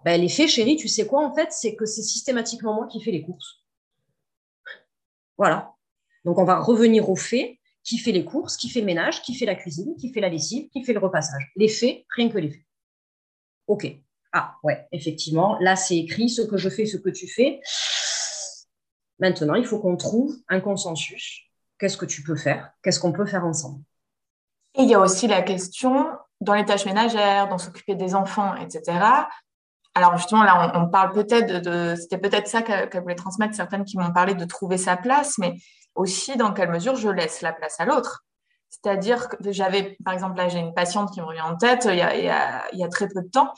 Ben, 0.04 0.20
l'effet, 0.20 0.48
chérie, 0.48 0.76
tu 0.76 0.88
sais 0.88 1.06
quoi 1.06 1.24
en 1.24 1.34
fait, 1.34 1.52
c'est 1.52 1.76
que 1.76 1.84
c'est 1.84 2.02
systématiquement 2.02 2.74
moi 2.74 2.86
qui 2.86 3.00
fais 3.00 3.10
les 3.10 3.22
courses. 3.22 3.64
Voilà. 5.36 5.74
Donc 6.24 6.38
on 6.38 6.44
va 6.44 6.58
revenir 6.58 7.08
au 7.10 7.16
fait 7.16 7.58
qui 7.84 7.98
fait 7.98 8.12
les 8.12 8.24
courses, 8.24 8.56
qui 8.56 8.68
fait 8.68 8.80
le 8.80 8.86
ménage, 8.86 9.22
qui 9.22 9.34
fait 9.34 9.46
la 9.46 9.54
cuisine, 9.54 9.94
qui 9.96 10.12
fait 10.12 10.20
la 10.20 10.28
lessive, 10.28 10.68
qui 10.70 10.82
fait 10.82 10.92
le 10.92 10.98
repassage. 10.98 11.52
L'effet, 11.54 12.04
rien 12.16 12.28
que 12.28 12.38
l'effet. 12.38 12.66
OK. 13.68 13.86
Ah, 14.38 14.59
ouais, 14.62 14.87
effectivement, 14.92 15.57
là, 15.61 15.77
c'est 15.77 15.96
écrit 15.96 16.29
ce 16.29 16.42
que 16.42 16.59
je 16.59 16.68
fais, 16.68 16.85
ce 16.85 16.99
que 16.99 17.09
tu 17.09 17.27
fais. 17.27 17.59
Maintenant, 19.18 19.55
il 19.55 19.64
faut 19.64 19.79
qu'on 19.79 19.96
trouve 19.96 20.37
un 20.49 20.61
consensus. 20.61 21.40
Qu'est-ce 21.79 21.96
que 21.96 22.05
tu 22.05 22.22
peux 22.22 22.37
faire? 22.37 22.70
Qu'est-ce 22.83 23.01
qu'on 23.01 23.12
peut 23.12 23.25
faire 23.25 23.46
ensemble? 23.46 23.81
Il 24.75 24.90
y 24.90 24.94
a 24.94 25.01
aussi 25.01 25.27
la 25.27 25.40
question 25.40 26.11
dans 26.42 26.53
les 26.53 26.66
tâches 26.66 26.85
ménagères, 26.85 27.49
dans 27.49 27.57
s'occuper 27.57 27.94
des 27.94 28.14
enfants, 28.14 28.55
etc. 28.57 28.99
Alors 29.94 30.18
justement, 30.18 30.42
là, 30.42 30.70
on, 30.75 30.87
parle 30.90 31.14
peut-être 31.14 31.62
de, 31.62 31.94
c'était 31.99 32.18
peut-être 32.18 32.46
ça 32.46 32.61
qu'elle 32.61 33.01
voulait 33.01 33.14
transmettre, 33.14 33.55
certaines 33.55 33.87
qui 33.87 33.96
m'ont 33.96 34.12
parlé 34.12 34.35
de 34.35 34.44
trouver 34.44 34.77
sa 34.77 34.99
place, 34.99 35.38
mais 35.38 35.55
aussi 35.94 36.37
dans 36.37 36.53
quelle 36.53 36.70
mesure 36.70 36.96
je 36.96 37.09
laisse 37.09 37.40
la 37.40 37.55
place 37.55 37.81
à 37.81 37.87
l'autre. 37.87 38.27
C'est-à-dire 38.68 39.31
que 39.31 39.51
j'avais, 39.51 39.96
par 40.05 40.12
exemple, 40.12 40.37
là, 40.37 40.51
j'ai 40.51 40.59
une 40.59 40.75
patiente 40.75 41.11
qui 41.11 41.22
me 41.22 41.25
revient 41.25 41.40
en 41.40 41.57
tête 41.57 41.88
il 41.90 41.96
y 41.96 42.85
a 42.85 42.88
très 42.90 43.09
peu 43.09 43.22
de 43.22 43.31
temps, 43.31 43.55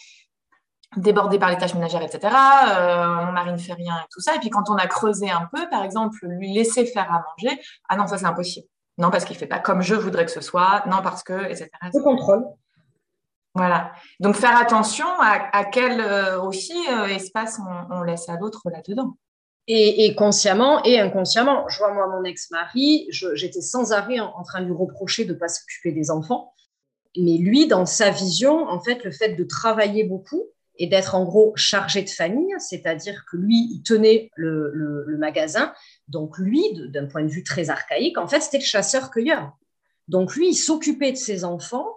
débordée 0.96 1.38
par 1.38 1.50
les 1.50 1.58
tâches 1.58 1.74
ménagères, 1.74 2.02
etc. 2.02 2.34
Euh, 2.68 3.24
mon 3.26 3.32
mari 3.32 3.52
ne 3.52 3.58
fait 3.58 3.74
rien 3.74 3.94
et 3.96 4.06
tout 4.10 4.20
ça. 4.20 4.34
Et 4.34 4.38
puis 4.38 4.50
quand 4.50 4.70
on 4.70 4.76
a 4.76 4.86
creusé 4.86 5.30
un 5.30 5.48
peu, 5.52 5.68
par 5.68 5.84
exemple, 5.84 6.18
lui 6.22 6.52
laisser 6.52 6.86
faire 6.86 7.12
à 7.12 7.24
manger, 7.30 7.60
ah 7.88 7.96
non, 7.96 8.06
ça 8.06 8.18
c'est 8.18 8.26
impossible. 8.26 8.66
Non, 8.96 9.10
parce 9.10 9.24
qu'il 9.24 9.34
ne 9.34 9.38
fait 9.38 9.46
pas 9.46 9.60
comme 9.60 9.82
je 9.82 9.94
voudrais 9.94 10.24
que 10.24 10.30
ce 10.30 10.40
soit. 10.40 10.84
Non, 10.86 11.02
parce 11.02 11.22
que, 11.22 11.44
etc. 11.44 11.70
Le 11.94 12.02
contrôle. 12.02 12.44
Voilà. 13.54 13.92
Donc 14.20 14.36
faire 14.36 14.56
attention 14.56 15.06
à, 15.20 15.64
quel 15.64 16.00
euh, 16.00 16.40
aussi 16.40 16.76
euh, 16.90 17.06
espace 17.06 17.60
on, 17.90 18.02
laisse 18.02 18.28
à 18.28 18.36
l'autre 18.36 18.62
là-dedans. 18.70 19.16
Et, 19.70 20.14
consciemment 20.14 20.82
et 20.84 20.98
inconsciemment. 20.98 21.68
Je 21.68 21.78
vois, 21.78 21.92
moi, 21.92 22.06
mon 22.06 22.24
ex-mari, 22.24 23.06
j'étais 23.10 23.60
sans 23.60 23.92
arrêt 23.92 24.18
en, 24.18 24.32
en, 24.34 24.42
train 24.42 24.62
de 24.62 24.66
lui 24.66 24.72
reprocher 24.72 25.26
de 25.26 25.34
ne 25.34 25.38
pas 25.38 25.48
s'occuper 25.48 25.92
des 25.92 26.10
enfants. 26.10 26.54
Mais 27.18 27.36
lui, 27.36 27.66
dans 27.66 27.84
sa 27.84 28.08
vision, 28.08 28.66
en 28.66 28.80
fait, 28.80 29.04
le 29.04 29.10
fait 29.10 29.34
de 29.34 29.44
travailler 29.44 30.04
beaucoup, 30.04 30.44
et 30.78 30.86
d'être 30.86 31.14
en 31.14 31.24
gros 31.24 31.52
chargé 31.56 32.02
de 32.02 32.08
famille, 32.08 32.54
c'est-à-dire 32.58 33.24
que 33.30 33.36
lui, 33.36 33.68
il 33.72 33.82
tenait 33.82 34.30
le, 34.36 35.16
magasin. 35.18 35.72
Donc 36.06 36.38
lui, 36.38 36.62
d'un 36.90 37.06
point 37.06 37.22
de 37.22 37.28
vue 37.28 37.42
très 37.42 37.70
archaïque, 37.70 38.16
en 38.16 38.28
fait, 38.28 38.40
c'était 38.40 38.58
le 38.58 38.64
chasseur-cueilleur. 38.64 39.52
Donc 40.06 40.34
lui, 40.36 40.50
il 40.50 40.54
s'occupait 40.54 41.12
de 41.12 41.16
ses 41.16 41.44
enfants 41.44 41.88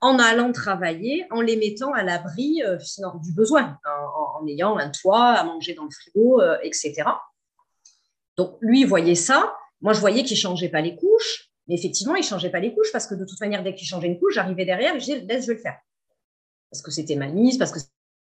en 0.00 0.18
allant 0.18 0.52
travailler, 0.52 1.26
en 1.30 1.40
les 1.40 1.56
mettant 1.56 1.92
à 1.92 2.02
l'abri 2.02 2.62
euh, 2.64 2.76
du 3.22 3.32
besoin, 3.32 3.78
en, 3.84 4.46
ayant 4.46 4.76
un 4.76 4.90
toit, 4.90 5.30
à 5.30 5.44
manger 5.44 5.74
dans 5.74 5.84
le 5.84 5.90
frigo, 5.90 6.40
euh, 6.40 6.58
etc. 6.62 7.04
Donc 8.36 8.56
lui, 8.60 8.80
il 8.80 8.86
voyait 8.86 9.14
ça. 9.14 9.54
Moi, 9.80 9.92
je 9.92 10.00
voyais 10.00 10.22
qu'il 10.22 10.36
changeait 10.36 10.68
pas 10.68 10.80
les 10.80 10.96
couches, 10.96 11.50
mais 11.68 11.74
effectivement, 11.74 12.14
il 12.14 12.24
changeait 12.24 12.50
pas 12.50 12.60
les 12.60 12.74
couches 12.74 12.90
parce 12.92 13.06
que 13.06 13.14
de 13.14 13.24
toute 13.24 13.40
manière, 13.40 13.62
dès 13.62 13.74
qu'il 13.74 13.86
changeait 13.86 14.08
une 14.08 14.18
couche, 14.18 14.34
j'arrivais 14.34 14.64
derrière 14.64 14.94
et 14.94 15.00
je 15.00 15.04
disais, 15.04 15.20
laisse, 15.20 15.42
je 15.42 15.48
vais 15.48 15.54
le 15.54 15.60
faire. 15.60 15.78
Parce 16.70 16.82
que 16.82 16.90
c'était 16.90 17.16
ma 17.16 17.28
mise, 17.28 17.58
parce 17.58 17.70
que 17.70 17.78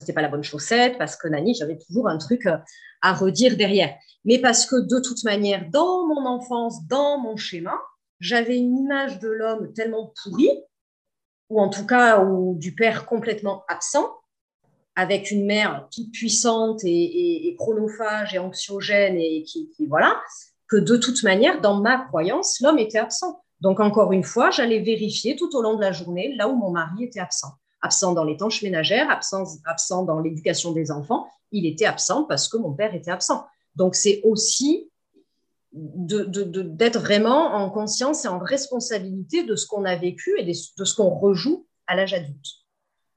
c'était 0.01 0.13
pas 0.13 0.23
la 0.23 0.29
bonne 0.29 0.43
chaussette, 0.43 0.97
parce 0.97 1.15
que 1.15 1.27
Nani, 1.27 1.53
j'avais 1.53 1.77
toujours 1.77 2.09
un 2.09 2.17
truc 2.17 2.47
euh, 2.47 2.57
à 3.03 3.13
redire 3.13 3.55
derrière. 3.55 3.95
Mais 4.25 4.39
parce 4.39 4.65
que 4.65 4.75
de 4.75 4.99
toute 4.99 5.23
manière, 5.23 5.69
dans 5.69 6.07
mon 6.07 6.25
enfance, 6.25 6.87
dans 6.87 7.19
mon 7.19 7.37
schéma, 7.37 7.79
j'avais 8.19 8.57
une 8.57 8.77
image 8.77 9.19
de 9.19 9.29
l'homme 9.29 9.71
tellement 9.73 10.11
pourrie, 10.23 10.59
ou 11.49 11.61
en 11.61 11.69
tout 11.69 11.85
cas 11.85 12.23
ou 12.23 12.55
du 12.57 12.73
père 12.73 13.05
complètement 13.05 13.63
absent, 13.67 14.09
avec 14.95 15.29
une 15.29 15.45
mère 15.45 15.87
toute 15.93 16.11
puissante 16.11 16.81
et, 16.83 17.55
chronophage 17.59 18.33
et 18.33 18.39
anxiogène 18.39 19.17
et 19.17 19.43
qui, 19.43 19.69
qui, 19.69 19.85
voilà, 19.85 20.19
que 20.67 20.77
de 20.77 20.97
toute 20.97 21.21
manière, 21.23 21.61
dans 21.61 21.79
ma 21.79 21.99
croyance, 22.05 22.59
l'homme 22.61 22.79
était 22.79 22.97
absent. 22.97 23.43
Donc 23.59 23.79
encore 23.79 24.13
une 24.13 24.23
fois, 24.23 24.49
j'allais 24.49 24.79
vérifier 24.79 25.35
tout 25.35 25.55
au 25.55 25.61
long 25.61 25.75
de 25.75 25.81
la 25.81 25.91
journée 25.91 26.33
là 26.35 26.47
où 26.47 26.55
mon 26.55 26.71
mari 26.71 27.03
était 27.03 27.19
absent 27.19 27.53
absent 27.81 28.13
dans 28.13 28.23
les 28.23 28.37
tâches 28.37 28.61
ménagères, 28.61 29.09
absent, 29.09 29.43
absent 29.65 30.03
dans 30.03 30.19
l'éducation 30.19 30.71
des 30.71 30.91
enfants. 30.91 31.27
Il 31.51 31.65
était 31.65 31.85
absent 31.85 32.23
parce 32.23 32.47
que 32.47 32.57
mon 32.57 32.73
père 32.73 32.93
était 32.95 33.11
absent. 33.11 33.45
Donc, 33.75 33.95
c'est 33.95 34.21
aussi 34.23 34.91
d'être 35.73 36.29
de, 36.29 36.99
vraiment 36.99 37.53
en 37.53 37.69
conscience 37.69 38.25
et 38.25 38.27
en 38.27 38.39
responsabilité 38.39 39.43
de 39.43 39.55
ce 39.55 39.65
qu'on 39.65 39.85
a 39.85 39.95
vécu 39.95 40.33
et 40.37 40.43
de, 40.43 40.53
ce 40.53 40.95
qu'on 40.95 41.09
rejoue 41.09 41.65
à 41.87 41.95
l'âge 41.95 42.13
adulte. 42.13 42.47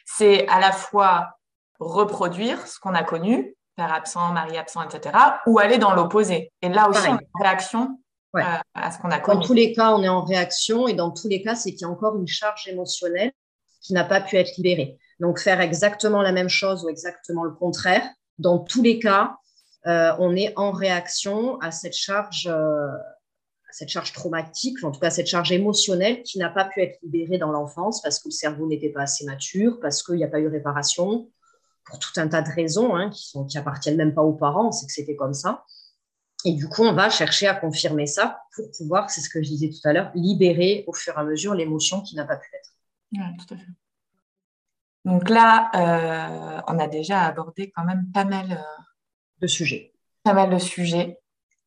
C'est 0.04 0.46
à 0.48 0.60
la 0.60 0.72
fois 0.72 1.38
reproduire 1.80 2.64
ce 2.66 2.78
qu'on 2.78 2.94
a 2.94 3.02
connu, 3.02 3.56
père 3.76 3.92
absent, 3.92 4.32
mari 4.32 4.56
absent, 4.56 4.82
etc., 4.82 5.16
ou 5.46 5.58
aller 5.58 5.78
dans 5.78 5.94
l'opposé. 5.94 6.52
Et 6.62 6.68
là 6.68 6.88
aussi, 6.88 7.08
on 7.08 7.14
en 7.14 7.42
réaction 7.42 7.98
euh, 8.36 8.42
à 8.74 8.92
ce 8.92 8.98
qu'on 8.98 9.10
a 9.10 9.18
connu. 9.18 9.40
Dans 9.40 9.46
tous 9.46 9.54
les 9.54 9.72
cas, 9.72 9.92
on 9.92 10.02
est 10.02 10.08
en 10.08 10.22
réaction 10.22 10.86
et 10.86 10.94
dans 10.94 11.10
tous 11.10 11.28
les 11.28 11.42
cas, 11.42 11.56
c'est 11.56 11.72
qu'il 11.72 11.80
y 11.80 11.84
a 11.84 11.88
encore 11.88 12.16
une 12.16 12.28
charge 12.28 12.68
émotionnelle 12.68 13.32
qui 13.84 13.92
n'a 13.92 14.04
pas 14.04 14.20
pu 14.20 14.36
être 14.36 14.56
libéré. 14.56 14.98
Donc 15.20 15.38
faire 15.38 15.60
exactement 15.60 16.22
la 16.22 16.32
même 16.32 16.48
chose 16.48 16.84
ou 16.84 16.88
exactement 16.88 17.44
le 17.44 17.52
contraire, 17.52 18.02
dans 18.38 18.58
tous 18.58 18.82
les 18.82 18.98
cas, 18.98 19.36
euh, 19.86 20.12
on 20.18 20.34
est 20.34 20.52
en 20.56 20.72
réaction 20.72 21.60
à 21.60 21.70
cette 21.70 21.94
charge, 21.94 22.48
euh, 22.50 22.88
cette 23.70 23.90
charge 23.90 24.12
traumatique, 24.12 24.82
en 24.82 24.90
tout 24.90 24.98
cas 24.98 25.10
cette 25.10 25.26
charge 25.26 25.52
émotionnelle 25.52 26.22
qui 26.22 26.38
n'a 26.38 26.48
pas 26.48 26.64
pu 26.64 26.80
être 26.80 26.98
libérée 27.02 27.38
dans 27.38 27.52
l'enfance 27.52 28.00
parce 28.02 28.18
que 28.18 28.28
le 28.28 28.32
cerveau 28.32 28.66
n'était 28.66 28.88
pas 28.88 29.02
assez 29.02 29.24
mature, 29.26 29.78
parce 29.80 30.02
qu'il 30.02 30.16
n'y 30.16 30.24
a 30.24 30.28
pas 30.28 30.40
eu 30.40 30.48
réparation, 30.48 31.30
pour 31.84 31.98
tout 31.98 32.12
un 32.16 32.28
tas 32.28 32.40
de 32.40 32.50
raisons 32.50 32.96
hein, 32.96 33.10
qui, 33.10 33.28
sont, 33.28 33.44
qui 33.44 33.58
appartiennent 33.58 33.98
même 33.98 34.14
pas 34.14 34.22
aux 34.22 34.32
parents, 34.32 34.72
c'est 34.72 34.86
que 34.86 34.92
c'était 34.92 35.16
comme 35.16 35.34
ça. 35.34 35.64
Et 36.46 36.52
du 36.52 36.68
coup, 36.68 36.82
on 36.82 36.94
va 36.94 37.10
chercher 37.10 37.46
à 37.46 37.54
confirmer 37.54 38.06
ça 38.06 38.40
pour 38.54 38.70
pouvoir, 38.76 39.10
c'est 39.10 39.20
ce 39.20 39.28
que 39.28 39.42
je 39.42 39.48
disais 39.48 39.68
tout 39.68 39.86
à 39.86 39.92
l'heure, 39.92 40.10
libérer 40.14 40.84
au 40.86 40.94
fur 40.94 41.14
et 41.14 41.20
à 41.20 41.24
mesure 41.24 41.54
l'émotion 41.54 42.00
qui 42.00 42.16
n'a 42.16 42.24
pas 42.24 42.36
pu 42.36 42.48
être. 42.54 42.73
Tout 43.12 43.54
à 43.54 43.56
fait. 43.56 43.66
Donc 45.04 45.28
là, 45.28 45.70
euh, 45.74 46.60
on 46.66 46.78
a 46.78 46.86
déjà 46.86 47.22
abordé 47.22 47.70
quand 47.74 47.84
même 47.84 48.10
pas 48.12 48.24
mal 48.24 48.52
euh, 48.52 48.82
de 49.40 49.46
sujets. 49.46 49.92
Pas 50.22 50.32
mal 50.32 50.50
de 50.50 50.58
sujets 50.58 51.18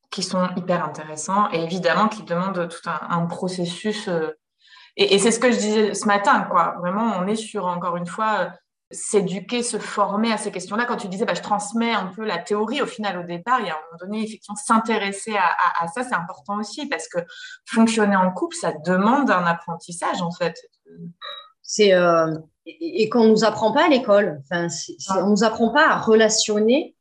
qui 0.10 0.24
sont 0.24 0.50
hyper 0.56 0.84
intéressants 0.84 1.52
et 1.52 1.62
évidemment 1.64 2.08
qui 2.08 2.24
demandent 2.24 2.68
tout 2.68 2.90
un, 2.90 3.26
processus. 3.26 4.08
Euh, 4.08 4.32
et, 4.96 5.20
c'est 5.20 5.32
ce 5.32 5.40
que 5.40 5.52
je 5.52 5.58
disais 5.58 5.94
ce 5.94 6.08
matin, 6.08 6.44
quoi. 6.44 6.76
Vraiment, 6.80 7.14
on 7.18 7.28
est 7.28 7.36
sur, 7.36 7.66
encore 7.68 7.98
une 7.98 8.08
fois, 8.08 8.52
s'éduquer, 8.90 9.64
se 9.64 9.78
former 9.78 10.32
à 10.32 10.38
ces 10.38 10.52
questions-là. 10.52 10.86
Quand 10.86 10.98
tu 10.98 11.08
disais, 11.08 11.26
bah, 11.26 11.34
je 11.34 11.42
transmets 11.42 11.94
un 11.94 12.08
peu 12.08 12.26
la 12.26 12.38
théorie, 12.38 12.82
au 12.82 12.86
final, 12.86 13.18
au 13.20 13.24
départ, 13.24 13.60
il 13.60 13.68
y 13.68 13.70
a 13.70 13.74
un 13.74 13.78
moment 13.78 13.98
donné, 14.00 14.24
effectivement, 14.24 14.56
s'intéresser 14.56 15.36
à, 15.36 15.88
ça, 15.88 16.04
c'est 16.04 16.16
important 16.16 16.60
aussi 16.60 16.88
parce 16.88 17.08
que 17.08 17.20
fonctionner 17.66 18.16
en 18.16 18.32
couple, 18.32 18.56
ça 18.56 18.72
demande 18.86 19.30
un 19.30 19.46
apprentissage, 19.46 20.22
en 20.22 20.32
fait. 20.32 20.56
C'est 21.62 21.94
et, 22.68 23.10
qu'on 23.10 23.24
ne 23.24 23.30
nous 23.30 23.44
apprend 23.44 23.72
pas 23.72 23.86
à 23.86 23.90
l'école. 23.90 24.42
Enfin, 24.44 24.68
on 25.16 25.26
ne 25.26 25.32
nous 25.32 25.44
apprend 25.44 25.70
pas 25.70 25.88
à 25.88 26.00
relationner. 26.00 26.96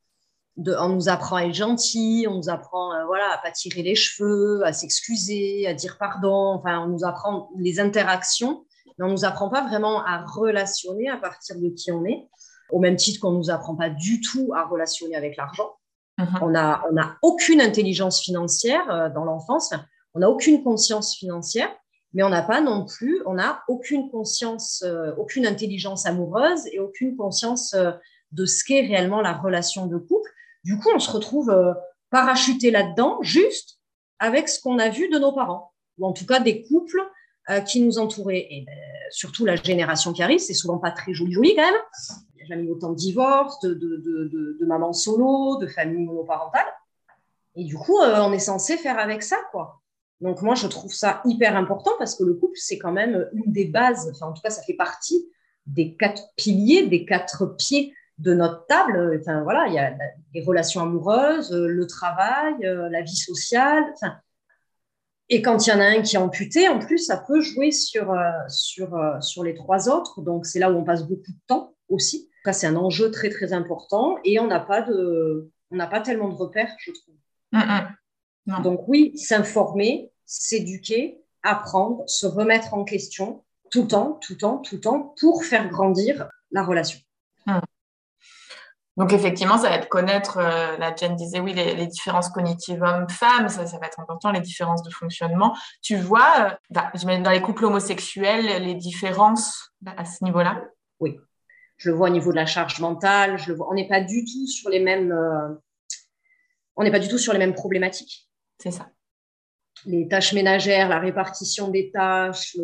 De, 0.57 0.74
on 0.78 0.89
nous 0.89 1.11
apprend 1.11 1.37
à 1.37 1.43
être 1.43 1.55
gentil, 1.55 2.26
on 2.30 2.37
nous 2.37 2.49
apprend 2.49 2.95
euh, 2.95 3.05
voilà, 3.05 3.30
à 3.34 3.37
pas 3.37 3.51
tirer 3.51 3.82
les 3.82 3.95
cheveux, 3.95 4.64
à 4.64 4.72
s'excuser, 4.72 5.66
à 5.66 5.74
dire 5.74 5.99
pardon. 5.99 6.55
Enfin, 6.55 6.80
on 6.80 6.87
nous 6.87 7.05
apprend 7.05 7.51
les 7.59 7.78
interactions, 7.78 8.64
mais 8.99 9.05
on 9.05 9.09
ne 9.09 9.12
nous 9.12 9.24
apprend 9.24 9.49
pas 9.49 9.66
vraiment 9.66 10.05
à 10.05 10.24
relationner 10.24 11.09
à 11.09 11.16
partir 11.16 11.59
de 11.59 11.68
qui 11.68 11.92
on 11.92 12.05
est. 12.05 12.28
Au 12.70 12.80
même 12.80 12.97
titre 12.97 13.20
qu'on 13.20 13.32
ne 13.32 13.36
nous 13.38 13.51
apprend 13.51 13.76
pas 13.76 13.90
du 13.90 14.20
tout 14.20 14.53
à 14.55 14.64
relationner 14.64 15.14
avec 15.16 15.36
l'argent. 15.36 15.70
Mm-hmm. 16.18 16.38
On 16.42 16.49
n'a 16.51 16.84
on 16.90 16.97
a 16.97 17.16
aucune 17.22 17.61
intelligence 17.61 18.20
financière 18.20 18.90
euh, 18.90 19.09
dans 19.11 19.24
l'enfance, 19.24 19.72
on 20.14 20.20
n'a 20.20 20.30
aucune 20.30 20.62
conscience 20.64 21.14
financière. 21.14 21.68
mais 22.14 22.22
on 22.22 22.30
n'a 22.30 22.42
pas 22.42 22.62
non 22.62 22.86
plus, 22.86 23.20
on 23.26 23.34
n'a 23.34 23.62
aucune 23.68 24.11
conscience, 24.11 24.82
euh, 24.86 25.12
aucune 25.18 25.47
intelligence 25.47 26.07
amoureuse 26.07 26.66
et 26.72 26.80
aucune 26.80 27.14
conscience 27.16 27.74
euh, 27.74 27.92
de 28.32 28.47
ce 28.47 28.64
qu'est 28.64 28.80
réellement 28.80 29.20
la 29.20 29.34
relation 29.34 29.86
de 29.86 29.99
couple. 29.99 30.30
Du 30.64 30.78
coup, 30.78 30.88
on 30.94 30.99
se 30.99 31.11
retrouve 31.11 31.51
euh, 31.51 31.74
parachuté 32.11 32.70
là-dedans, 32.70 33.18
juste 33.20 33.78
avec 34.18 34.49
ce 34.49 34.61
qu'on 34.61 34.78
a 34.78 34.88
vu 34.88 35.09
de 35.09 35.18
nos 35.18 35.32
parents, 35.32 35.72
ou 35.99 36.07
en 36.07 36.12
tout 36.12 36.26
cas 36.26 36.40
des 36.40 36.62
couples 36.62 37.03
qui 37.66 37.80
nous 37.80 37.99
entouraient. 37.99 38.47
Et 38.51 38.64
ben, 38.66 38.74
surtout 39.11 39.44
la 39.44 39.57
génération 39.57 40.12
qui 40.12 40.22
arrive, 40.22 40.38
c'est 40.38 40.55
souvent 40.55 40.78
pas 40.78 40.90
très 40.90 41.14
joli, 41.14 41.32
joli 41.32 41.55
quand 41.55 41.62
même. 41.62 41.80
Il 42.34 42.36
n'y 42.36 42.42
a 42.42 42.47
jamais 42.47 42.64
eu 42.64 42.70
autant 42.70 42.90
de 42.90 42.97
divorces, 42.97 43.61
de, 43.61 43.74
de, 43.74 44.59
de, 44.61 44.66
mamans 44.66 44.92
solo, 44.92 45.59
de 45.59 45.66
familles 45.66 46.05
monoparentales. 46.05 46.72
Et 47.55 47.64
du 47.64 47.76
coup, 47.76 47.97
on 47.99 48.32
est 48.32 48.38
censé 48.38 48.76
faire 48.76 48.99
avec 48.99 49.22
ça, 49.22 49.36
quoi. 49.51 49.80
Donc 50.20 50.42
moi, 50.42 50.55
je 50.55 50.66
trouve 50.66 50.92
ça 50.92 51.20
hyper 51.24 51.57
important 51.57 51.92
parce 51.99 52.14
que 52.14 52.24
le 52.24 52.34
couple, 52.34 52.57
c'est 52.57 52.78
quand 52.78 52.92
même 52.92 53.28
une 53.32 53.53
des 53.53 53.66
bases, 53.66 54.11
enfin 54.14 54.30
en 54.30 54.32
tout 54.32 54.40
cas, 54.42 54.51
ça 54.51 54.62
fait 54.62 54.74
partie 54.74 55.28
des 55.66 55.94
quatre 55.94 56.22
piliers, 56.36 56.86
des 56.86 57.05
quatre 57.05 57.57
pieds 57.57 57.92
de 58.18 58.32
notre 58.32 58.64
table. 58.66 59.18
Enfin 59.20 59.42
voilà, 59.42 59.66
il 59.68 59.74
y 59.74 59.78
a 59.78 59.94
les 60.32 60.42
relations 60.42 60.80
amoureuses, 60.80 61.53
le 61.53 61.86
travail, 61.86 62.55
euh, 62.64 62.88
la 62.88 63.03
vie 63.03 63.16
sociale. 63.16 63.84
Enfin, 63.94 64.16
et 65.29 65.43
quand 65.43 65.66
il 65.66 65.70
y 65.70 65.72
en 65.72 65.81
a 65.81 65.85
un 65.85 66.03
qui 66.03 66.16
est 66.16 66.18
amputé, 66.18 66.68
en 66.68 66.79
plus, 66.79 66.99
ça 66.99 67.16
peut 67.16 67.41
jouer 67.41 67.72
sur, 67.72 68.12
euh, 68.12 68.31
sur, 68.49 68.95
euh, 68.95 69.20
sur 69.20 69.43
les 69.43 69.55
trois 69.55 69.89
autres. 69.89 70.20
Donc 70.22 70.47
c'est 70.47 70.59
là 70.59 70.70
où 70.70 70.77
on 70.77 70.85
passe 70.85 71.03
beaucoup 71.03 71.33
de 71.33 71.39
temps 71.47 71.74
aussi. 71.89 72.31
c'est 72.53 72.66
un 72.66 72.77
enjeu 72.77 73.11
très 73.11 73.29
très 73.29 73.53
important 73.53 74.18
et 74.24 74.39
on 74.39 74.47
n'a 74.47 74.61
pas 74.61 74.83
de, 74.83 75.51
on 75.72 75.77
n'a 75.77 75.89
pas 75.89 76.01
tellement 76.01 76.29
de 76.29 76.35
repères, 76.35 76.72
je 76.79 76.93
trouve. 76.93 77.14
Mm, 77.53 77.87
mm. 78.47 78.62
Donc 78.62 78.85
oui, 78.87 79.18
s'informer, 79.18 80.12
s'éduquer, 80.27 81.20
apprendre, 81.43 82.05
se 82.07 82.27
remettre 82.27 82.74
en 82.74 82.85
question 82.85 83.45
tout 83.70 83.83
le 83.83 83.89
temps, 83.89 84.18
tout 84.22 84.35
le 84.35 84.39
temps, 84.39 84.59
tout 84.59 84.77
le 84.77 84.81
temps 84.81 85.14
pour 85.18 85.45
faire 85.45 85.68
grandir 85.68 86.29
la 86.53 86.62
relation. 86.62 87.01
Donc 88.97 89.12
effectivement, 89.12 89.59
ça 89.59 89.68
va 89.68 89.76
être 89.76 89.88
connaître, 89.88 90.38
euh, 90.38 90.76
la 90.78 90.94
Jen 90.94 91.14
disait 91.16 91.40
oui, 91.40 91.53
les, 91.53 91.86
différences 91.86 92.30
cognitives 92.30 92.82
hommes-femmes, 92.82 93.49
ça, 93.49 93.64
va 93.64 93.86
être 93.86 94.01
important, 94.01 94.30
les 94.30 94.40
différences 94.40 94.82
de 94.82 94.90
fonctionnement. 94.90 95.55
Tu 95.82 95.97
vois, 95.97 96.59
euh, 96.70 97.18
dans 97.20 97.30
les 97.30 97.42
couples 97.42 97.66
homosexuels, 97.66 98.62
les 98.62 98.74
différences 98.74 99.74
à 99.84 100.07
ce 100.07 100.24
niveau-là? 100.24 100.64
Oui, 100.99 101.18
je 101.76 101.90
le 101.90 101.97
vois 101.97 102.09
au 102.09 102.12
niveau 102.12 102.30
de 102.30 102.36
la 102.36 102.47
charge 102.47 102.80
mentale, 102.80 103.38
je 103.38 103.51
le 103.51 103.57
vois. 103.57 103.68
on 103.70 103.74
n'est 103.74 103.88
pas 103.88 104.01
du 104.01 104.24
tout 104.24 104.47
sur 104.47 104.70
les 104.70 104.80
mêmes, 104.80 105.12
euh, 105.12 105.55
on 106.76 106.82
n'est 106.82 106.90
pas 106.90 106.99
du 106.99 107.09
tout 107.09 107.18
sur 107.18 107.34
les 107.34 107.38
mêmes 107.38 107.55
problématiques. 107.55 108.30
C'est 108.59 108.70
ça. 108.70 108.88
Les 109.84 110.09
tâches 110.09 110.32
ménagères, 110.32 110.88
la 110.88 111.01
répartition 111.01 111.68
des 111.68 111.90
tâches, 111.90 112.57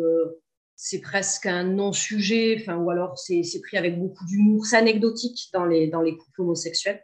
c'est 0.75 1.01
presque 1.01 1.45
un 1.45 1.63
non-sujet, 1.63 2.57
enfin, 2.59 2.77
ou 2.77 2.89
alors 2.89 3.17
c'est 3.17 3.61
pris 3.61 3.77
avec 3.77 3.99
beaucoup 3.99 4.25
d'humour. 4.25 4.65
C'est 4.65 4.77
anecdotique 4.77 5.49
dans 5.53 5.65
les, 5.65 5.87
dans 5.87 6.01
les 6.01 6.17
couples 6.17 6.41
homosexuels. 6.41 7.03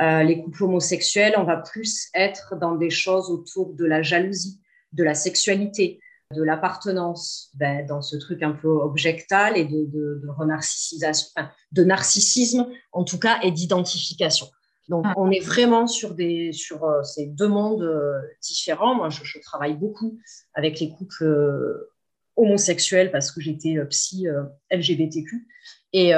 Euh, 0.00 0.22
les 0.22 0.42
couples 0.42 0.64
homosexuels, 0.64 1.34
on 1.38 1.44
va 1.44 1.56
plus 1.56 2.08
être 2.14 2.56
dans 2.60 2.74
des 2.74 2.90
choses 2.90 3.30
autour 3.30 3.74
de 3.74 3.84
la 3.84 4.02
jalousie, 4.02 4.60
de 4.92 5.04
la 5.04 5.14
sexualité, 5.14 6.00
de 6.34 6.42
l'appartenance, 6.42 7.50
ben, 7.54 7.86
dans 7.86 8.02
ce 8.02 8.16
truc 8.16 8.42
un 8.42 8.52
peu 8.52 8.68
objectal 8.68 9.56
et 9.56 9.64
de, 9.64 9.86
de, 9.86 10.20
de, 10.22 11.42
de 11.72 11.84
narcissisme 11.84 12.66
en 12.92 13.04
tout 13.04 13.18
cas, 13.18 13.38
et 13.42 13.50
d'identification. 13.50 14.48
Donc, 14.88 15.04
ah. 15.06 15.14
on 15.16 15.30
est 15.30 15.40
vraiment 15.40 15.86
sur, 15.86 16.14
des, 16.14 16.52
sur 16.52 16.84
euh, 16.84 17.02
ces 17.02 17.26
deux 17.26 17.48
mondes 17.48 17.82
euh, 17.82 18.20
différents. 18.42 18.94
Moi, 18.94 19.08
je, 19.08 19.38
travaille 19.40 19.74
beaucoup 19.74 20.18
avec 20.54 20.78
les 20.80 20.90
couples 20.90 21.24
euh, 22.38 22.42
homosexuels 22.42 23.10
parce 23.10 23.30
que 23.30 23.40
j'étais 23.40 23.76
psy 23.90 24.26
LGBTQ 24.70 25.46
et 25.92 26.12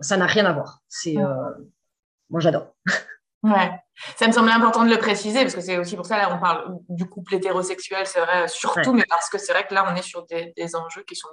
ça 0.00 0.16
n'a 0.16 0.26
rien 0.26 0.44
à 0.46 0.52
voir. 0.52 0.80
C'est, 0.88 1.14
moi, 2.30 2.40
j'adore. 2.40 2.74
Ouais, 3.44 3.70
ça 4.16 4.26
me 4.26 4.32
semblait 4.32 4.50
important 4.50 4.84
de 4.84 4.90
le 4.90 4.98
préciser 4.98 5.42
parce 5.42 5.54
que 5.54 5.60
c'est 5.60 5.78
aussi 5.78 5.94
pour 5.94 6.06
ça 6.06 6.16
là 6.16 6.34
on 6.34 6.40
parle 6.40 6.76
du 6.88 7.08
couple 7.08 7.36
hétérosexuel, 7.36 8.04
c'est 8.04 8.18
vrai 8.18 8.48
surtout, 8.48 8.92
mais 8.92 9.04
parce 9.08 9.30
que 9.30 9.38
c'est 9.38 9.52
vrai 9.52 9.64
que 9.64 9.72
là 9.72 9.88
on 9.88 9.94
est 9.94 10.02
sur 10.02 10.26
des, 10.26 10.74
enjeux 10.74 11.04
qui 11.04 11.14
sont 11.14 11.28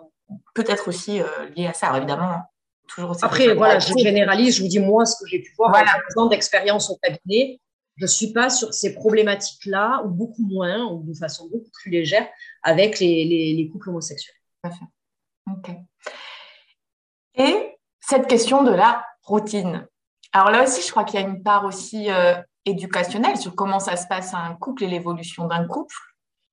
peut-être 0.54 0.88
aussi 0.88 1.20
liés 1.56 1.66
à 1.66 1.74
ça. 1.74 1.88
Alors, 1.88 1.98
évidemment, 1.98 2.44
après, 3.22 3.54
voilà, 3.54 3.80
je 3.80 3.94
généralise, 3.98 4.58
je 4.58 4.62
vous 4.62 4.68
dis 4.68 4.80
moi 4.80 5.06
ce 5.06 5.16
que 5.20 5.30
j'ai 5.30 5.40
pu 5.40 5.54
voir 5.58 5.72
voilà. 5.72 5.98
en 6.16 6.28
d'expérience 6.28 6.90
au 6.90 6.98
cabinet. 6.98 7.60
Je 7.98 8.04
ne 8.04 8.08
suis 8.08 8.34
pas 8.34 8.50
sur 8.50 8.74
ces 8.74 8.94
problématiques-là, 8.94 10.04
ou 10.06 10.10
beaucoup 10.10 10.44
moins, 10.46 10.86
ou 10.86 11.04
de 11.04 11.14
façon 11.14 11.48
beaucoup 11.50 11.70
plus 11.72 11.92
légère, 11.92 12.28
avec 12.64 13.00
les, 13.00 13.26
les, 13.26 13.70
couples 13.70 13.90
homosexuels. 13.90 14.36
Ok. 15.52 15.72
Et 17.36 17.78
cette 18.00 18.28
question 18.28 18.64
de 18.64 18.72
la 18.72 19.06
routine. 19.24 19.88
Alors 20.34 20.52
là 20.52 20.64
aussi, 20.64 20.82
je 20.82 20.92
crois 20.92 21.04
qu'il 21.04 21.20
y 21.20 21.24
a 21.24 21.26
une 21.26 21.44
part 21.44 21.66
aussi 21.66 22.12
euh, 22.12 22.36
éducationnelle 22.66 23.38
sur 23.38 23.56
comment 23.56 23.80
ça 23.80 23.96
se 23.96 24.08
passe 24.08 24.34
à 24.34 24.40
un 24.40 24.56
couple 24.56 24.84
et 24.84 24.88
l'évolution 24.88 25.48
d'un 25.48 25.66
couple. 25.66 25.96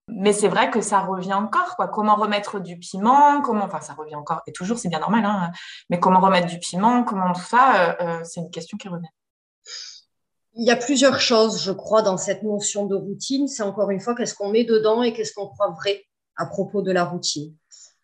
Mais 0.08 0.32
c'est 0.32 0.48
vrai 0.48 0.70
que 0.70 0.80
ça 0.80 1.00
revient 1.00 1.34
encore. 1.34 1.76
Comment 1.92 2.16
remettre 2.16 2.60
du 2.60 2.78
piment 2.78 3.40
Comment, 3.40 3.64
enfin, 3.64 3.80
ça 3.80 3.94
revient 3.94 4.16
encore. 4.16 4.42
Et 4.46 4.52
toujours, 4.52 4.78
c'est 4.78 4.88
bien 4.88 4.98
normal, 4.98 5.24
hein. 5.24 5.50
Mais 5.90 6.00
comment 6.00 6.20
remettre 6.20 6.48
du 6.48 6.58
piment 6.58 7.04
Comment 7.04 7.32
tout 7.32 7.40
ça 7.40 7.76
euh, 7.76 7.94
euh, 8.00 8.24
C'est 8.24 8.40
une 8.40 8.50
question 8.50 8.76
qui 8.76 8.88
revient. 8.88 9.08
Il 10.54 10.66
y 10.66 10.70
a 10.70 10.76
plusieurs 10.76 11.20
choses, 11.20 11.62
je 11.62 11.72
crois, 11.72 12.02
dans 12.02 12.16
cette 12.16 12.42
notion 12.42 12.86
de 12.86 12.94
routine. 12.94 13.48
C'est 13.48 13.62
encore 13.62 13.90
une 13.90 14.00
fois 14.00 14.14
qu'est-ce 14.14 14.34
qu'on 14.34 14.50
met 14.50 14.64
dedans 14.64 15.02
et 15.02 15.12
qu'est-ce 15.12 15.32
qu'on 15.32 15.48
croit 15.48 15.70
vrai 15.70 16.04
à 16.36 16.46
propos 16.46 16.82
de 16.82 16.92
la 16.92 17.04
routine. 17.04 17.54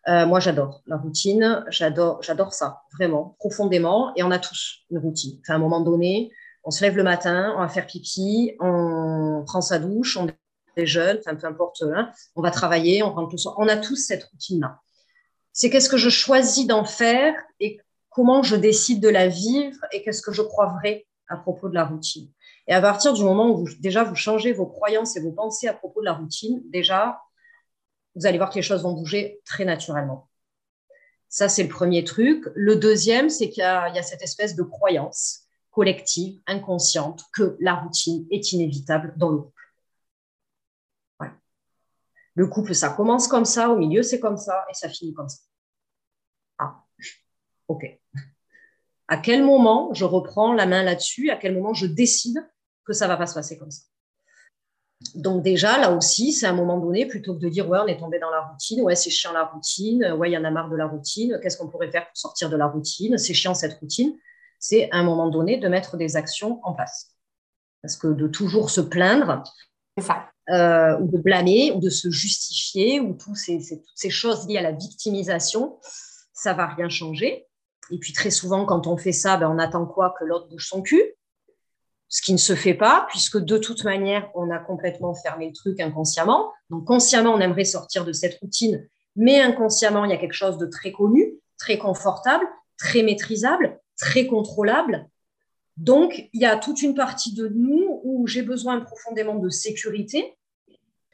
Euh, 0.07 0.25
moi, 0.25 0.39
j'adore 0.39 0.81
la 0.87 0.97
routine. 0.97 1.63
J'adore, 1.69 2.23
j'adore 2.23 2.53
ça, 2.53 2.81
vraiment, 2.97 3.35
profondément. 3.39 4.13
Et 4.15 4.23
on 4.23 4.31
a 4.31 4.39
tous 4.39 4.85
une 4.89 4.97
routine. 4.97 5.39
à 5.47 5.53
un 5.53 5.59
moment 5.59 5.81
donné, 5.81 6.31
on 6.63 6.71
se 6.71 6.83
lève 6.83 6.97
le 6.97 7.03
matin, 7.03 7.53
on 7.55 7.59
va 7.59 7.69
faire 7.69 7.85
pipi, 7.85 8.55
on 8.59 9.43
prend 9.45 9.61
sa 9.61 9.79
douche, 9.79 10.17
on 10.17 10.27
jeunes, 10.85 11.19
peu 11.23 11.47
importe, 11.47 11.83
hein, 11.83 12.11
on 12.35 12.41
va 12.41 12.51
travailler, 12.51 13.03
on 13.03 13.13
rentre 13.13 13.31
le 13.31 13.37
soir. 13.37 13.55
On 13.57 13.67
a 13.67 13.77
tous 13.77 13.95
cette 13.95 14.23
routine-là. 14.25 14.79
C'est 15.53 15.69
qu'est-ce 15.69 15.89
que 15.89 15.97
je 15.97 16.09
choisis 16.09 16.67
d'en 16.67 16.85
faire 16.85 17.35
et 17.59 17.79
comment 18.09 18.43
je 18.43 18.55
décide 18.55 19.01
de 19.01 19.09
la 19.09 19.27
vivre 19.27 19.77
et 19.91 20.03
qu'est-ce 20.03 20.21
que 20.21 20.31
je 20.31 20.41
crois 20.41 20.77
vrai 20.81 21.05
à 21.27 21.37
propos 21.37 21.69
de 21.69 21.75
la 21.75 21.85
routine. 21.85 22.29
Et 22.69 22.73
à 22.73 22.81
partir 22.81 23.13
du 23.13 23.23
moment 23.23 23.49
où 23.49 23.67
déjà 23.79 24.03
vous 24.03 24.13
changez 24.13 24.53
vos 24.53 24.67
croyances 24.67 25.17
et 25.17 25.19
vos 25.19 25.31
pensées 25.31 25.67
à 25.67 25.73
propos 25.73 26.01
de 26.01 26.05
la 26.05 26.13
routine, 26.13 26.61
déjà, 26.69 27.19
vous 28.13 28.27
allez 28.27 28.37
voir 28.37 28.51
que 28.51 28.55
les 28.57 28.61
choses 28.61 28.83
vont 28.83 28.93
bouger 28.93 29.41
très 29.43 29.65
naturellement. 29.65 30.29
Ça, 31.29 31.49
c'est 31.49 31.63
le 31.63 31.69
premier 31.69 32.03
truc. 32.03 32.45
Le 32.53 32.75
deuxième, 32.75 33.31
c'est 33.31 33.49
qu'il 33.49 33.63
y, 33.63 33.65
a 33.65 34.03
cette 34.03 34.21
espèce 34.21 34.55
de 34.55 34.61
croyance 34.61 35.47
collective, 35.71 36.39
inconsciente, 36.45 37.23
que 37.33 37.57
la 37.59 37.73
routine 37.73 38.27
est 38.29 38.51
inévitable 38.51 39.13
dans 39.17 39.29
le 39.29 39.39
couple. 39.39 39.53
Le 42.35 42.47
couple, 42.47 42.75
ça 42.75 42.89
commence 42.89 43.27
comme 43.27 43.45
ça, 43.45 43.69
au 43.71 43.77
milieu, 43.77 44.03
c'est 44.03 44.19
comme 44.19 44.37
ça, 44.37 44.63
et 44.69 44.75
ça 44.75 44.89
finit 44.89 45.15
comme 45.15 45.27
ça. 45.27 45.39
Ah, 46.59 46.83
ok. 47.67 47.99
À 49.07 49.17
quel 49.17 49.43
moment 49.43 49.91
je 49.95 50.05
reprends 50.05 50.53
la 50.53 50.67
main 50.67 50.83
là-dessus? 50.83 51.31
À 51.31 51.35
quel 51.35 51.55
moment 51.55 51.73
je 51.73 51.87
décide 51.87 52.47
que 52.89 52.97
ça 52.97 53.07
va 53.07 53.17
pas 53.17 53.27
se 53.27 53.35
passer 53.35 53.57
comme 53.57 53.71
ça 53.71 53.83
donc 55.15 55.43
déjà, 55.43 55.77
là 55.77 55.91
aussi, 55.91 56.33
c'est 56.33 56.45
un 56.45 56.53
moment 56.53 56.77
donné, 56.77 57.05
plutôt 57.05 57.33
que 57.33 57.39
de 57.39 57.49
dire, 57.49 57.69
ouais, 57.69 57.79
on 57.81 57.87
est 57.87 57.97
tombé 57.97 58.19
dans 58.19 58.29
la 58.29 58.41
routine, 58.41 58.81
ouais, 58.81 58.95
c'est 58.95 59.09
chiant 59.09 59.31
la 59.31 59.45
routine, 59.45 60.13
ouais, 60.17 60.29
il 60.29 60.33
y 60.33 60.37
en 60.37 60.43
a 60.43 60.51
marre 60.51 60.69
de 60.69 60.75
la 60.75 60.87
routine, 60.87 61.39
qu'est-ce 61.41 61.57
qu'on 61.57 61.69
pourrait 61.69 61.89
faire 61.89 62.05
pour 62.05 62.17
sortir 62.17 62.49
de 62.49 62.57
la 62.57 62.67
routine 62.67 63.17
C'est 63.17 63.33
chiant 63.33 63.53
cette 63.53 63.79
routine. 63.79 64.13
C'est 64.59 64.91
à 64.91 64.97
un 64.97 65.03
moment 65.03 65.29
donné 65.29 65.57
de 65.57 65.67
mettre 65.69 65.95
des 65.95 66.17
actions 66.17 66.59
en 66.63 66.73
place. 66.73 67.15
Parce 67.81 67.95
que 67.95 68.07
de 68.07 68.27
toujours 68.27 68.69
se 68.69 68.81
plaindre, 68.81 69.43
ça. 69.97 70.25
Euh, 70.49 70.97
ou 70.99 71.07
de 71.07 71.17
blâmer, 71.17 71.71
ou 71.71 71.79
de 71.79 71.89
se 71.89 72.09
justifier, 72.09 72.99
ou 72.99 73.13
toutes 73.13 73.37
ces 73.37 74.09
choses 74.09 74.47
liées 74.47 74.57
à 74.57 74.63
la 74.63 74.71
victimisation, 74.71 75.77
ça 76.33 76.53
va 76.53 76.67
rien 76.67 76.89
changer. 76.89 77.47
Et 77.91 77.99
puis 77.99 78.11
très 78.11 78.31
souvent, 78.31 78.65
quand 78.65 78.85
on 78.87 78.97
fait 78.97 79.11
ça, 79.13 79.37
ben, 79.37 79.49
on 79.49 79.59
attend 79.59 79.85
quoi? 79.85 80.13
Que 80.19 80.25
l'autre 80.25 80.49
bouge 80.49 80.67
son 80.67 80.81
cul, 80.81 81.01
ce 82.09 82.21
qui 82.21 82.33
ne 82.33 82.37
se 82.37 82.55
fait 82.55 82.73
pas, 82.73 83.05
puisque 83.09 83.37
de 83.37 83.57
toute 83.57 83.83
manière, 83.83 84.29
on 84.35 84.49
a 84.49 84.57
complètement 84.57 85.13
fermé 85.13 85.47
le 85.47 85.53
truc 85.53 85.79
inconsciemment. 85.79 86.51
Donc 86.69 86.85
consciemment, 86.85 87.33
on 87.33 87.39
aimerait 87.39 87.65
sortir 87.65 88.03
de 88.03 88.11
cette 88.11 88.39
routine, 88.41 88.85
mais 89.15 89.39
inconsciemment, 89.39 90.05
il 90.05 90.11
y 90.11 90.13
a 90.13 90.17
quelque 90.17 90.33
chose 90.33 90.57
de 90.57 90.65
très 90.65 90.91
connu, 90.91 91.35
très 91.57 91.77
confortable, 91.77 92.45
très 92.77 93.03
maîtrisable, 93.03 93.79
très 93.97 94.25
contrôlable. 94.25 95.07
Donc, 95.77 96.27
il 96.33 96.41
y 96.41 96.45
a 96.45 96.57
toute 96.57 96.81
une 96.81 96.95
partie 96.95 97.33
de 97.33 97.47
nous 97.47 98.01
où 98.03 98.27
j'ai 98.27 98.41
besoin 98.41 98.81
profondément 98.81 99.35
de 99.35 99.49
sécurité, 99.49 100.35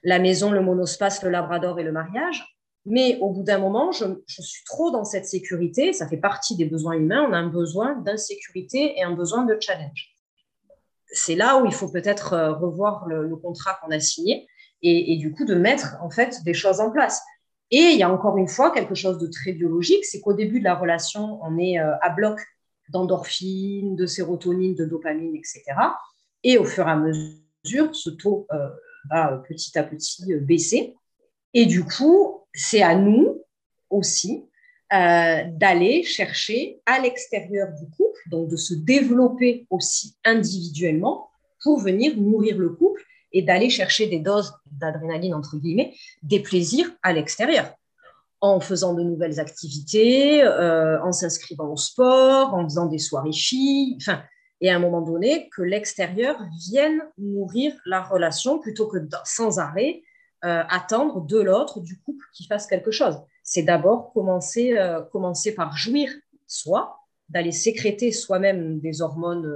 la 0.04 0.20
maison, 0.20 0.52
le 0.52 0.62
monospace, 0.62 1.22
le 1.24 1.30
labrador 1.30 1.80
et 1.80 1.84
le 1.84 1.92
mariage. 1.92 2.58
Mais 2.86 3.18
au 3.20 3.32
bout 3.32 3.44
d'un 3.44 3.58
moment, 3.58 3.92
je, 3.92 4.06
suis 4.28 4.64
trop 4.66 4.92
dans 4.92 5.04
cette 5.04 5.26
sécurité, 5.26 5.92
ça 5.94 6.08
fait 6.08 6.18
partie 6.18 6.56
des 6.56 6.66
besoins 6.66 6.94
humains, 6.94 7.26
on 7.28 7.34
a 7.34 7.38
un 7.38 7.48
besoin 7.48 7.96
d'insécurité 7.96 8.98
et 8.98 9.04
un 9.04 9.14
besoin 9.14 9.44
de 9.46 9.58
challenge. 9.60 10.15
C'est 11.16 11.36
là 11.36 11.58
où 11.58 11.66
il 11.66 11.74
faut 11.74 11.90
peut-être 11.90 12.34
euh, 12.34 12.54
revoir 12.54 13.08
le, 13.08 13.36
contrat 13.38 13.80
qu'on 13.82 13.92
a 13.92 14.00
signé 14.00 14.48
et, 14.82 15.18
du 15.18 15.32
coup 15.32 15.46
de 15.46 15.56
mettre 15.56 15.96
en 16.02 16.12
fait 16.12 16.44
des 16.44 16.54
choses 16.54 16.80
en 16.80 16.92
place. 16.92 17.20
Et 17.72 17.78
il 17.78 17.98
y 17.98 18.04
a 18.04 18.12
encore 18.12 18.38
une 18.38 18.48
fois 18.48 18.70
quelque 18.70 18.94
chose 18.94 19.18
de 19.18 19.26
très 19.26 19.52
biologique, 19.54 20.06
c'est 20.06 20.22
qu'au 20.22 20.34
début 20.34 20.60
de 20.60 20.64
la 20.64 20.76
relation, 20.76 21.40
on 21.42 21.58
est 21.58 21.80
euh, 21.80 21.96
à 22.02 22.10
bloc 22.10 22.40
d'endorphine, 22.90 23.96
de 23.96 24.06
sérotonine, 24.06 24.76
de 24.76 24.86
dopamine, 24.86 25.36
etc. 25.36 25.64
Et 26.44 26.60
au 26.60 26.66
fur 26.66 26.88
et 26.88 26.92
à 26.92 26.96
mesure, 26.96 27.96
ce 27.96 28.12
taux 28.12 28.46
euh, 28.52 28.70
va 29.10 29.42
petit 29.48 29.80
à 29.80 29.84
petit 29.84 30.36
baisser. 30.36 30.96
Et 31.56 31.66
du 31.66 31.84
coup, 31.84 32.46
c'est 32.54 32.84
à 32.84 32.94
nous 32.94 33.42
aussi 33.90 34.46
d'aller 34.92 36.04
chercher 36.04 36.80
à 36.86 37.00
l'extérieur 37.00 37.70
du 37.80 37.90
couple, 37.90 38.20
donc 38.30 38.50
de 38.50 38.56
se 38.56 38.74
développer 38.74 39.66
aussi 39.70 40.16
individuellement 40.24 41.30
pour 41.64 41.80
venir 41.80 42.16
nourrir 42.18 42.58
le 42.58 42.70
couple 42.70 43.04
et 43.34 43.42
d'aller 43.42 43.70
chercher 43.70 44.08
des 44.08 44.20
doses 44.20 44.54
d'adrénaline, 44.72 45.34
entre 45.34 45.58
guillemets, 45.58 45.94
des 46.24 46.40
plaisirs 46.40 46.90
à 47.04 47.12
l'extérieur, 47.12 47.74
en 48.40 48.62
faisant 48.62 48.94
de 48.94 49.04
nouvelles 49.04 49.40
activités, 49.40 50.42
euh, 50.44 51.02
en 51.04 51.12
s'inscrivant 51.12 51.68
au 51.68 51.76
sport, 51.76 52.54
en 52.54 52.64
faisant 52.64 52.86
des 52.86 53.00
soirées 53.00 53.34
filles, 53.34 53.98
enfin, 54.00 54.24
et 54.62 54.70
à 54.70 54.76
un 54.76 54.80
moment 54.80 55.02
donné, 55.02 55.50
que 55.50 55.62
l'extérieur 55.62 56.38
vienne 56.70 57.02
nourrir 57.18 57.74
la 57.86 58.02
relation 58.02 58.60
plutôt 58.60 58.88
que 58.88 58.98
sans 59.26 59.60
arrêt 59.60 60.02
euh, 60.46 60.64
attendre 60.70 61.22
de 61.22 61.40
l'autre, 61.40 61.82
du 61.82 62.00
couple, 62.00 62.26
qui 62.34 62.46
fasse 62.46 62.68
quelque 62.68 62.92
chose. 62.92 63.20
C'est 63.46 63.64
d'abord 63.64 64.12
commencer, 64.12 64.78
euh, 64.78 65.02
commencer 65.02 65.56
par 65.56 65.78
jouir 65.78 66.12
soi, 66.48 67.00
d'aller 67.30 67.54
sécréter 67.54 68.12
soi-même 68.12 68.80
des 68.82 69.02
hormones 69.02 69.50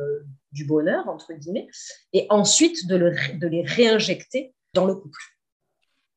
du 0.53 0.65
bonheur, 0.65 1.09
entre 1.09 1.33
guillemets, 1.33 1.67
et 2.13 2.25
ensuite 2.29 2.87
de, 2.87 2.97
de 2.97 3.47
les 3.47 3.63
réinjecter 3.63 4.53
dans 4.73 4.85
le 4.85 4.95
couple. 4.95 5.19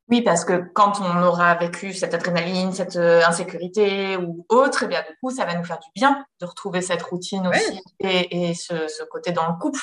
Oui, 0.09 0.21
parce 0.21 0.43
que 0.43 0.61
quand 0.73 0.99
on 0.99 1.23
aura 1.23 1.55
vécu 1.55 1.93
cette 1.93 2.13
adrénaline, 2.13 2.73
cette 2.73 2.97
euh, 2.97 3.21
insécurité 3.25 4.17
ou 4.17 4.45
autre, 4.49 4.83
et 4.83 4.85
eh 4.85 4.89
bien 4.89 5.01
du 5.01 5.15
coup, 5.21 5.31
ça 5.31 5.45
va 5.45 5.55
nous 5.55 5.63
faire 5.63 5.79
du 5.79 5.89
bien 5.95 6.25
de 6.41 6.45
retrouver 6.45 6.81
cette 6.81 7.01
routine 7.01 7.47
aussi 7.47 7.81
et, 7.99 8.53
ce, 8.53 9.03
côté 9.05 9.31
dans 9.31 9.47
le 9.47 9.57
couple 9.57 9.79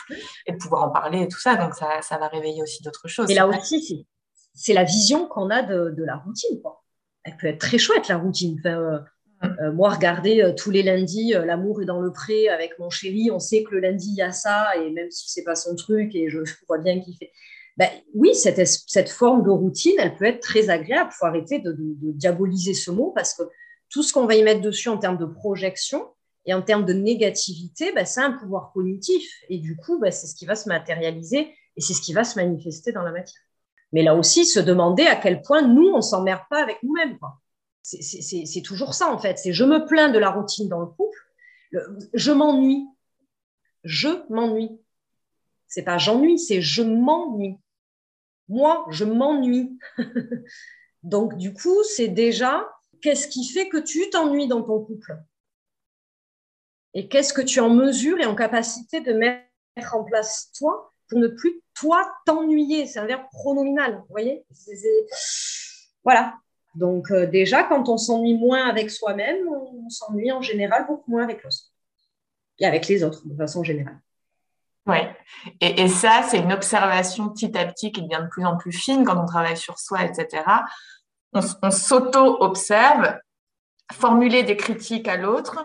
et 0.47 0.53
de 0.53 0.59
pouvoir 0.59 0.85
en 0.85 0.91
parler 0.91 1.23
et 1.23 1.29
tout 1.29 1.41
ça. 1.41 1.57
Donc, 1.57 1.75
ça, 1.75 2.03
ça 2.03 2.19
va 2.19 2.29
réveiller 2.29 2.63
aussi 2.63 2.83
d'autres 2.83 3.09
choses. 3.09 3.31
Et 3.31 3.35
là 3.35 3.49
aussi, 3.49 4.07
c'est 4.53 4.75
la 4.75 4.85
vision 4.85 5.27
qu'on 5.27 5.49
a 5.49 5.63
de, 5.63 5.95
de, 5.97 6.05
la 6.05 6.17
routine. 6.17 6.61
Quoi. 6.61 6.80
Elle 7.25 7.37
peut 7.37 7.47
être 7.49 7.59
très 7.59 7.79
chouette, 7.79 8.09
la 8.09 8.17
routine. 8.17 8.57
Enfin, 8.59 8.79
euh, 8.79 8.99
euh, 9.43 9.73
moi, 9.73 9.91
regarder 9.91 10.43
euh, 10.43 10.53
tous 10.53 10.71
les 10.71 10.83
lundis, 10.83 11.35
euh, 11.35 11.47
l'amour 11.47 11.81
est 11.81 11.87
dans 11.87 12.01
le 12.01 12.13
pré 12.13 12.49
avec 12.49 12.79
mon 12.79 12.91
chéri, 12.91 13.31
on 13.31 13.39
sait 13.39 13.63
que 13.63 13.75
le 13.75 13.81
lundi, 13.81 14.09
il 14.11 14.17
y 14.17 14.23
a 14.23 14.33
ça, 14.33 14.77
et 14.77 14.91
même 14.91 15.11
si 15.11 15.31
c'est 15.31 15.45
pas 15.45 15.55
son 15.55 15.75
truc, 15.77 16.15
et 16.15 16.29
je 16.29 16.39
vois 16.69 16.79
bien 16.79 17.01
qu'il 17.01 17.17
fait. 17.17 17.33
Ben, 17.77 17.89
oui, 18.15 18.35
cette, 18.35 18.67
cette, 18.67 19.09
forme 19.09 19.43
de 19.43 19.51
routine, 19.51 19.95
elle 19.99 20.15
peut 20.17 20.27
être 20.27 20.41
très 20.41 20.69
agréable. 20.69 21.11
Il 21.13 21.17
faut 21.17 21.25
arrêter 21.25 21.61
de, 21.61 21.75
diaboliser 21.79 22.75
ce 22.75 22.91
mot 22.91 23.13
parce 23.15 23.33
que 23.33 23.43
tout 23.89 24.03
ce 24.03 24.13
qu'on 24.13 24.27
va 24.27 24.35
y 24.35 24.43
mettre 24.43 24.61
dessus 24.61 24.91
en 24.91 24.99
termes 24.99 25.17
de 25.17 25.25
projection 25.25 26.07
et 26.45 26.53
en 26.53 26.61
termes 26.61 26.85
de 26.85 26.93
négativité, 26.93 27.93
ben, 27.93 28.05
c'est 28.05 28.21
un 28.21 28.33
pouvoir 28.33 28.73
cognitif. 28.75 29.27
Et 29.49 29.59
du 29.59 29.77
coup, 29.77 29.99
ben, 29.99 30.13
c'est 30.13 30.27
ce 30.27 30.35
qui 30.35 30.45
va 30.45 30.57
se 30.57 30.69
matérialiser 30.69 31.55
et 31.77 31.81
c'est 31.81 31.95
ce 31.95 32.03
qui 32.03 32.13
va 32.13 32.25
se 32.25 32.39
manifester 32.39 32.93
dans 32.93 33.03
la 33.03 33.13
matière. 33.13 33.41
Mais 33.93 34.03
là 34.03 34.15
aussi, 34.15 34.45
se 34.45 34.61
demander 34.61 35.05
à 35.07 35.17
quel 35.17 35.43
point 35.43 35.63
nous, 35.63 35.89
on 35.89 36.01
s'emmerde 36.01 36.43
pas 36.49 36.63
avec 36.63 36.83
nous-mêmes. 36.83 37.19
C'est 37.83 38.63
toujours 38.63 38.95
ça, 38.95 39.13
en 39.13 39.19
fait. 39.19 39.39
C'est 39.39 39.53
je 39.53 39.65
me 39.65 39.87
plains 39.87 40.11
de 40.11 40.19
la 40.19 40.31
routine 40.31 40.69
dans 40.69 40.81
le 40.81 40.87
couple, 40.87 41.19
je 42.15 42.33
m'ennuie. 42.33 42.87
Je 43.85 44.09
m'ennuie. 44.29 44.79
C'est 45.67 45.83
pas 45.83 45.99
j'ennuie, 45.99 46.39
c'est 46.39 46.61
je 46.61 46.83
m'ennuie. 46.83 47.57
Moi, 48.49 48.85
je 48.91 49.05
m'ennuie. 49.05 49.79
Donc, 51.03 51.37
du 51.37 51.55
coup, 51.55 51.83
c'est 51.85 52.09
déjà 52.09 52.69
qu'est-ce 53.01 53.29
qui 53.29 53.47
fait 53.47 53.69
que 53.69 53.79
tu 53.79 54.11
t'ennuies 54.11 54.49
dans 54.49 54.63
ton 54.63 54.85
couple? 54.85 55.17
Et 56.95 57.09
qu'est-ce 57.09 57.33
que 57.33 57.41
tu 57.41 57.59
es 57.59 57.63
en 57.63 57.71
mesure 57.71 58.19
et 58.19 58.27
en 58.27 58.35
capacité 58.35 59.01
de 59.01 59.13
mettre 59.13 59.95
en 59.95 60.05
place 60.05 60.51
toi 60.59 60.93
pour 61.09 61.19
ne 61.19 61.29
plus 61.29 61.63
toi 61.81 62.13
t'ennuyer 62.27 62.87
C'est 62.87 62.99
un 62.99 63.07
verbe 63.07 63.25
pronominal, 63.33 64.05
voyez 64.11 64.45
Voilà. 66.05 66.35
Donc 66.75 67.11
euh, 67.11 67.27
déjà, 67.27 67.65
quand 67.65 67.89
on 67.89 67.97
s'ennuie 67.97 68.37
moins 68.37 68.69
avec 68.69 68.91
soi-même, 68.91 69.49
on, 69.49 69.89
s'ennuie 69.89 70.31
en 70.31 70.43
général 70.43 70.87
beaucoup 70.87 71.11
moins 71.11 71.25
avec 71.25 71.43
l'autre 71.43 71.57
et 72.59 72.67
avec 72.67 72.87
les 72.87 73.03
autres 73.03 73.27
de 73.27 73.35
façon 73.35 73.65
générale. 73.65 73.99
Oui, 74.87 74.99
et, 75.61 75.89
ça, 75.89 76.23
c'est 76.29 76.39
une 76.39 76.53
observation 76.53 77.29
petit 77.29 77.57
à 77.57 77.67
petit 77.67 77.93
qui 77.93 78.03
devient 78.03 78.23
de 78.23 78.29
plus 78.29 78.45
en 78.45 78.57
plus 78.57 78.73
fine 78.73 79.05
quand 79.05 79.23
on 79.23 79.27
travaille 79.27 79.57
sur 79.57 79.79
soi, 79.79 80.05
etc. 80.05 80.43
On, 81.33 81.71
s'auto-observe, 81.71 83.19
formuler 83.93 84.43
des 84.43 84.57
critiques 84.57 85.07
à 85.07 85.17
l'autre, 85.17 85.65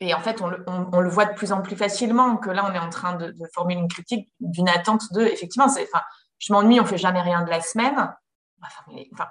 et 0.00 0.14
en 0.14 0.20
fait, 0.20 0.42
on 0.42 1.00
le, 1.00 1.08
voit 1.08 1.24
de 1.24 1.34
plus 1.34 1.52
en 1.52 1.62
plus 1.62 1.76
facilement 1.76 2.36
que 2.36 2.50
là, 2.50 2.68
on 2.68 2.74
est 2.74 2.78
en 2.78 2.90
train 2.90 3.16
de, 3.16 3.34
formuler 3.54 3.80
une 3.80 3.88
critique 3.88 4.30
d'une 4.40 4.68
attente 4.68 5.12
de, 5.12 5.22
effectivement, 5.22 5.66
enfin, 5.66 6.02
je 6.38 6.52
m'ennuie, 6.52 6.80
on 6.80 6.84
fait 6.84 6.98
jamais 6.98 7.22
rien 7.22 7.42
de 7.42 7.50
la 7.50 7.60
semaine 7.62 8.10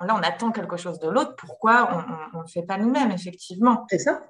là, 0.01 0.15
on 0.15 0.23
attend 0.23 0.51
quelque 0.51 0.77
chose 0.77 0.99
de 0.99 1.09
l'autre. 1.09 1.35
Pourquoi 1.35 2.05
on 2.33 2.41
ne 2.41 2.47
fait 2.47 2.63
pas 2.63 2.77
nous-mêmes, 2.77 3.11
effectivement? 3.11 3.85
C'est 3.89 3.99
ça. 3.99 4.21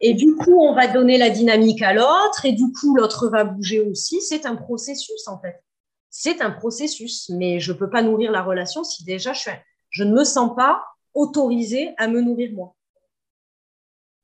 Et 0.00 0.14
du 0.14 0.34
coup, 0.34 0.60
on 0.60 0.74
va 0.74 0.88
donner 0.88 1.18
la 1.18 1.30
dynamique 1.30 1.82
à 1.82 1.94
l'autre, 1.94 2.44
et 2.44 2.52
du 2.52 2.72
coup, 2.72 2.96
l'autre 2.96 3.28
va 3.28 3.44
bouger 3.44 3.80
aussi. 3.80 4.20
C'est 4.20 4.44
un 4.46 4.56
processus, 4.56 5.28
en 5.28 5.38
fait. 5.38 5.62
C'est 6.10 6.42
un 6.42 6.50
processus, 6.50 7.30
mais 7.30 7.60
je 7.60 7.72
ne 7.72 7.78
peux 7.78 7.90
pas 7.90 8.02
nourrir 8.02 8.30
la 8.30 8.42
relation 8.42 8.84
si 8.84 9.04
déjà 9.04 9.32
je, 9.32 9.50
je 9.90 10.04
ne 10.04 10.12
me 10.12 10.24
sens 10.24 10.54
pas 10.54 10.84
autorisée 11.12 11.94
à 11.96 12.06
me 12.06 12.20
nourrir 12.20 12.52
moi. 12.54 12.74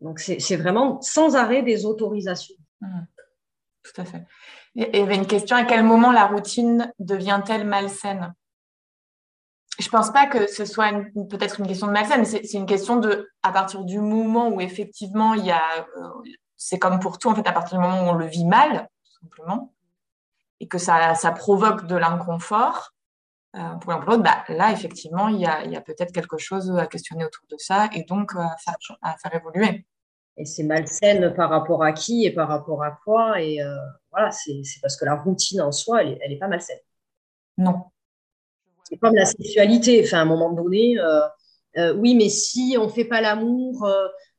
Donc, 0.01 0.19
c'est 0.21 0.57
vraiment 0.57 1.01
sans 1.03 1.37
arrêt 1.37 1.63
des 1.63 1.85
autorisations. 1.85 2.57
Mmh. 2.81 3.01
Tout 3.83 4.01
à 4.01 4.05
fait. 4.05 4.27
Il 4.75 4.97
y 4.97 5.01
avait 5.01 5.17
une 5.17 5.27
question 5.27 5.57
à 5.57 5.65
quel 5.65 5.83
moment 5.83 6.13
la 6.13 6.27
routine 6.27 6.93
devient-elle 6.99 7.67
malsaine? 7.67 8.35
Je 9.79 9.89
pense 9.89 10.13
pas 10.13 10.27
que 10.27 10.47
ce 10.47 10.65
soit 10.65 10.93
peut-être 11.31 11.59
une 11.59 11.67
question 11.67 11.87
de 11.87 11.93
malsain, 11.93 12.19
mais 12.19 12.25
c'est 12.25 12.53
une 12.53 12.67
question 12.67 12.97
de, 12.97 13.31
à 13.43 13.51
partir 13.51 13.85
du 13.85 13.99
moment 13.99 14.49
où 14.49 14.61
effectivement 14.61 15.35
il 15.35 15.47
y 15.47 15.51
a, 15.51 15.63
euh, 15.97 16.09
c'est 16.57 16.79
comme 16.79 17.01
pour 17.01 17.19
tout 17.19 17.29
en 17.29 17.35
fait, 17.35 17.47
à 17.47 17.53
partir 17.53 17.79
du 17.79 17.85
moment 17.85 18.03
où 18.03 18.11
on 18.11 18.15
le 18.15 18.27
vit 18.27 18.45
mal, 18.45 18.89
tout 19.05 19.13
simplement, 19.23 19.73
et 20.61 20.69
que 20.69 20.77
ça, 20.77 21.17
provoque 21.35 21.87
de 21.87 21.97
l'inconfort, 21.97 22.93
euh, 23.57 23.75
pour 23.77 23.93
l'un 23.93 24.01
l'autre, 24.01 24.23
bah, 24.23 24.45
là 24.49 24.71
effectivement 24.71 25.29
il 25.29 25.41
y 25.41 25.47
a, 25.47 25.81
peut-être 25.81 26.13
quelque 26.13 26.37
chose 26.37 26.71
à 26.79 26.87
questionner 26.87 27.25
autour 27.25 27.45
de 27.51 27.57
ça 27.59 27.89
et 27.93 28.05
donc 28.05 28.35
euh, 28.37 28.45
à 29.03 29.17
faire 29.17 29.35
évoluer. 29.35 29.87
Et 30.41 30.47
c'est 30.47 30.63
malsaine 30.63 31.35
par 31.35 31.51
rapport 31.51 31.85
à 31.85 31.93
qui 31.93 32.25
et 32.25 32.33
par 32.33 32.49
rapport 32.49 32.83
à 32.83 32.99
quoi 33.05 33.41
et 33.41 33.59
voilà, 34.11 34.31
c'est 34.31 34.63
parce 34.81 34.97
que 34.97 35.05
la 35.05 35.15
routine 35.15 35.61
en 35.61 35.71
soi, 35.71 36.03
elle 36.03 36.11
n'est 36.11 36.19
elle 36.23 36.33
est 36.33 36.39
pas 36.39 36.49
malsaine. 36.49 36.79
Non, 37.59 37.85
c'est 38.91 38.99
comme 38.99 39.15
la 39.15 39.25
sexualité. 39.25 40.03
Enfin, 40.05 40.19
à 40.19 40.23
un 40.23 40.27
moment 40.27 40.53
donné, 40.53 40.99
euh, 40.99 41.21
euh, 41.77 41.95
oui, 41.95 42.17
mais 42.17 42.29
si 42.29 42.77
on 42.79 42.87
ne 42.87 42.91
fait 42.91 43.05
pas 43.05 43.21
l'amour 43.21 43.87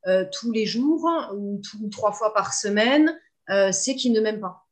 euh, 0.07 0.25
tous 0.33 0.51
les 0.51 0.65
jours 0.65 1.07
ou, 1.33 1.61
trois 1.89 2.11
fois 2.11 2.33
par 2.33 2.53
semaine, 2.53 3.17
c'est 3.71 3.95
qu'il 3.95 4.13
ne 4.13 4.21
m'aime 4.21 4.39
pas. 4.39 4.65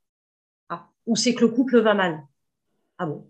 Ah. 0.70 0.88
Ou 1.06 1.16
c'est 1.16 1.34
que 1.34 1.42
le 1.42 1.50
couple 1.50 1.80
va 1.80 1.94
mal. 1.94 2.24
Ah 2.98 3.06
bon 3.06 3.30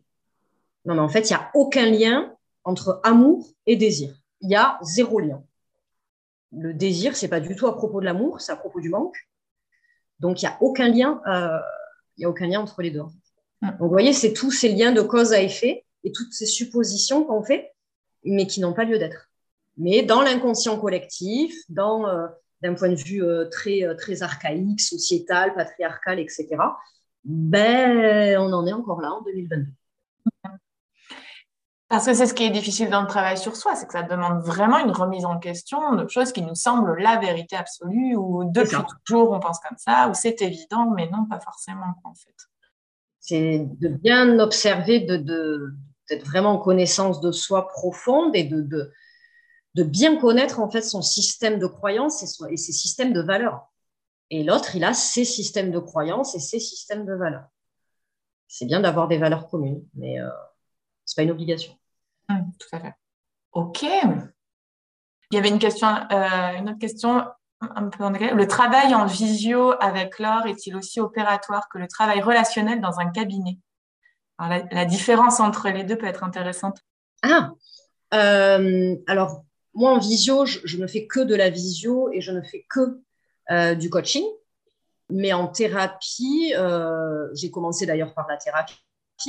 Non, 0.86 0.94
mais 0.96 1.02
en 1.02 1.10
fait, 1.10 1.30
il 1.30 1.34
n'y 1.34 1.40
a 1.40 1.50
aucun 1.56 1.90
lien 1.90 2.36
entre 2.64 3.00
amour 3.04 3.48
et 3.66 3.76
désir. 3.76 4.14
Il 4.42 4.50
y 4.50 4.56
a 4.56 4.80
zéro 4.84 5.20
lien. 5.20 5.44
Le 6.52 6.74
désir, 6.74 7.16
c'est 7.16 7.28
pas 7.28 7.40
du 7.40 7.56
tout 7.56 7.68
à 7.68 7.76
propos 7.76 8.00
de 8.00 8.06
l'amour, 8.06 8.42
c'est 8.42 8.52
à 8.52 8.56
propos 8.56 8.80
du 8.80 8.90
manque. 8.90 9.18
Donc, 10.20 10.42
il 10.42 10.46
n'y 10.46 10.52
a 10.52 10.58
aucun 10.62 10.90
lien. 10.90 11.22
il 12.18 12.24
y 12.24 12.26
a 12.26 12.30
aucun 12.30 12.48
lien 12.48 12.60
entre 12.60 12.82
les 12.82 12.92
deux. 12.92 13.04
Mm. 13.62 13.70
Donc, 13.70 13.80
vous 13.80 13.90
voyez, 13.90 14.14
c'est 14.14 14.34
tous 14.34 14.52
ces 14.52 14.70
liens 14.70 14.92
de 14.92 15.02
cause 15.02 15.34
à 15.34 15.42
effet 15.42 15.86
et 16.04 16.12
toutes 16.12 16.34
ces 16.34 16.46
suppositions 16.46 17.24
qu'on 17.24 17.44
fait, 17.44 17.72
mais 18.24 18.48
qui 18.48 18.62
n'ont 18.62 18.74
pas 18.74 18.86
lieu 18.86 18.98
d'être. 18.98 19.30
Mais 19.78 20.04
dans 20.04 20.22
l'inconscient 20.22 20.78
collectif, 20.78 21.56
dans 21.70 22.08
euh, 22.08 22.28
d'un 22.62 22.74
point 22.74 22.90
de 22.90 22.96
vue 22.96 23.24
euh, 23.24 23.46
très, 23.46 23.84
euh, 23.84 23.96
très 23.96 24.24
archaïque, 24.24 24.82
sociétal, 24.82 25.54
patriarcal, 25.56 26.20
etc., 26.20 26.48
ben, 27.24 28.38
on 28.40 28.52
en 28.54 28.66
est 28.66 28.74
encore 28.74 29.02
là 29.02 29.12
en 29.12 29.22
2022. 29.22 29.66
Parce 31.90 32.06
que 32.06 32.14
c'est 32.14 32.28
ce 32.28 32.36
qui 32.36 32.44
est 32.44 32.52
difficile 32.52 32.92
dans 32.92 33.02
le 33.02 33.08
travail 33.08 33.36
sur 33.36 33.56
soi, 33.56 33.76
c'est 33.76 33.88
que 33.88 33.94
ça 33.94 34.04
demande 34.04 34.44
vraiment 34.44 34.78
une 34.78 34.92
remise 34.92 35.26
en 35.26 35.40
question 35.40 35.96
de 35.96 36.08
choses 36.08 36.32
qui 36.32 36.44
nous 36.44 36.54
semblent 36.54 36.96
la 37.00 37.18
vérité 37.18 37.56
absolue, 37.56 38.16
ou 38.16 38.44
depuis 38.46 38.78
toujours 39.06 39.32
on 39.32 39.40
pense 39.40 39.60
comme 39.60 39.78
ça, 39.78 40.08
ou 40.08 40.14
c'est 40.14 40.40
évident, 40.44 40.92
mais 40.92 41.10
non, 41.10 41.26
pas 41.28 41.40
forcément 41.40 41.96
en 42.04 42.14
fait. 42.14 42.36
C'est 43.20 43.66
de 43.80 43.88
bien 43.88 44.38
observer, 44.38 45.00
de, 45.00 45.74
d'être 46.08 46.26
vraiment 46.28 46.52
en 46.52 46.58
connaissance 46.60 47.22
de 47.22 47.32
soi 47.32 47.68
profonde 47.68 48.36
et 48.36 48.44
de, 48.44 48.62
de, 48.62 49.84
bien 49.84 50.20
connaître 50.20 50.60
en 50.60 50.70
fait 50.70 50.82
son 50.84 51.02
système 51.02 51.58
de 51.58 51.66
croyances 51.66 52.22
et, 52.22 52.58
ses 52.58 52.72
systèmes 52.72 53.14
de 53.14 53.22
valeurs. 53.22 53.68
Et 54.30 54.44
l'autre, 54.44 54.76
il 54.76 54.84
a 54.84 54.94
ses 54.94 55.26
systèmes 55.26 55.72
de 55.72 55.80
croyances 55.80 56.36
et 56.36 56.40
ses 56.40 56.60
systèmes 56.60 57.06
de 57.06 57.16
valeurs. 57.16 57.48
C'est 58.48 58.66
bien 58.66 58.82
d'avoir 58.82 59.08
des 59.08 59.18
valeurs 59.18 59.50
communes, 59.50 59.84
mais 59.96 60.20
euh, 60.20 60.30
ce 61.06 61.14
n'est 61.14 61.24
pas 61.24 61.24
une 61.24 61.32
obligation. 61.32 61.79
Tout 62.30 62.76
à 62.76 62.80
fait. 62.80 62.94
OK. 63.54 63.84
Il 63.84 65.36
y 65.36 65.38
avait 65.38 65.50
une 65.50 65.60
question, 65.60 65.88
une 65.88 66.70
autre 66.70 66.80
question 66.80 67.26
un 67.62 67.90
peu 67.90 68.08
Le 68.08 68.48
travail 68.48 68.96
en 68.96 69.06
visio 69.06 69.74
avec 69.82 70.20
Laure 70.20 70.46
est-il 70.48 70.76
aussi 70.76 71.00
opératoire 71.00 71.68
que 71.70 71.78
le 71.78 71.88
travail 71.88 72.22
relationnel 72.22 72.82
dans 72.82 73.00
un 73.00 73.10
cabinet? 73.10 73.58
La, 74.40 74.86
différence 74.86 75.42
entre 75.42 75.68
les 75.70 75.84
deux 75.84 75.98
peut 75.98 76.08
être 76.08 76.24
intéressante. 76.24 76.80
Ah, 77.24 77.52
alors 78.12 79.44
moi 79.74 79.92
en 79.92 80.00
visio, 80.00 80.46
je, 80.46 80.78
ne 80.78 80.88
fais 80.88 81.06
que 81.06 81.20
de 81.20 81.36
la 81.36 81.50
visio 81.50 82.10
et 82.12 82.22
je 82.22 82.32
ne 82.32 82.42
fais 82.42 82.66
que 82.70 83.76
du 83.76 83.90
coaching. 83.90 84.26
Mais 85.10 85.34
en 85.34 85.48
thérapie, 85.48 86.54
euh, 86.56 87.28
j'ai 87.34 87.50
commencé 87.50 87.86
d'ailleurs 87.86 88.14
par 88.14 88.28
la 88.28 88.38
thérapie, 88.38 88.76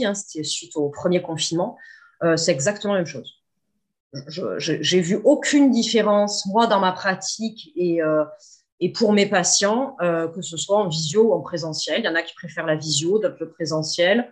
hein, 0.05 0.14
c'était 0.14 0.44
suite 0.44 0.76
au 0.76 0.90
premier 0.90 1.22
confinement, 1.22 1.78
euh, 1.78 1.80
c'est 2.36 2.52
exactement 2.52 2.94
la 2.94 3.00
même 3.00 3.06
chose. 3.06 3.36
J'ai 4.58 5.00
vu 5.00 5.20
aucune 5.24 5.70
différence, 5.70 6.44
moi, 6.46 6.66
dans 6.66 6.80
ma 6.80 6.92
pratique 6.92 7.72
et, 7.76 8.02
euh, 8.02 8.24
pour 8.94 9.12
mes 9.12 9.26
patients, 9.26 9.96
que 10.00 10.42
ce 10.42 10.56
soit 10.56 10.78
en 10.78 10.88
visio 10.88 11.28
ou 11.28 11.32
en 11.32 11.40
présentiel. 11.40 12.00
Il 12.00 12.04
y 12.04 12.08
en 12.08 12.14
a 12.14 12.22
qui 12.22 12.34
préfèrent 12.34 12.66
la 12.66 12.76
visio, 12.76 13.18
d'autres 13.18 13.36
le 13.40 13.50
présentiel. 13.50 14.30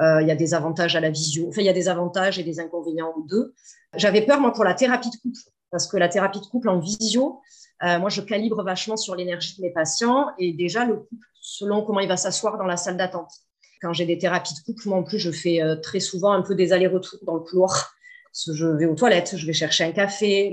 il 0.00 0.26
y 0.26 0.30
a 0.30 0.36
des 0.36 0.54
avantages 0.54 0.96
à 0.96 1.00
la 1.00 1.10
visio. 1.10 1.48
Enfin, 1.48 1.62
il 1.62 1.66
y 1.66 1.70
a 1.70 1.74
des 1.74 1.88
avantages 1.88 2.38
et 2.38 2.44
des 2.44 2.60
inconvénients 2.60 3.12
aux 3.16 3.22
deux. 3.22 3.54
J'avais 3.94 4.22
peur, 4.22 4.40
moi, 4.40 4.52
pour 4.52 4.64
la 4.64 4.74
thérapie 4.74 5.10
de 5.10 5.16
couple, 5.16 5.40
parce 5.70 5.86
que 5.86 5.96
la 5.96 6.08
thérapie 6.08 6.40
de 6.40 6.46
couple 6.46 6.68
en 6.68 6.78
visio, 6.78 7.40
euh, 7.82 7.98
moi, 7.98 8.10
je 8.10 8.20
calibre 8.20 8.62
vachement 8.62 8.96
sur 8.96 9.16
l'énergie 9.16 9.56
de 9.56 9.62
mes 9.62 9.70
patients 9.70 10.28
et 10.38 10.52
déjà 10.52 10.84
le 10.84 10.96
couple, 10.96 11.26
selon 11.40 11.82
comment 11.84 12.00
il 12.00 12.08
va 12.08 12.16
s'asseoir 12.16 12.56
dans 12.56 12.64
la 12.64 12.76
salle 12.76 12.96
d'attente. 12.96 13.32
Quand 13.82 13.92
j'ai 13.92 14.06
des 14.06 14.16
thérapies 14.16 14.54
de 14.54 14.60
couple, 14.60 14.88
moi 14.88 14.98
en 14.98 15.02
plus, 15.02 15.18
je 15.18 15.30
fais 15.30 15.60
euh, 15.60 15.76
très 15.76 16.00
souvent 16.00 16.32
un 16.32 16.42
peu 16.42 16.54
des 16.54 16.72
allers-retours 16.72 17.18
dans 17.26 17.34
le 17.34 17.40
couloir. 17.40 17.94
je 18.32 18.64
vais 18.64 18.86
aux 18.86 18.94
toilettes, 18.94 19.34
je 19.36 19.46
vais 19.46 19.52
chercher 19.52 19.84
un 19.84 19.92
café, 19.92 20.52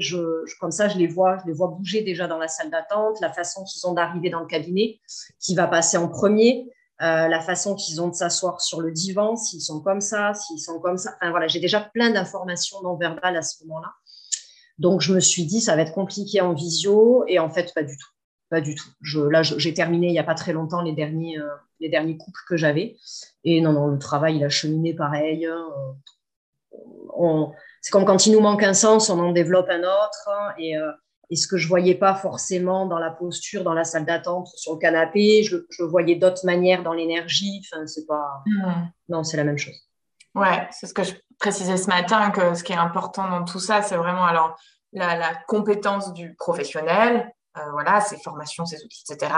comme 0.59 0.71
ça, 0.71 0.89
je 0.89 0.97
les 0.97 1.07
vois, 1.07 1.37
je 1.41 1.47
les 1.47 1.53
vois 1.53 1.67
bouger 1.67 2.01
déjà 2.01 2.27
dans 2.27 2.37
la 2.37 2.47
salle 2.47 2.71
d'attente, 2.71 3.21
la 3.21 3.31
façon 3.31 3.63
qu'ils 3.63 3.87
ont 3.87 3.93
d'arriver 3.93 4.29
dans 4.29 4.41
le 4.41 4.47
cabinet, 4.47 4.99
qui 5.39 5.55
va 5.55 5.67
passer 5.67 5.97
en 5.97 6.09
premier, 6.09 6.67
euh, 7.01 7.29
la 7.29 7.39
façon 7.39 7.75
qu'ils 7.75 8.01
ont 8.01 8.09
de 8.09 8.15
s'asseoir 8.15 8.59
sur 8.59 8.81
le 8.81 8.91
divan, 8.91 9.37
s'ils 9.37 9.61
sont 9.61 9.79
comme 9.79 10.01
ça, 10.01 10.33
s'ils 10.33 10.59
sont 10.59 10.79
comme 10.79 10.97
ça. 10.97 11.13
Enfin 11.15 11.29
voilà, 11.29 11.47
j'ai 11.47 11.59
déjà 11.61 11.79
plein 11.79 12.09
d'informations 12.09 12.81
non 12.81 12.97
verbales 12.97 13.37
à 13.37 13.41
ce 13.41 13.63
moment-là. 13.63 13.93
Donc, 14.79 15.01
je 15.01 15.13
me 15.13 15.19
suis 15.19 15.45
dit, 15.45 15.61
ça 15.61 15.75
va 15.75 15.83
être 15.83 15.93
compliqué 15.93 16.41
en 16.41 16.53
visio. 16.53 17.25
Et 17.27 17.37
en 17.37 17.49
fait, 17.49 17.73
pas 17.75 17.83
du 17.83 17.95
tout. 17.97 18.09
Pas 18.49 18.61
du 18.61 18.75
tout. 18.75 18.89
Là, 19.29 19.43
j'ai 19.43 19.73
terminé 19.73 20.07
il 20.07 20.11
n'y 20.11 20.19
a 20.19 20.23
pas 20.23 20.35
très 20.35 20.53
longtemps 20.53 20.81
les 20.81 20.93
derniers, 20.93 21.37
euh, 21.37 21.47
les 21.79 21.89
derniers 21.89 22.17
couples 22.17 22.41
que 22.47 22.57
j'avais. 22.57 22.97
Et 23.43 23.61
non, 23.61 23.73
non, 23.73 23.87
le 23.87 23.99
travail, 23.99 24.37
il 24.37 24.43
a 24.43 24.49
cheminé 24.49 24.93
pareil. 24.93 25.47
Euh, 25.47 27.45
c'est 27.81 27.91
comme 27.91 28.05
quand 28.05 28.25
il 28.25 28.33
nous 28.33 28.41
manque 28.41 28.63
un 28.63 28.73
sens, 28.73 29.09
on 29.09 29.19
en 29.19 29.31
développe 29.31 29.69
un 29.69 29.81
autre. 29.81 30.29
Et, 30.57 30.77
euh, 30.77 30.91
et 31.29 31.35
ce 31.35 31.47
que 31.47 31.57
je 31.57 31.67
voyais 31.67 31.95
pas 31.95 32.15
forcément 32.15 32.85
dans 32.85 32.99
la 32.99 33.11
posture, 33.11 33.63
dans 33.63 33.73
la 33.73 33.83
salle 33.83 34.05
d'attente, 34.05 34.47
sur 34.55 34.73
le 34.73 34.79
canapé, 34.79 35.43
je, 35.43 35.57
je 35.69 35.83
voyais 35.83 36.15
d'autres 36.15 36.45
manières 36.45 36.83
dans 36.83 36.93
l'énergie. 36.93 37.61
Enfin, 37.65 37.85
c'est 37.85 38.05
pas. 38.05 38.43
Hmm. 38.45 38.89
Non, 39.09 39.23
c'est 39.23 39.37
la 39.37 39.43
même 39.43 39.57
chose. 39.57 39.75
Ouais, 40.35 40.67
c'est 40.71 40.87
ce 40.87 40.93
que 40.93 41.03
je 41.03 41.13
précisais 41.39 41.77
ce 41.77 41.87
matin, 41.87 42.31
que 42.31 42.53
ce 42.53 42.63
qui 42.63 42.73
est 42.73 42.77
important 42.77 43.29
dans 43.29 43.43
tout 43.43 43.59
ça, 43.59 43.81
c'est 43.81 43.95
vraiment 43.95 44.25
alors 44.25 44.57
la, 44.93 45.33
compétence 45.47 46.13
du 46.13 46.35
professionnel, 46.35 47.31
voilà, 47.71 48.01
ses 48.01 48.17
formations, 48.17 48.65
ses 48.65 48.83
outils, 48.83 49.03
etc., 49.09 49.31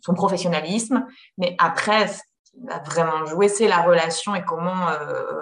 son 0.00 0.14
professionnalisme. 0.14 1.06
Mais 1.38 1.56
après, 1.58 2.08
ce 2.08 2.20
qui 2.44 2.60
va 2.66 2.78
vraiment 2.80 3.26
jouer, 3.26 3.48
c'est 3.48 3.68
la 3.68 3.82
relation 3.82 4.34
et 4.34 4.44
comment, 4.44 4.88
euh, 4.88 5.40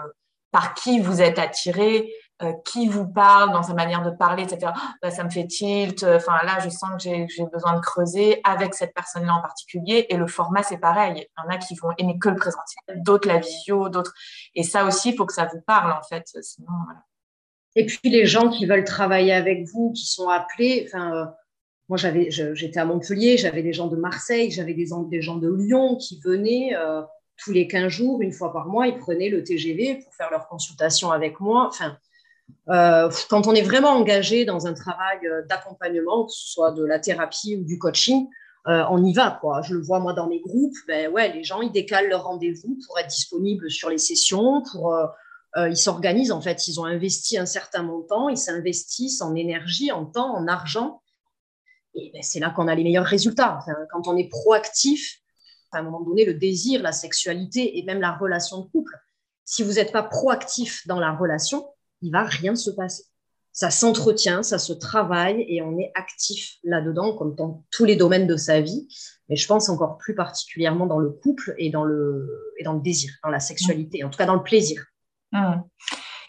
par 0.51 0.75
qui 0.75 1.01
vous 1.01 1.21
êtes 1.21 1.39
attiré, 1.39 2.12
euh, 2.41 2.53
qui 2.64 2.87
vous 2.87 3.09
parle 3.09 3.53
dans 3.53 3.64
sa 3.64 3.75
manière 3.75 4.03
de 4.03 4.11
parler, 4.11 4.45
etc. 4.45 4.73
Bah, 5.03 5.11
ça 5.11 5.25
me 5.25 5.31
fait 5.31 5.47
tilt. 5.49 6.05
Enfin, 6.05 6.39
là, 6.45 6.61
je 6.61 6.69
sens 6.69 6.91
que 6.93 7.03
j'ai 7.03 7.47
besoin 7.53 7.75
de 7.75 7.81
creuser 7.81 8.41
avec 8.45 8.75
cette 8.75 8.95
personne-là 8.95 9.35
en 9.35 9.43
particulier. 9.43 10.07
Et 10.09 10.16
le 10.16 10.29
format, 10.29 10.62
c'est 10.62 10.79
pareil. 10.79 11.14
Il 11.16 11.43
y 11.43 11.47
en 11.47 11.53
a 11.53 11.59
qui 11.59 11.75
vont 11.75 11.91
aimer 11.99 12.16
que 12.19 12.29
le 12.29 12.37
présentiel, 12.37 13.03
d'autres 13.03 13.27
la 13.27 13.39
visio, 13.39 13.89
d'autres. 13.89 14.14
Et 14.55 14.62
ça 14.62 14.85
aussi, 14.85 15.11
il 15.11 15.16
faut 15.16 15.27
que 15.27 15.33
ça 15.33 15.47
vous 15.47 15.61
parle, 15.62 15.91
en 15.91 16.03
fait. 16.03 16.27
Et 17.75 17.87
puis, 17.87 17.99
les 18.05 18.25
gens 18.25 18.51
qui 18.51 18.66
veulent 18.66 18.85
travailler 18.85 19.33
avec 19.33 19.66
vous, 19.73 19.93
qui 19.93 20.07
sont 20.07 20.29
appelés, 20.29 20.89
enfin, 20.89 21.12
euh, 21.12 21.27
moi, 21.89 21.97
j'étais 21.97 22.78
à 22.78 22.84
Montpellier, 22.84 23.39
j'avais 23.39 23.62
des 23.62 23.72
gens 23.72 23.86
de 23.86 23.97
Marseille, 23.97 24.51
j'avais 24.51 24.74
des, 24.74 24.86
gens 24.86 25.03
de 25.36 25.49
Lyon 25.49 25.97
qui 25.97 26.20
venaient 26.22 26.76
euh, 26.76 27.01
tous 27.43 27.53
les 27.53 27.66
15 27.66 27.89
jours, 27.89 28.20
une 28.20 28.32
fois 28.32 28.53
par 28.53 28.66
mois, 28.66 28.86
ils 28.86 28.99
prenaient 28.99 29.30
le 29.30 29.43
TGV 29.43 30.01
pour 30.05 30.14
faire 30.14 30.30
leur 30.30 30.49
consultation 30.49 31.11
avec 31.11 31.41
moi. 31.41 31.66
Enfin, 31.68 31.97
euh, 32.68 33.11
quand 33.30 33.47
on 33.47 33.55
est 33.55 33.62
vraiment 33.62 33.91
engagé 33.91 34.45
dans 34.45 34.66
un 34.66 34.74
travail 34.74 35.18
euh, 35.24 35.43
d'accompagnement, 35.49 36.26
que 36.26 36.32
ce 36.32 36.53
soit 36.53 36.72
de 36.72 36.84
la 36.84 36.99
thérapie 36.99 37.57
ou 37.57 37.64
du 37.64 37.78
coaching, 37.78 38.28
on 38.66 39.03
y 39.03 39.14
va. 39.14 39.39
Quoi. 39.41 39.62
Je 39.62 39.72
le 39.72 39.80
vois 39.80 39.99
moi 39.99 40.12
dans 40.12 40.26
mes 40.26 40.41
groupes, 40.41 40.76
ben 40.86 41.11
ouais, 41.11 41.32
les 41.32 41.43
gens 41.43 41.62
ils 41.62 41.72
décalent 41.72 42.11
leur 42.11 42.24
rendez-vous 42.24 42.76
pour 42.86 42.99
être 42.99 43.07
disponibles 43.07 43.70
sur 43.70 43.89
les 43.89 43.97
sessions, 43.97 44.62
pour 44.70 44.95
ils 45.57 45.76
s'organisent 45.78 46.32
en 46.32 46.43
fait. 46.43 46.68
Ils 46.68 46.78
ont 46.78 46.84
investi 46.84 47.39
un 47.39 47.47
certain 47.47 47.82
montant, 47.82 48.28
ils 48.28 48.36
s'investissent 48.36 49.22
en 49.22 49.34
énergie, 49.34 49.91
en 49.91 50.05
temps, 50.05 50.36
en 50.36 50.47
argent, 50.49 51.01
et 52.01 52.11
ben, 52.13 52.23
c'est 52.23 52.41
là 52.41 52.51
qu'on 52.51 52.69
a 52.69 52.75
les 52.75 52.85
meilleurs 52.85 53.07
résultats. 53.07 53.61
quand 53.91 54.07
on 54.09 54.17
est 54.17 54.29
proactif, 54.29 55.19
à 55.73 55.79
un 55.79 55.83
moment 55.83 56.01
donné, 56.01 56.25
le 56.25 56.35
désir, 56.35 56.83
la 56.83 56.93
sexualité 56.93 57.79
et 57.79 57.83
même 57.85 58.01
la 58.01 58.13
relation 58.13 58.63
de 58.63 58.69
couple. 58.71 58.95
Si 59.45 59.63
vous 59.63 59.75
n'êtes 59.75 59.93
pas 59.93 60.03
proactif 60.03 60.87
dans 60.87 61.01
la 61.01 61.13
relation, 61.13 61.67
il 62.03 62.13
va 62.13 62.23
rien 62.23 62.55
se 62.55 62.71
passer. 62.71 63.05
Ça 63.53 63.71
s'entretient, 63.71 64.43
ça 64.43 64.59
se 64.59 64.73
travaille 64.73 65.45
et 65.49 65.63
on 65.63 65.79
est 65.79 65.91
actif 65.95 66.57
là-dedans, 66.63 67.17
comme 67.17 67.35
dans 67.35 67.65
tous 67.71 67.85
les 67.85 67.97
domaines 67.97 68.27
de 68.27 68.37
sa 68.37 68.61
vie. 68.61 68.87
Mais 69.29 69.37
je 69.37 69.47
pense 69.47 69.69
encore 69.69 69.99
plus 69.99 70.15
particulièrement 70.15 70.87
dans 70.87 70.99
le 70.99 71.11
couple 71.11 71.55
et 71.59 71.71
dans 71.71 71.85
le, 71.85 72.53
et 72.59 72.65
dans 72.65 72.75
le 72.75 72.81
désir, 72.81 73.11
dans 73.25 73.31
la 73.31 73.41
sexualité, 73.41 74.05
en 74.05 74.11
tout 74.11 74.19
cas 74.19 74.27
dans 74.27 74.37
le 74.37 74.43
plaisir. 74.43 74.85
Mmh. 75.33 75.57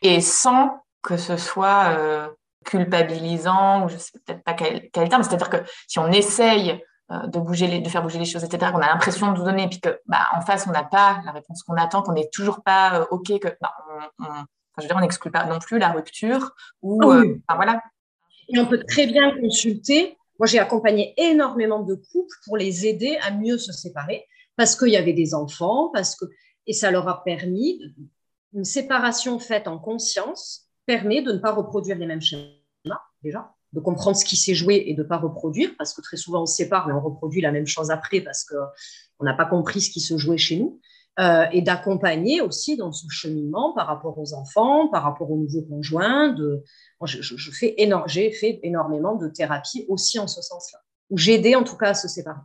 Et 0.01 0.21
sans 0.21 0.81
que 1.01 1.17
ce 1.17 1.37
soit 1.37 1.95
euh, 1.97 2.29
culpabilisant, 2.65 3.85
ou 3.85 3.89
je 3.89 3.97
sais 3.97 4.11
peut-être 4.25 4.43
pas 4.43 4.53
quel, 4.53 4.89
terme, 4.91 5.23
c'est-à-dire 5.23 5.49
que 5.49 5.57
si 5.87 5.99
on 5.99 6.11
essaye 6.11 6.81
euh, 7.11 7.27
de, 7.27 7.39
bouger 7.39 7.67
les, 7.67 7.79
de 7.79 7.89
faire 7.89 8.03
bouger 8.03 8.19
les 8.19 8.25
choses, 8.25 8.43
etc., 8.43 8.71
qu'on 8.71 8.81
a 8.81 8.87
l'impression 8.87 9.31
de 9.31 9.37
vous 9.37 9.45
donner, 9.45 9.63
et 9.63 9.67
puis 9.67 9.79
que 9.79 9.99
bah, 10.05 10.27
en 10.35 10.41
face, 10.41 10.65
on 10.67 10.71
n'a 10.71 10.83
pas 10.83 11.21
la 11.25 11.31
réponse 11.31 11.63
qu'on 11.63 11.75
attend, 11.75 12.01
qu'on 12.01 12.13
n'est 12.13 12.29
toujours 12.31 12.61
pas 12.63 13.01
euh, 13.01 13.05
OK, 13.11 13.27
que 13.39 13.47
bah, 13.61 13.73
on, 14.19 14.25
je 14.77 14.83
veux 14.83 14.87
dire, 14.87 14.97
on 14.97 15.01
n'exclut 15.01 15.31
pas 15.31 15.45
non 15.45 15.59
plus 15.59 15.79
la 15.79 15.89
rupture 15.89 16.51
ou 16.81 17.01
ah 17.03 17.15
euh, 17.15 17.35
voilà. 17.55 17.81
Et 18.49 18.59
on 18.59 18.65
peut 18.65 18.83
très 18.87 19.07
bien 19.07 19.37
consulter. 19.39 20.17
Moi, 20.39 20.47
j'ai 20.47 20.59
accompagné 20.59 21.13
énormément 21.17 21.81
de 21.81 21.95
couples 21.95 22.35
pour 22.45 22.57
les 22.57 22.87
aider 22.87 23.17
à 23.21 23.31
mieux 23.31 23.57
se 23.57 23.73
séparer 23.73 24.25
parce 24.55 24.75
qu'il 24.75 24.89
y 24.89 24.97
avait 24.97 25.13
des 25.13 25.33
enfants, 25.33 25.89
parce 25.93 26.15
que 26.15 26.25
et 26.67 26.73
ça 26.73 26.91
leur 26.91 27.07
a 27.07 27.23
permis 27.23 27.81
une 28.53 28.65
séparation 28.65 29.39
faite 29.39 29.67
en 29.67 29.79
conscience 29.79 30.68
permet 30.89 31.21
de 31.21 31.31
ne 31.31 31.37
pas 31.37 31.51
reproduire 31.51 31.97
les 31.99 32.07
mêmes 32.07 32.21
schémas 32.21 32.49
déjà, 33.21 33.53
de 33.73 33.79
comprendre 33.79 34.17
ce 34.17 34.25
qui 34.25 34.35
s'est 34.35 34.55
joué 34.55 34.85
et 34.87 34.95
de 34.95 35.03
ne 35.03 35.07
pas 35.07 35.17
reproduire 35.17 35.69
parce 35.77 35.93
que 35.93 36.01
très 36.01 36.17
souvent 36.17 36.41
on 36.41 36.45
se 36.47 36.55
sépare 36.55 36.87
mais 36.87 36.93
on 36.93 36.99
reproduit 36.99 37.41
la 37.41 37.51
même 37.51 37.67
chose 37.67 37.91
après 37.91 38.21
parce 38.21 38.43
que 38.43 38.55
on 39.19 39.23
n'a 39.23 39.35
pas 39.35 39.45
compris 39.45 39.81
ce 39.81 39.91
qui 39.91 39.99
se 39.99 40.17
jouait 40.17 40.39
chez 40.39 40.57
nous. 40.57 40.79
Euh, 41.19 41.45
et 41.51 41.61
d'accompagner 41.61 42.39
aussi 42.39 42.77
dans 42.77 42.93
ce 42.93 43.05
cheminement 43.09 43.73
par 43.73 43.87
rapport 43.87 44.17
aux 44.17 44.33
enfants, 44.33 44.87
par 44.87 45.03
rapport 45.03 45.29
aux 45.29 45.37
nouveaux 45.37 45.63
conjoints. 45.63 46.29
De... 46.29 46.63
je, 47.03 47.21
je, 47.21 47.51
fais 47.51 47.75
j'ai 48.05 48.31
fait 48.31 48.59
énormément 48.63 49.15
de 49.15 49.27
thérapie 49.27 49.85
aussi 49.89 50.17
en 50.17 50.27
ce 50.27 50.41
sens-là, 50.41 50.79
ou 51.09 51.17
j'ai 51.17 51.33
aidé 51.33 51.55
en 51.55 51.63
tout 51.63 51.75
cas 51.75 51.89
à 51.89 51.93
se 51.93 52.07
séparer. 52.07 52.39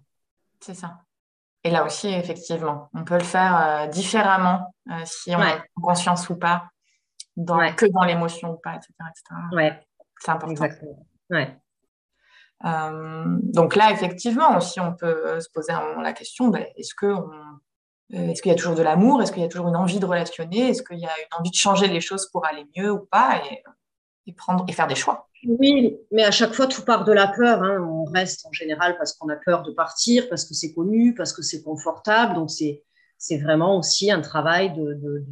C'est 0.59 0.75
ça. 0.75 0.99
Et 1.63 1.71
là 1.71 1.85
aussi, 1.87 2.09
effectivement, 2.09 2.89
on 2.95 3.05
peut 3.05 3.17
le 3.17 3.25
faire 3.25 3.55
euh, 3.57 3.87
différemment 3.87 4.75
euh, 4.91 5.03
si 5.05 5.35
on 5.37 5.41
a 5.41 5.63
conscience 5.81 6.29
ou 6.29 6.37
pas, 6.37 6.65
dans, 7.37 7.75
que 7.75 7.87
dans 7.87 8.05
l'émotion 8.05 8.53
ou 8.53 8.57
pas, 8.57 8.77
etc. 8.77 8.93
Ouais. 9.53 9.81
C'est 10.21 10.31
important. 10.31 10.53
Exactement. 10.53 11.07
Ouais. 11.31 11.57
donc 12.63 13.77
là, 13.77 13.91
effectivement, 13.91 14.57
aussi, 14.57 14.81
on 14.81 14.95
peut 14.95 15.41
se 15.41 15.49
poser 15.51 15.73
la 16.03 16.13
question, 16.13 16.49
ben, 16.49 16.65
est-ce 16.77 16.95
qu'on 16.95 17.31
euh, 18.13 18.29
est-ce 18.29 18.43
qu'il 18.43 18.53
y 18.53 18.55
a 18.55 18.59
toujours 18.59 18.75
de 18.75 18.83
l'amour? 18.83 19.23
Est-ce 19.23 19.33
qu'il 19.33 19.43
y 19.43 19.47
a 19.47 19.49
toujours 19.49 19.69
une 19.69 19.77
envie 19.77 19.99
de 19.99 20.07
relationner? 20.07 20.69
Est-ce 20.69 20.83
qu'il 20.83 20.99
y 20.99 21.07
a 21.07 21.19
une 21.19 21.39
envie 21.39 21.51
de 21.51 21.57
changer 21.57 21.89
les 21.89 22.01
choses 22.01 22.29
pour 22.31 22.47
aller 22.47 22.65
mieux 22.77 22.93
ou 22.93 23.01
pas 23.01 23.41
et, 24.27 24.33
prendre, 24.35 24.65
et 24.69 24.73
faire 24.73 24.87
des 24.87 24.95
choix? 24.95 25.29
Oui, 25.47 25.97
mais 26.11 26.25
à 26.25 26.31
chaque 26.31 26.53
fois, 26.53 26.67
tout 26.67 26.85
part 26.85 27.05
de 27.05 27.13
la 27.13 27.29
peur. 27.29 27.63
Hein. 27.63 27.81
On 27.81 28.05
reste 28.05 28.47
en 28.47 28.53
général 28.53 28.97
parce 28.99 29.15
qu'on 29.15 29.29
a 29.31 29.37
peur 29.37 29.63
de 29.63 29.73
partir, 29.73 30.29
parce 30.29 30.45
que 30.45 30.55
c'est 30.55 30.75
connu, 30.75 31.15
parce 31.15 31.33
que 31.33 31.43
c'est 31.43 31.63
confortable. 31.63 32.35
Donc, 32.35 32.51
c'est, 32.51 32.85
c'est 33.19 33.39
vraiment 33.39 33.79
aussi 33.79 34.11
un 34.11 34.21
travail 34.21 34.75
de, 34.75 35.25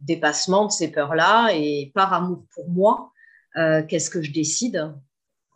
dépassement 0.00 0.66
de 0.66 0.72
ces 0.72 0.90
peurs-là. 0.90 1.50
Et 1.54 1.92
par 1.94 2.12
amour 2.12 2.44
pour 2.54 2.68
moi, 2.70 3.12
euh, 3.56 3.82
qu'est-ce 3.86 4.10
que 4.10 4.22
je 4.22 4.32
décide? 4.32 4.92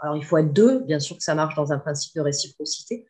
Alors, 0.00 0.16
il 0.16 0.24
faut 0.24 0.38
être 0.38 0.52
deux. 0.52 0.80
Bien 0.80 1.00
sûr 1.00 1.16
que 1.16 1.22
ça 1.22 1.34
marche 1.34 1.54
dans 1.54 1.72
un 1.72 1.78
principe 1.78 2.14
de 2.16 2.20
réciprocité 2.20 3.06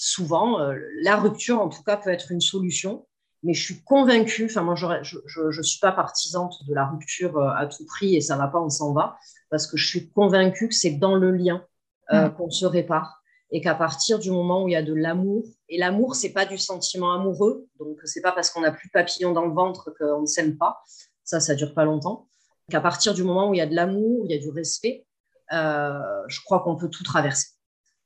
souvent, 0.00 0.60
euh, 0.60 0.78
la 1.02 1.16
rupture, 1.16 1.60
en 1.60 1.68
tout 1.68 1.82
cas, 1.82 1.98
peut 1.98 2.10
être 2.10 2.32
une 2.32 2.40
solution. 2.40 3.06
mais 3.42 3.54
je 3.54 3.62
suis 3.62 3.82
convaincue, 3.84 4.46
enfin 4.46 4.62
moi 4.62 4.74
je 4.74 4.86
ne 4.86 5.62
suis 5.62 5.80
pas 5.80 5.92
partisante 5.92 6.56
de 6.68 6.74
la 6.74 6.86
rupture 6.86 7.38
euh, 7.38 7.50
à 7.56 7.66
tout 7.66 7.86
prix 7.86 8.14
et 8.16 8.20
ça 8.20 8.34
ne 8.34 8.40
va 8.40 8.48
pas, 8.48 8.60
on 8.60 8.68
s'en 8.68 8.92
va, 8.92 9.16
parce 9.50 9.66
que 9.66 9.78
je 9.78 9.86
suis 9.86 10.10
convaincue 10.10 10.68
que 10.68 10.74
c'est 10.74 10.98
dans 10.98 11.14
le 11.14 11.30
lien 11.30 11.64
euh, 12.12 12.28
mm. 12.28 12.34
qu'on 12.34 12.50
se 12.50 12.66
répare 12.66 13.19
et 13.52 13.60
qu'à 13.60 13.74
partir 13.74 14.18
du 14.18 14.30
moment 14.30 14.62
où 14.62 14.68
il 14.68 14.72
y 14.72 14.76
a 14.76 14.82
de 14.82 14.94
l'amour, 14.94 15.44
et 15.68 15.78
l'amour, 15.78 16.14
c'est 16.14 16.32
pas 16.32 16.46
du 16.46 16.58
sentiment 16.58 17.12
amoureux, 17.12 17.66
donc 17.78 17.98
c'est 18.04 18.20
pas 18.20 18.32
parce 18.32 18.50
qu'on 18.50 18.60
n'a 18.60 18.70
plus 18.70 18.88
de 18.88 18.92
papillon 18.92 19.32
dans 19.32 19.44
le 19.44 19.52
ventre 19.52 19.92
qu'on 19.98 20.22
ne 20.22 20.26
s'aime 20.26 20.56
pas, 20.56 20.82
ça, 21.24 21.40
ça 21.40 21.54
dure 21.54 21.74
pas 21.74 21.84
longtemps, 21.84 22.28
qu'à 22.70 22.80
partir 22.80 23.14
du 23.14 23.24
moment 23.24 23.50
où 23.50 23.54
il 23.54 23.58
y 23.58 23.60
a 23.60 23.66
de 23.66 23.74
l'amour, 23.74 24.24
il 24.26 24.32
y 24.32 24.34
a 24.34 24.38
du 24.38 24.50
respect, 24.50 25.04
euh, 25.52 25.98
je 26.28 26.40
crois 26.42 26.60
qu'on 26.60 26.76
peut 26.76 26.88
tout 26.88 27.02
traverser, 27.02 27.48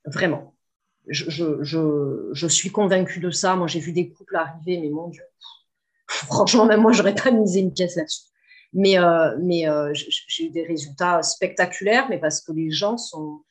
vraiment. 0.06 0.54
Je, 1.08 1.28
je, 1.28 2.30
je, 2.32 2.46
suis 2.46 2.70
convaincue 2.70 3.20
de 3.20 3.30
ça. 3.30 3.56
Moi, 3.56 3.66
j'ai 3.66 3.80
vu 3.80 3.92
des 3.92 4.08
couples 4.08 4.36
arriver, 4.36 4.78
mais 4.78 4.88
mon 4.88 5.08
Dieu, 5.08 5.22
franchement, 6.06 6.64
même 6.64 6.80
moi, 6.80 6.92
j'aurais 6.92 7.14
pas 7.14 7.30
misé 7.30 7.60
une 7.60 7.74
pièce 7.74 7.96
là-dessus. 7.96 8.22
Mais, 8.72 8.98
euh, 8.98 9.36
mais 9.42 9.68
euh, 9.68 9.92
j'ai 9.94 10.46
eu 10.46 10.50
des 10.50 10.64
résultats 10.64 11.22
spectaculaires, 11.22 12.06
mais 12.08 12.18
parce 12.18 12.40
que 12.40 12.52
les 12.52 12.70
gens 12.70 12.96
sont, 12.96 13.42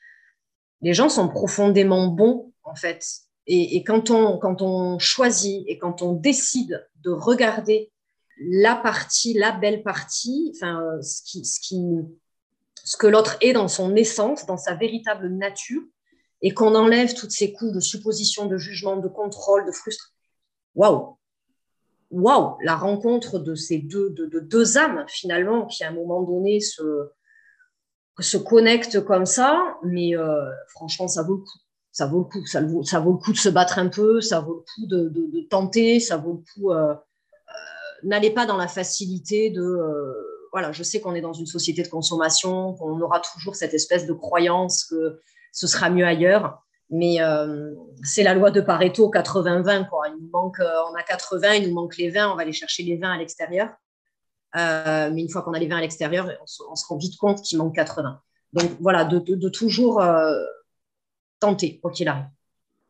les 0.84 0.94
gens 0.94 1.10
sont 1.10 1.30
profondément 1.30 2.08
bons, 2.08 2.52
en 2.64 2.76
fait. 2.76 3.06
Et, 3.48 3.84
quand, 3.84 4.12
on, 4.12 4.38
quand 4.38 4.62
on 4.62 5.00
choisit 5.00 5.66
et 5.68 5.78
quand 5.78 6.02
on 6.02 6.14
décide 6.14 6.88
de 7.02 7.10
regarder 7.10 7.92
la 8.40 8.76
partie, 8.76 9.34
la 9.34 9.52
belle 9.52 9.84
partie, 9.84 10.54
enfin, 10.56 10.82
ce, 11.02 11.22
qui, 11.24 11.44
ce, 11.44 11.60
qui, 11.60 11.82
ce 12.84 12.98
que 12.98 13.08
l'autre 13.08 13.38
est 13.42 13.54
dans 13.54 13.68
son 13.68 13.96
essence, 13.96 14.46
dans 14.46 14.58
sa 14.58 14.76
véritable 14.76 15.30
nature, 15.30 15.82
et 16.42 16.52
qu'on 16.52 16.76
enlève 16.76 17.14
toutes 17.14 17.32
ces 17.32 17.54
coups 17.54 17.74
de 17.74 17.80
supposition, 17.80 18.46
de 18.46 18.58
jugement, 18.58 18.98
de 18.98 19.08
contrôle, 19.08 19.66
de 19.66 19.72
frustration. 19.72 20.14
Waouh 20.76 21.18
Waouh 22.12 22.58
La 22.62 22.76
rencontre 22.76 23.40
de 23.40 23.56
ces 23.56 23.78
deux, 23.78 24.10
de, 24.10 24.40
deux 24.40 24.78
âmes, 24.78 25.06
finalement, 25.08 25.66
qui 25.66 25.84
à 25.84 25.90
un 25.90 25.94
moment 25.94 26.22
donné 26.22 26.60
se, 26.60 27.10
se 28.20 28.38
connectent 28.38 29.04
comme 29.04 29.26
ça, 29.26 29.78
mais 29.84 30.16
euh, 30.16 30.50
franchement, 30.70 31.08
ça 31.08 31.24
vaut 31.24 31.36
le 31.36 31.42
coup. 31.42 31.60
Ça 31.92 32.06
vaut 32.08 32.20
le 32.20 32.26
coup. 32.26 32.46
Ça, 32.46 32.62
vaut, 32.62 32.84
ça 32.84 33.00
vaut 33.00 33.14
le 33.14 33.18
coup 33.18 33.34
de 33.34 33.38
se 33.38 33.50
battre 33.50 33.80
un 33.80 33.88
peu, 33.88 34.22
ça 34.22 34.40
vaut 34.40 34.56
le 34.56 34.62
coup 34.62 34.88
de, 34.88 35.10
de 35.10 35.48
tenter, 35.50 36.00
ça 36.00 36.18
vaut 36.18 36.44
le 36.44 36.54
coup. 36.54 36.72
Euh, 36.72 36.94
euh, 36.94 36.98
n'allez 38.04 38.32
pas 38.32 38.46
dans 38.46 38.58
la 38.58 38.68
facilité 38.68 39.50
de. 39.50 39.80
voilà, 40.52 40.72
je 40.72 40.84
sais 40.84 41.02
qu'on 41.02 41.16
est 41.16 41.22
dans 41.22 41.34
une 41.34 41.48
société 41.48 41.82
de 41.82 41.88
consommation, 41.88 42.74
qu'on 42.74 43.00
aura 43.02 43.20
toujours 43.20 43.56
cette 43.56 43.74
espèce 43.74 44.06
de 44.06 44.14
croyance 44.14 44.86
que 44.86 45.20
ce 45.52 45.68
sera 45.68 45.90
mieux 45.90 46.06
ailleurs. 46.06 46.60
Mais 46.90 47.18
c'est 48.04 48.22
la 48.22 48.36
loi 48.36 48.52
de 48.52 48.62
Pareto 48.62 49.10
80-20. 49.10 49.88
Il 50.10 50.24
nous 50.24 50.30
manque, 50.32 50.58
on 50.60 50.96
a 50.96 51.02
80, 51.02 51.54
il 51.54 51.70
nous 51.70 51.74
manque 51.74 51.98
les 51.98 52.10
20, 52.10 52.32
on 52.32 52.36
va 52.36 52.44
aller 52.44 52.54
chercher 52.54 52.84
les 52.84 52.98
20 52.98 53.14
à 53.14 53.18
l'extérieur. 53.18 53.70
Euh, 54.56 55.10
mais 55.12 55.22
une 55.22 55.30
fois 55.30 55.42
qu'on 55.42 55.54
a 55.54 55.60
les 55.60 55.68
20 55.68 55.78
à 55.78 55.82
l'extérieur, 55.82 56.30
on, 56.70 56.76
se 56.76 56.86
rend 56.88 56.98
vite 56.98 57.18
compte 57.18 57.42
qu'il 57.42 57.58
manque 57.58 57.76
80. 57.76 58.22
Donc 58.54 58.72
voilà, 58.80 59.04
de, 59.06 59.50
toujours 59.50 60.02
euh, 60.02 60.44
tenter, 61.40 61.80
quoi 61.80 61.92
qu'il 61.92 62.08
arrive. 62.08 62.28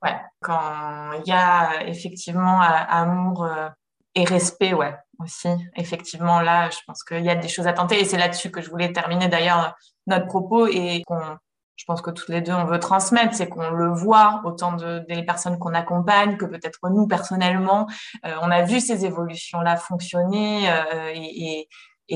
Ouais, 0.02 0.16
quand 0.42 1.14
il 1.26 1.30
y 1.30 1.32
a 1.32 1.88
effectivement 1.88 2.62
euh, 2.62 2.66
amour 2.90 3.48
et 4.16 4.26
respect, 4.26 4.74
ouais, 4.74 4.94
aussi. 5.20 5.48
Effectivement, 5.78 6.42
là, 6.42 6.70
je 6.70 6.78
pense 6.86 7.04
qu'il 7.04 7.24
y 7.24 7.30
a 7.30 7.36
des 7.36 7.48
choses 7.48 7.68
à 7.68 7.74
tenter 7.74 8.00
et 8.02 8.06
c'est 8.06 8.18
là-dessus 8.18 8.52
que 8.52 8.62
je 8.62 8.70
voulais 8.70 8.92
terminer 8.92 9.30
d'ailleurs 9.30 9.76
notre 10.08 10.26
propos 10.26 10.68
et 10.68 11.02
qu'on 11.08 11.38
je 11.84 11.86
pense 11.86 12.02
que 12.02 12.12
toutes 12.12 12.30
les 12.30 12.40
deux, 12.40 12.54
on 12.54 12.64
veut 12.64 12.80
transmettre, 12.80 13.34
c'est 13.34 13.50
qu'on 13.50 13.70
le 13.70 13.90
voit 13.90 14.42
autant 14.46 14.72
de, 14.72 15.00
des 15.10 15.22
personnes 15.24 15.60
qu'on 15.60 15.74
accompagne 15.74 16.38
que 16.38 16.46
peut-être 16.46 16.80
nous 16.90 17.08
personnellement. 17.08 17.88
Euh, 18.26 18.34
on 18.42 18.50
a 18.52 18.62
vu 18.62 18.80
ces 18.80 19.04
évolutions-là 19.04 19.76
fonctionner 19.76 20.72
euh, 20.72 21.12
et, 21.14 21.68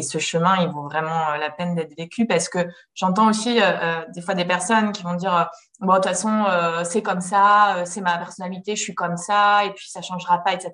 ce 0.01 0.19
chemin, 0.19 0.55
il 0.61 0.69
vaut 0.69 0.83
vraiment 0.83 1.31
euh, 1.31 1.37
la 1.37 1.49
peine 1.49 1.75
d'être 1.75 1.97
vécu 1.97 2.25
parce 2.25 2.47
que 2.47 2.59
j'entends 2.93 3.27
aussi 3.27 3.59
des 4.13 4.21
fois 4.21 4.35
des 4.35 4.45
personnes 4.45 4.93
qui 4.93 5.03
vont 5.03 5.15
dire 5.15 5.49
bon 5.81 5.93
de 5.93 5.97
toute 5.97 6.05
façon 6.05 6.45
c'est 6.85 7.01
comme 7.01 7.19
ça, 7.19 7.83
c'est 7.83 8.01
ma 8.01 8.17
personnalité, 8.17 8.75
je 8.77 8.83
suis 8.83 8.95
comme 8.95 9.17
ça 9.17 9.65
et 9.65 9.73
puis 9.73 9.89
ça 9.89 10.01
changera 10.01 10.37
pas, 10.37 10.53
etc. 10.53 10.71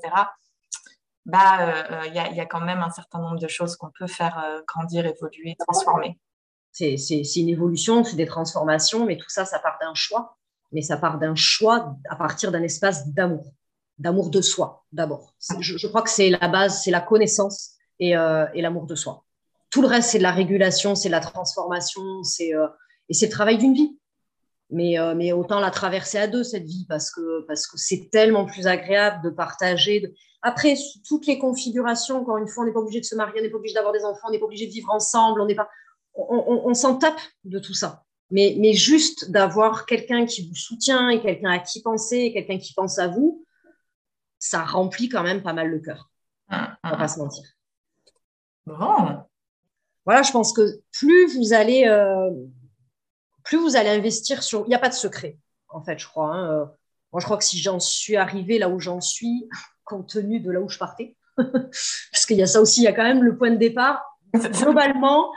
Bah, 1.26 1.58
il 2.06 2.14
y, 2.14 2.20
a, 2.20 2.46
quand 2.46 2.62
même 2.62 2.84
un 2.84 2.92
certain 2.92 3.20
nombre 3.20 3.40
de 3.40 3.48
choses 3.48 3.76
qu'on 3.76 3.90
peut 3.98 4.08
faire 4.08 4.62
grandir, 4.68 5.06
évoluer, 5.06 5.56
transformer 5.58 6.20
c'est 6.74 7.36
une 7.36 7.50
évolution, 7.50 8.04
c'est 8.04 8.16
des 8.16 8.26
transformations, 8.26 9.06
mais 9.06 9.18
tout 9.18 9.30
ça, 9.30 9.46
ça 9.46 9.60
part 9.60 9.78
d'un 9.80 9.94
choix. 9.94 10.38
Mais 10.72 10.82
ça 10.82 10.98
part 10.98 11.20
d'un 11.20 11.36
choix 11.36 11.96
à 12.10 12.16
partir 12.16 12.52
d'un 12.52 12.64
espace 12.64 13.08
d'amour, 13.10 13.46
d'amour 14.00 14.32
de 14.32 14.42
soi 14.42 14.84
d'abord. 14.92 15.36
Je, 15.60 15.88
crois 15.88 16.02
que 16.02 16.10
c'est 16.10 16.32
la 16.32 16.48
base, 16.48 16.82
c'est 16.84 16.90
la 16.90 17.00
connaissance 17.00 17.74
euh, 18.02 18.48
et, 18.56 18.62
l'amour 18.62 18.88
de 18.88 18.96
soi. 18.96 19.24
Tout 19.70 19.84
le 19.84 19.88
reste, 19.88 20.10
c'est 20.10 20.18
de 20.18 20.24
la 20.24 20.32
régulation, 20.32 20.96
c'est 20.96 21.10
de 21.10 21.14
la 21.14 21.20
transformation, 21.20 22.24
c'est 22.24 22.56
euh, 22.56 22.68
et 23.10 23.14
c'est 23.14 23.28
le 23.28 23.32
travail 23.32 23.58
d'une 23.58 23.74
vie. 23.74 23.98
Mais, 24.70 24.98
euh, 24.98 25.14
mais 25.14 25.32
autant 25.32 25.60
la 25.60 25.70
traverser 25.70 26.18
à 26.18 26.26
deux, 26.26 26.44
cette 26.44 26.66
vie, 26.66 26.86
parce 26.88 27.12
que 27.12 27.46
c'est 27.76 28.10
tellement 28.12 28.46
plus 28.46 28.66
agréable 28.66 29.24
de 29.24 29.30
partager. 29.30 30.12
Après, 30.42 30.76
toutes 31.08 31.28
les 31.28 31.38
configurations, 31.38 32.22
encore 32.22 32.38
une 32.38 32.48
fois, 32.48 32.64
on 32.64 32.68
n'est 32.68 32.74
pas 32.74 32.80
obligé 32.80 33.00
de 33.00 33.06
se 33.06 33.16
marier, 33.16 33.40
on 33.40 33.44
n'est 33.44 33.52
pas 33.52 33.58
obligé 33.58 33.76
d'avoir 33.76 33.94
des 33.94 34.04
enfants, 34.04 34.28
on 34.30 34.32
n'est 34.32 34.40
pas 34.40 34.46
obligé 34.46 34.66
de 34.66 34.72
vivre 34.72 34.90
ensemble, 34.90 35.42
on 35.42 35.46
n'est 35.46 35.54
pas 35.54 35.70
on, 36.16 36.74
s'en 36.74 36.98
tape 36.98 37.20
de 37.44 37.60
tout 37.60 37.74
ça. 37.74 38.04
Mais, 38.32 38.56
mais 38.60 38.74
juste 38.74 39.32
d'avoir 39.32 39.86
quelqu'un 39.86 40.26
qui 40.26 40.48
vous 40.48 40.56
soutient 40.56 41.10
et 41.10 41.22
quelqu'un 41.22 41.52
à 41.52 41.60
qui 41.60 41.82
penser 41.82 42.18
et 42.18 42.34
quelqu'un 42.34 42.58
qui 42.58 42.74
pense 42.74 43.00
à 43.00 43.08
vous, 43.08 43.46
ça 44.40 44.64
remplit 44.64 45.10
quand 45.10 45.24
même 45.24 45.44
pas 45.44 45.54
mal 45.54 45.70
le 45.70 45.80
cœur. 45.80 46.10
On 46.50 46.90
va 46.90 46.98
pas 46.98 47.08
se 47.08 47.20
mentir. 47.20 47.44
Bon. 48.66 49.24
Voilà, 50.06 50.22
je 50.22 50.32
pense 50.32 50.54
que 50.54 50.82
plus 50.92 51.38
vous 51.38 51.54
allez, 51.54 51.86
euh, 51.88 52.30
plus 53.44 53.58
vous 53.58 53.76
allez 53.76 53.90
investir 53.90 54.44
sur. 54.44 54.66
Il 54.66 54.70
n'y 54.70 54.76
a 54.76 54.80
pas 54.80 54.90
de 54.90 54.94
secret, 54.94 55.38
en 55.70 55.82
fait, 55.84 55.98
je 55.98 56.08
crois. 56.08 56.36
Hein. 56.36 56.72
Moi, 57.12 57.20
je 57.20 57.26
crois 57.26 57.38
que 57.38 57.44
si 57.44 57.58
j'en 57.58 57.80
suis 57.80 58.18
arrivée 58.18 58.60
là 58.60 58.70
où 58.70 58.80
j'en 58.80 59.00
suis, 59.00 59.48
compte 59.84 60.10
tenu 60.10 60.40
de 60.40 60.52
là 60.52 60.60
où 60.60 60.70
je 60.70 60.78
partais, 60.78 61.16
parce 61.38 62.26
qu'il 62.26 62.38
y 62.38 62.44
a 62.44 62.48
ça 62.48 62.62
aussi, 62.62 62.82
il 62.82 62.84
y 62.84 62.88
a 62.88 62.94
quand 62.94 63.04
même 63.04 63.24
le 63.24 63.38
point 63.38 63.52
de 63.52 63.58
départ. 63.58 64.04
Globalement, 64.34 65.32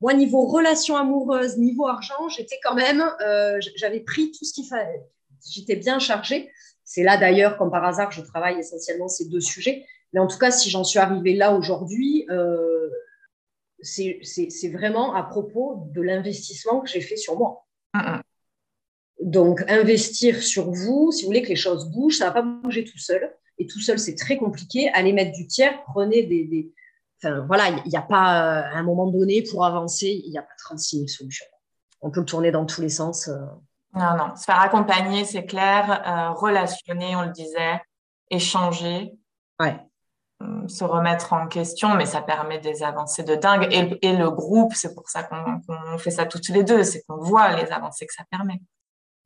moi, 0.00 0.14
niveau 0.14 0.46
relation 0.46 0.96
amoureuse, 0.96 1.56
niveau 1.56 1.86
argent, 1.88 2.28
j'étais 2.28 2.58
quand 2.62 2.74
même, 2.74 3.02
euh, 3.20 3.58
j'avais 3.76 4.00
pris 4.00 4.30
tout 4.30 4.44
ce 4.44 4.52
qu'il 4.52 4.66
fallait. 4.66 5.02
J'étais 5.50 5.76
bien 5.76 5.98
chargée. 5.98 6.50
C'est 6.84 7.02
là 7.02 7.16
d'ailleurs, 7.16 7.58
comme 7.58 7.70
par 7.70 7.84
hasard, 7.84 8.12
je 8.12 8.22
travaille 8.22 8.58
essentiellement 8.58 9.08
ces 9.08 9.28
deux 9.28 9.40
sujets. 9.40 9.84
Mais 10.12 10.20
en 10.20 10.26
tout 10.26 10.38
cas, 10.38 10.50
si 10.50 10.70
j'en 10.70 10.84
suis 10.84 10.98
arrivée 10.98 11.34
là 11.34 11.54
aujourd'hui, 11.54 12.26
euh, 12.30 12.88
c'est 13.82 14.70
vraiment 14.72 15.14
à 15.14 15.22
propos 15.22 15.88
de 15.92 16.00
l'investissement 16.00 16.80
que 16.80 16.88
j'ai 16.88 17.00
fait 17.00 17.16
sur 17.16 17.38
moi. 17.38 17.66
Donc, 19.20 19.64
investir 19.68 20.42
sur 20.42 20.70
vous, 20.70 21.10
si 21.10 21.22
vous 21.22 21.28
voulez 21.28 21.42
que 21.42 21.48
les 21.48 21.56
choses 21.56 21.90
bougent, 21.90 22.18
ça 22.18 22.28
ne 22.28 22.34
va 22.34 22.42
pas 22.42 22.42
bouger 22.42 22.84
tout 22.84 22.98
seul. 22.98 23.34
Et 23.58 23.66
tout 23.66 23.80
seul, 23.80 23.98
c'est 23.98 24.14
très 24.14 24.36
compliqué. 24.36 24.88
Allez 24.94 25.12
mettre 25.12 25.32
du 25.32 25.46
tiers, 25.48 25.82
prenez 25.92 26.22
des, 26.22 26.72
Enfin, 27.22 27.44
voilà, 27.46 27.68
il 27.68 27.88
n'y 27.88 27.96
a 27.96 28.02
pas, 28.02 28.60
à 28.60 28.76
un 28.76 28.82
moment 28.82 29.10
donné, 29.10 29.42
pour 29.42 29.64
avancer, 29.64 30.22
il 30.24 30.30
n'y 30.30 30.38
a 30.38 30.42
pas 30.42 30.54
36 30.58 30.96
000 30.96 31.08
solutions. 31.08 31.46
On 32.00 32.10
peut 32.10 32.20
le 32.20 32.26
tourner 32.26 32.52
dans 32.52 32.64
tous 32.64 32.80
les 32.80 32.88
sens. 32.88 33.28
Euh. 33.28 33.38
Non, 33.94 34.16
non, 34.16 34.36
se 34.36 34.44
faire 34.44 34.60
accompagner, 34.60 35.24
c'est 35.24 35.44
clair. 35.44 36.02
Euh, 36.06 36.30
relationner, 36.32 37.16
on 37.16 37.22
le 37.22 37.32
disait, 37.32 37.80
échanger. 38.30 39.18
Ouais. 39.58 39.80
Hum, 40.40 40.68
se 40.68 40.84
remettre 40.84 41.32
en 41.32 41.48
question, 41.48 41.94
mais 41.94 42.06
ça 42.06 42.22
permet 42.22 42.60
des 42.60 42.84
avancées 42.84 43.24
de 43.24 43.34
dingue. 43.34 43.66
Et, 43.72 44.12
le 44.12 44.30
groupe, 44.30 44.74
c'est 44.74 44.94
pour 44.94 45.08
ça 45.08 45.24
qu'on 45.24 45.98
fait 45.98 46.12
ça 46.12 46.26
toutes 46.26 46.48
les 46.50 46.62
deux, 46.62 46.84
c'est 46.84 47.02
qu'on 47.02 47.16
voit 47.16 47.56
les 47.56 47.72
avancées 47.72 48.06
que 48.06 48.14
ça 48.14 48.24
permet. 48.30 48.60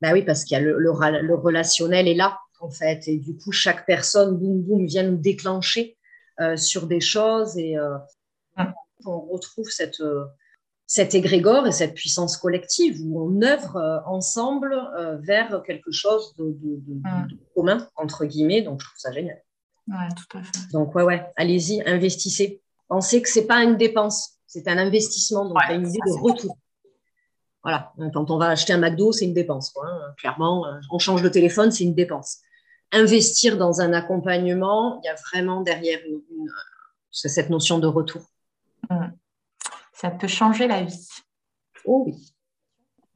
Ben 0.01 0.15
oui, 0.15 0.23
parce 0.23 0.45
qu'il 0.45 0.57
y 0.57 0.61
a 0.61 0.65
le, 0.65 0.79
le, 0.79 1.35
relationnel 1.35 2.09
est 2.09 2.15
là, 2.15 2.39
en 2.61 2.71
fait. 2.71 3.07
Et 3.09 3.19
du 3.19 3.37
coup, 3.37 3.53
chaque 3.53 3.85
personne, 3.85 4.39
boum, 4.39 4.63
boum, 4.63 4.87
vient 4.87 5.03
nous 5.03 5.19
déclencher 5.19 5.99
euh, 5.99 6.02
sur 6.57 6.87
des 6.87 7.01
choses 7.01 7.57
et 7.57 7.77
euh, 7.77 7.97
on 9.05 9.21
retrouve 9.21 9.69
cette, 9.69 10.01
euh, 10.01 10.25
cet 10.87 11.15
égrégore 11.15 11.67
et 11.67 11.73
cette 11.73 11.95
puissance 11.95 12.37
collective 12.37 13.01
où 13.05 13.21
on 13.21 13.43
œuvre 13.43 14.03
ensemble 14.07 14.77
vers 15.23 15.63
quelque 15.63 15.91
chose 15.91 16.35
de, 16.37 16.55
commun, 17.55 17.89
entre 17.97 18.25
guillemets. 18.25 18.63
Donc, 18.63 18.81
je 18.81 18.87
trouve 18.87 18.99
ça 18.99 19.13
génial. 19.13 19.43
Ouais, 19.89 20.09
tout 20.17 20.39
à 20.39 20.43
fait. 20.43 20.53
Donc, 20.73 20.95
ouais, 20.95 21.03
ouais, 21.03 21.27
allez-y, 21.37 21.83
investissez. 21.87 22.61
Pensez 22.89 23.23
que 23.23 23.29
ce 23.29 23.41
n'est 23.41 23.47
pas 23.47 23.63
une 23.63 23.77
dépense, 23.77 24.39
c'est 24.47 24.69
un 24.69 24.79
investissement. 24.79 25.47
Donc, 25.47 25.57
ouais, 25.57 25.75
une 25.75 25.89
idée 25.89 25.99
de 26.07 26.21
retour. 26.21 26.57
Voilà, 27.65 27.93
quand 28.13 28.31
on 28.31 28.39
va 28.39 28.49
acheter 28.49 28.73
un 28.73 28.79
McDo, 28.79 29.13
c'est 29.13 29.25
une 29.25 29.35
dépense. 29.35 29.73
Hein. 29.83 30.15
Clairement, 30.19 30.67
on 30.91 30.99
change 30.99 31.23
de 31.23 31.29
téléphone, 31.29 31.71
c'est 31.71 31.85
une 31.85 31.95
dépense 31.95 32.41
investir 32.93 33.57
dans 33.57 33.81
un 33.81 33.93
accompagnement, 33.93 35.01
il 35.03 35.07
y 35.07 35.09
a 35.09 35.15
vraiment 35.15 35.63
derrière 35.63 36.01
cette 37.11 37.51
notion 37.51 37.79
de 37.79 37.87
retour. 37.87 38.23
Mmh. 38.91 39.07
Ça 39.93 40.11
peut 40.11 40.29
changer 40.29 40.67
la 40.67 40.83
vie. 40.83 41.09
Oh 41.85 42.05
oui. 42.07 42.33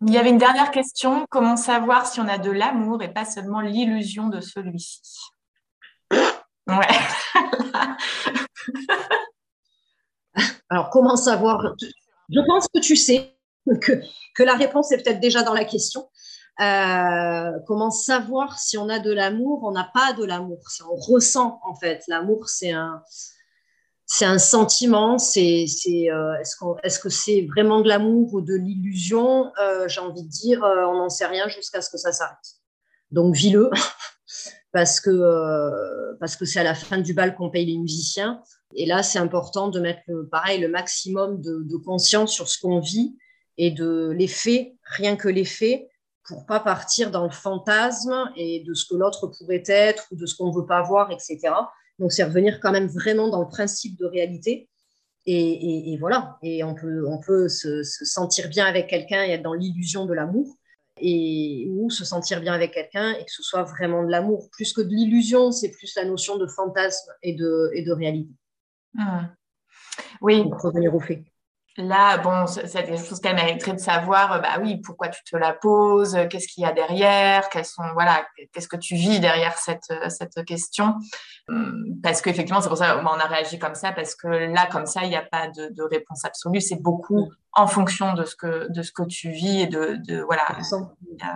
Il 0.03 0.13
y 0.13 0.19
avait 0.19 0.31
une 0.31 0.39
dernière 0.39 0.71
question. 0.71 1.27
Comment 1.31 1.57
savoir 1.57 2.07
si 2.07 2.21
on 2.21 2.29
a 2.29 2.39
de 2.39 2.51
l'amour 2.51 3.03
et 3.03 3.13
pas 3.13 3.25
seulement 3.25 3.61
l'illusion 3.61 4.29
de 4.29 4.41
celui-ci? 4.41 5.01
Ouais. 6.11 6.29
Alors, 10.69 10.91
comment 10.91 11.17
savoir? 11.17 11.75
Je 12.29 12.41
pense 12.47 12.69
que 12.69 12.81
tu 12.81 12.97
sais 12.97 13.39
que, 13.81 13.93
que 14.35 14.43
la 14.43 14.55
réponse 14.55 14.93
est 14.93 15.03
peut-être 15.03 15.21
déjà 15.21 15.43
dans 15.43 15.55
la 15.55 15.65
question. 15.65 16.11
Euh, 16.61 17.51
comment 17.67 17.91
savoir 17.91 18.59
si 18.59 18.79
on 18.79 18.89
a 18.89 18.99
de 18.99 19.13
l'amour 19.13 19.61
On 19.65 19.73
n'a 19.73 19.91
pas 19.93 20.13
de 20.15 20.25
l'amour. 20.25 20.59
On 20.91 20.95
ressent, 20.95 21.61
en 21.65 21.75
fait. 21.75 22.03
L'amour, 22.09 22.49
c'est 22.49 22.73
un, 22.73 23.03
c'est 24.07 24.25
un 24.25 24.39
sentiment. 24.39 25.19
C'est, 25.19 25.67
c'est, 25.67 26.11
euh, 26.11 26.35
est-ce, 26.41 26.57
est-ce 26.83 26.99
que 26.99 27.11
c'est 27.11 27.47
vraiment 27.55 27.81
de 27.81 27.89
l'amour 27.89 28.33
ou 28.33 28.41
de 28.41 28.55
l'illusion? 28.55 29.53
Euh, 29.61 29.87
J'ai 29.89 30.01
envie 30.01 30.23
de 30.23 30.29
dire, 30.29 30.63
on 30.63 30.97
n'en 30.97 31.11
sait 31.11 31.27
rien 31.27 31.49
jusqu'à 31.49 31.83
ce 31.83 31.91
que 31.91 31.99
ça 31.99 32.13
s'arrête. 32.13 32.37
Donc, 33.11 33.35
vis-le. 33.35 33.71
parce 34.73 35.01
que 35.01 36.17
parce 36.19 36.37
que 36.37 36.45
c'est 36.45 36.61
à 36.61 36.65
la 36.65 36.75
fin 36.75 36.99
du 36.99 37.13
bal 37.13 37.35
qu'on 37.35 37.51
paye 37.51 37.67
les 37.67 37.79
musiciens. 37.79 38.43
Et 38.75 38.87
là, 38.87 39.03
c'est 39.03 39.19
important 39.19 39.69
de 39.69 39.79
mettre 39.81 40.01
le, 40.07 40.27
pareil 40.29 40.61
le 40.61 40.69
maximum 40.69 41.41
de 41.41 41.77
conscience 41.77 42.33
sur 42.33 42.49
ce 42.49 42.59
qu'on 42.59 42.81
vit 42.81 43.17
et 43.59 43.71
de 43.71 44.11
l'effet, 44.11 44.77
rien 44.83 45.17
que 45.17 45.29
l'effet, 45.29 45.89
pour 46.27 46.47
pas 46.47 46.61
partir 46.61 47.11
dans 47.11 47.25
le 47.25 47.31
fantasme 47.31 48.31
et 48.37 48.63
de 48.65 48.75
ce 48.75 48.87
que 48.87 48.95
l'autre 48.97 49.29
pourrait 49.29 49.63
être 49.67 50.07
ou 50.11 50.17
de 50.17 50.27
ce 50.27 50.37
qu'on 50.37 50.49
ne 50.49 50.55
veut 50.55 50.67
pas 50.67 50.83
voir, 50.83 51.11
etc. 51.11 51.39
Donc, 51.99 52.13
c'est 52.13 52.25
revenir 52.25 52.61
quand 52.61 52.73
même 52.73 52.89
vraiment 52.89 53.29
dans 53.29 53.41
le 53.41 53.49
principe 53.49 53.99
de 53.99 54.07
réalité. 54.07 54.69
Et, 55.29 55.97
voilà, 55.99 56.39
et 56.43 56.63
on 56.63 56.77
peut, 56.77 57.05
on 57.09 57.19
peut 57.19 57.49
se, 57.49 57.83
sentir 57.83 58.49
bien 58.49 58.65
avec 58.65 58.87
quelqu'un 58.87 59.25
et 59.25 59.31
être 59.31 59.43
dans 59.43 59.55
l'illusion 59.55 60.07
de 60.07 60.15
l'amour, 60.15 60.57
et 61.01 61.67
ou 61.73 61.91
se 61.91 62.05
sentir 62.05 62.41
bien 62.41 62.53
avec 62.53 62.73
quelqu'un 62.73 63.13
et 63.13 63.25
que 63.25 63.33
ce 63.33 63.43
soit 63.43 63.65
vraiment 63.65 64.05
de 64.05 64.09
l'amour. 64.09 64.49
Plus 64.53 64.73
que 64.73 64.81
de 64.81 64.89
l'illusion, 64.89 65.51
c'est 65.51 65.71
plus 65.71 65.95
la 65.97 66.05
notion 66.05 66.37
de 66.37 66.47
fantasme 66.47 67.13
et 67.23 67.35
de, 67.35 67.71
et 67.75 67.83
de 67.83 67.93
réalité. 67.93 68.33
Mmh. 68.95 69.27
Oui. 70.21 70.43
Pour 70.45 70.63
revenir 70.63 70.95
au 70.95 71.01
fait. 71.01 71.25
Là, 71.79 72.17
bon, 72.17 72.47
c'est 72.47 72.85
des 72.85 72.97
choses 72.97 73.21
qu'elle 73.21 73.37
mériterait 73.37 73.75
de 73.75 73.79
savoir. 73.79 74.33
Euh, 74.33 74.39
bah 74.39 74.59
oui, 74.63 74.79
pourquoi 74.79 75.09
tu 75.09 75.23
te 75.25 75.37
la 75.37 75.53
poses 75.53 76.17
euh, 76.17 76.27
Qu'est-ce 76.27 76.49
qu'il 76.49 76.63
y 76.63 76.67
a 76.67 76.73
derrière 76.73 77.51
Quels 77.51 77.67
sont, 77.67 77.83
voilà, 77.93 78.27
qu'est-ce 78.53 78.69
que 78.69 78.79
tu 78.79 78.95
vis 78.95 79.21
derrière 79.21 79.59
cette, 79.59 79.91
euh, 79.91 80.09
cette 80.09 80.43
question 80.47 80.95
hum, 81.49 81.85
Parce 82.03 82.23
qu'effectivement, 82.23 82.63
c'est 82.63 82.69
pour 82.69 82.79
ça 82.79 82.95
qu'on 82.95 83.07
a 83.07 83.27
réagi 83.27 83.59
comme 83.59 83.75
ça, 83.75 83.93
parce 83.93 84.15
que 84.15 84.27
là, 84.27 84.67
comme 84.73 84.87
ça, 84.87 85.03
il 85.03 85.11
n'y 85.11 85.17
a 85.17 85.23
pas 85.23 85.49
de, 85.49 85.69
de, 85.69 85.83
réponse 85.83 86.25
absolue. 86.25 86.63
C'est 86.63 86.81
beaucoup 86.81 87.31
en 87.53 87.67
fonction 87.67 88.15
de 88.15 88.25
ce 88.25 88.37
que 88.37 88.71
de 88.71 88.83
ce 88.83 88.93
que 88.93 89.03
tu 89.03 89.31
vis 89.31 89.63
et 89.63 89.67
de, 89.67 89.97
de 90.07 90.21
voilà, 90.21 90.47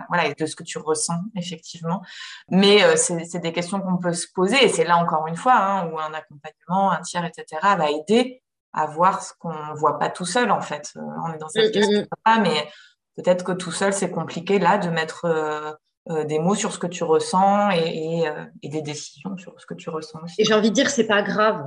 voilà, 0.07 0.25
et 0.25 0.33
de 0.33 0.45
ce 0.45 0.55
que 0.55 0.63
tu 0.63 0.79
ressens 0.79 1.19
effectivement. 1.35 2.01
Mais 2.49 2.95
c'est 2.97 3.39
des 3.39 3.53
questions 3.53 3.79
qu'on 3.79 3.97
peut 3.97 4.13
se 4.13 4.27
poser. 4.33 4.63
Et 4.63 4.69
c'est 4.69 4.85
là 4.85 4.97
encore 4.97 5.27
une 5.27 5.35
fois 5.35 5.55
hein, 5.55 5.89
où 5.89 5.99
un 5.99 6.13
accompagnement, 6.13 6.91
un 6.91 7.01
tiers, 7.01 7.25
etc., 7.25 7.61
va 7.61 7.89
aider 7.89 8.40
à 8.73 8.85
voir 8.85 9.23
ce 9.23 9.33
qu'on 9.39 9.53
ne 9.53 9.77
voit 9.77 9.99
pas 9.99 10.09
tout 10.09 10.25
seul, 10.25 10.51
en 10.51 10.61
fait. 10.61 10.91
Euh, 10.95 11.01
on 11.25 11.33
est 11.33 11.37
dans 11.37 11.49
cette 11.49 11.75
mm, 11.75 11.79
mm, 11.79 12.05
mm. 12.25 12.41
mais 12.41 12.67
peut-être 13.15 13.43
que 13.43 13.51
tout 13.51 13.71
seul, 13.71 13.93
c'est 13.93 14.11
compliqué, 14.11 14.59
là, 14.59 14.77
de 14.77 14.89
mettre 14.89 15.25
euh, 15.25 15.71
euh, 16.09 16.23
des 16.23 16.39
mots 16.39 16.55
sur 16.55 16.71
ce 16.71 16.79
que 16.79 16.87
tu 16.87 17.03
ressens 17.03 17.71
et, 17.71 18.23
et, 18.63 18.69
des 18.69 18.81
décisions 18.81 19.37
sur 19.37 19.59
ce 19.59 19.65
que 19.65 19.73
tu 19.73 19.89
ressens 19.89 20.19
aussi. 20.23 20.41
Et 20.41 20.45
j'ai 20.45 20.53
envie 20.53 20.69
de 20.69 20.75
dire, 20.75 20.89
c'est 20.89 21.07
pas 21.07 21.21
grave. 21.21 21.65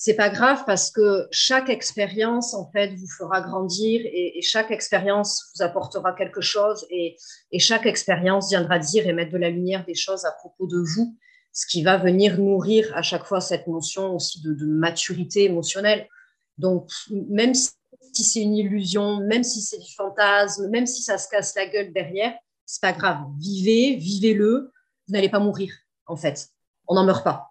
C'est 0.00 0.14
pas 0.14 0.30
grave 0.30 0.62
parce 0.64 0.92
que 0.92 1.26
chaque 1.32 1.68
expérience, 1.68 2.54
en 2.54 2.70
fait, 2.70 2.94
vous 2.94 3.08
fera 3.18 3.40
grandir 3.40 4.00
et, 4.04 4.38
et 4.38 4.42
chaque 4.42 4.70
expérience 4.70 5.50
vous 5.54 5.64
apportera 5.64 6.12
quelque 6.12 6.40
chose 6.40 6.86
et, 6.88 7.16
et 7.50 7.58
chaque 7.58 7.84
expérience 7.84 8.48
viendra 8.48 8.78
dire 8.78 9.08
et 9.08 9.12
mettre 9.12 9.32
de 9.32 9.38
la 9.38 9.50
lumière 9.50 9.84
des 9.84 9.96
choses 9.96 10.24
à 10.24 10.30
propos 10.30 10.68
de 10.68 10.78
vous, 10.78 11.16
ce 11.52 11.66
qui 11.66 11.82
va 11.82 11.96
venir 11.96 12.38
nourrir 12.38 12.92
à 12.94 13.02
chaque 13.02 13.24
fois 13.24 13.40
cette 13.40 13.66
notion 13.66 14.14
aussi 14.14 14.40
de, 14.40 14.54
de 14.54 14.66
maturité 14.66 15.42
émotionnelle. 15.42 16.06
Donc, 16.58 16.90
même 17.10 17.54
si 17.54 17.70
c'est 18.12 18.42
une 18.42 18.56
illusion, 18.56 19.18
même 19.20 19.44
si 19.44 19.62
c'est 19.62 19.78
du 19.78 19.92
fantasme, 19.94 20.68
même 20.68 20.86
si 20.86 21.02
ça 21.02 21.18
se 21.18 21.28
casse 21.28 21.54
la 21.54 21.66
gueule 21.66 21.92
derrière, 21.92 22.34
c'est 22.66 22.82
pas 22.82 22.92
grave. 22.92 23.20
Vivez, 23.38 23.96
vivez-le. 23.96 24.72
Vous 25.06 25.14
n'allez 25.14 25.28
pas 25.28 25.38
mourir, 25.38 25.72
en 26.06 26.16
fait. 26.16 26.48
On 26.86 26.94
n'en 26.94 27.04
meurt 27.04 27.24
pas. 27.24 27.50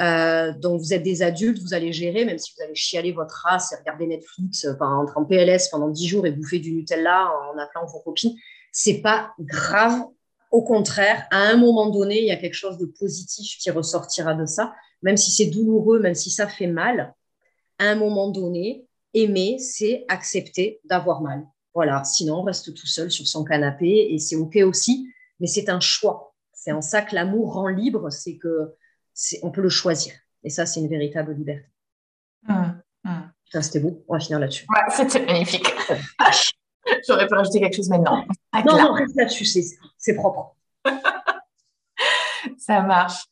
Euh, 0.00 0.52
donc, 0.52 0.80
vous 0.80 0.92
êtes 0.92 1.02
des 1.02 1.22
adultes, 1.22 1.60
vous 1.60 1.74
allez 1.74 1.92
gérer, 1.92 2.24
même 2.24 2.38
si 2.38 2.52
vous 2.56 2.62
allez 2.62 2.74
chialer 2.74 3.12
votre 3.12 3.42
race 3.44 3.72
et 3.72 3.76
regarder 3.76 4.06
Netflix, 4.06 4.64
euh, 4.64 4.74
entrer 4.80 5.18
en 5.18 5.24
PLS 5.24 5.68
pendant 5.70 5.88
10 5.88 6.06
jours 6.06 6.26
et 6.26 6.30
bouffer 6.30 6.58
du 6.58 6.72
Nutella 6.72 7.30
en 7.50 7.58
appelant 7.58 7.86
vos 7.86 8.00
copines. 8.00 8.36
C'est 8.70 9.00
pas 9.00 9.32
grave. 9.38 10.02
Au 10.50 10.62
contraire, 10.62 11.26
à 11.30 11.48
un 11.48 11.56
moment 11.56 11.90
donné, 11.90 12.20
il 12.20 12.26
y 12.26 12.30
a 12.30 12.36
quelque 12.36 12.54
chose 12.54 12.78
de 12.78 12.86
positif 12.86 13.58
qui 13.58 13.70
ressortira 13.70 14.34
de 14.34 14.44
ça, 14.44 14.74
même 15.02 15.16
si 15.16 15.30
c'est 15.30 15.46
douloureux, 15.46 15.98
même 15.98 16.14
si 16.14 16.30
ça 16.30 16.46
fait 16.46 16.66
mal 16.66 17.14
à 17.82 17.86
un 17.86 17.96
moment 17.96 18.30
donné, 18.30 18.86
aimer, 19.12 19.58
c'est 19.58 20.04
accepter 20.08 20.80
d'avoir 20.84 21.20
mal. 21.20 21.44
Voilà, 21.74 22.04
sinon 22.04 22.36
on 22.36 22.42
reste 22.42 22.72
tout 22.74 22.86
seul 22.86 23.10
sur 23.10 23.26
son 23.26 23.42
canapé 23.44 24.08
et 24.10 24.18
c'est 24.18 24.36
OK 24.36 24.56
aussi, 24.56 25.12
mais 25.40 25.48
c'est 25.48 25.68
un 25.68 25.80
choix. 25.80 26.32
C'est 26.52 26.70
en 26.70 26.80
ça 26.80 27.02
que 27.02 27.14
l'amour 27.14 27.54
rend 27.54 27.66
libre, 27.66 28.08
c'est 28.10 28.36
que 28.36 28.74
on 29.42 29.50
peut 29.50 29.62
le 29.62 29.68
choisir. 29.68 30.14
Et 30.44 30.50
ça, 30.50 30.64
c'est 30.64 30.80
une 30.80 30.88
véritable 30.88 31.34
liberté. 31.34 31.66
Mmh, 32.44 32.82
mmh. 33.04 33.60
C'était 33.60 33.80
beau. 33.80 34.04
On 34.08 34.14
va 34.14 34.20
finir 34.20 34.38
là-dessus. 34.38 34.66
c'était 34.90 35.26
magnifique. 35.26 35.66
J'aurais 37.06 37.26
pu 37.26 37.34
rajouter 37.34 37.60
quelque 37.60 37.76
chose, 37.76 37.90
mais 37.90 37.98
non. 37.98 38.24
Non, 38.64 38.78
non, 38.78 38.92
reste 38.92 39.16
là-dessus, 39.16 39.44
c'est 39.98 40.14
propre. 40.14 40.56
ça 42.58 42.80
marche. 42.82 43.24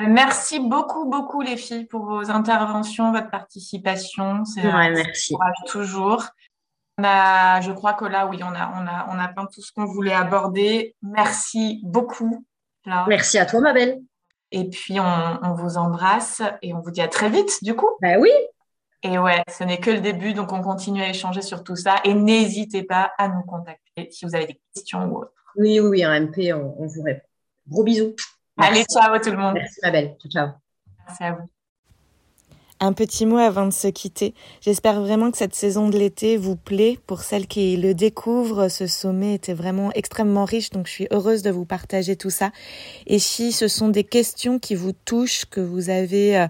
Euh, 0.00 0.06
merci 0.08 0.58
beaucoup, 0.58 1.08
beaucoup 1.08 1.40
les 1.40 1.56
filles 1.56 1.86
pour 1.86 2.04
vos 2.04 2.30
interventions, 2.30 3.12
votre 3.12 3.30
participation. 3.30 4.44
C'est 4.44 4.66
ouais, 4.66 4.90
merci. 4.90 5.34
toujours. 5.68 6.24
On 6.98 7.04
a, 7.04 7.60
je 7.60 7.72
crois 7.72 7.94
que 7.94 8.04
là, 8.04 8.26
oui, 8.26 8.38
on 8.42 8.54
a, 8.54 8.72
on 8.74 8.86
a, 8.86 9.06
on 9.10 9.18
a 9.18 9.28
peint 9.28 9.46
tout 9.46 9.62
ce 9.62 9.72
qu'on 9.72 9.84
voulait 9.84 10.14
aborder. 10.14 10.96
Merci 11.02 11.80
beaucoup. 11.84 12.44
Merci 13.08 13.38
à 13.38 13.46
toi, 13.46 13.60
ma 13.60 13.72
belle. 13.72 14.00
Et 14.50 14.68
puis, 14.68 15.00
on, 15.00 15.38
on, 15.42 15.54
vous 15.54 15.78
embrasse 15.78 16.42
et 16.62 16.74
on 16.74 16.80
vous 16.80 16.90
dit 16.90 17.00
à 17.00 17.08
très 17.08 17.30
vite, 17.30 17.62
du 17.62 17.74
coup. 17.74 17.90
Ben 18.00 18.20
oui. 18.20 18.30
Et 19.02 19.18
ouais, 19.18 19.42
ce 19.48 19.64
n'est 19.64 19.80
que 19.80 19.90
le 19.90 20.00
début, 20.00 20.32
donc 20.32 20.52
on 20.52 20.62
continue 20.62 21.02
à 21.02 21.08
échanger 21.08 21.42
sur 21.42 21.62
tout 21.62 21.76
ça. 21.76 21.96
Et 22.04 22.14
n'hésitez 22.14 22.82
pas 22.84 23.12
à 23.18 23.28
nous 23.28 23.42
contacter 23.42 24.08
si 24.10 24.24
vous 24.24 24.34
avez 24.34 24.46
des 24.46 24.60
questions 24.74 25.06
ou 25.06 25.18
autre. 25.18 25.32
Oui, 25.56 25.80
oui, 25.80 26.04
un 26.04 26.20
MP, 26.20 26.52
on, 26.52 26.74
on 26.78 26.86
vous 26.86 27.02
répond. 27.02 27.26
Gros 27.68 27.84
bisous. 27.84 28.14
Allez, 28.56 28.84
ciao 28.84 29.18
tout 29.18 29.30
le 29.30 29.36
monde. 29.36 29.54
Merci 29.54 29.80
ma 29.82 29.90
belle. 29.90 30.16
Ciao, 30.28 30.48
Merci 31.06 31.24
à 31.24 31.32
vous. 31.32 31.48
Un 32.80 32.92
petit 32.92 33.24
mot 33.24 33.38
avant 33.38 33.66
de 33.66 33.72
se 33.72 33.88
quitter. 33.88 34.34
J'espère 34.60 35.00
vraiment 35.00 35.30
que 35.30 35.38
cette 35.38 35.54
saison 35.54 35.88
de 35.88 35.96
l'été 35.96 36.36
vous 36.36 36.56
plaît. 36.56 36.98
Pour 37.06 37.22
celles 37.22 37.46
qui 37.46 37.76
le 37.76 37.94
découvrent, 37.94 38.68
ce 38.68 38.86
sommet 38.86 39.34
était 39.34 39.54
vraiment 39.54 39.90
extrêmement 39.92 40.44
riche, 40.44 40.70
donc 40.70 40.86
je 40.86 40.92
suis 40.92 41.08
heureuse 41.10 41.42
de 41.42 41.50
vous 41.50 41.64
partager 41.64 42.16
tout 42.16 42.30
ça. 42.30 42.50
Et 43.06 43.18
si 43.18 43.52
ce 43.52 43.68
sont 43.68 43.88
des 43.88 44.04
questions 44.04 44.58
qui 44.58 44.74
vous 44.74 44.92
touchent, 44.92 45.46
que 45.46 45.60
vous 45.60 45.88
avez 45.88 46.36
euh, 46.36 46.44
euh, 46.44 46.48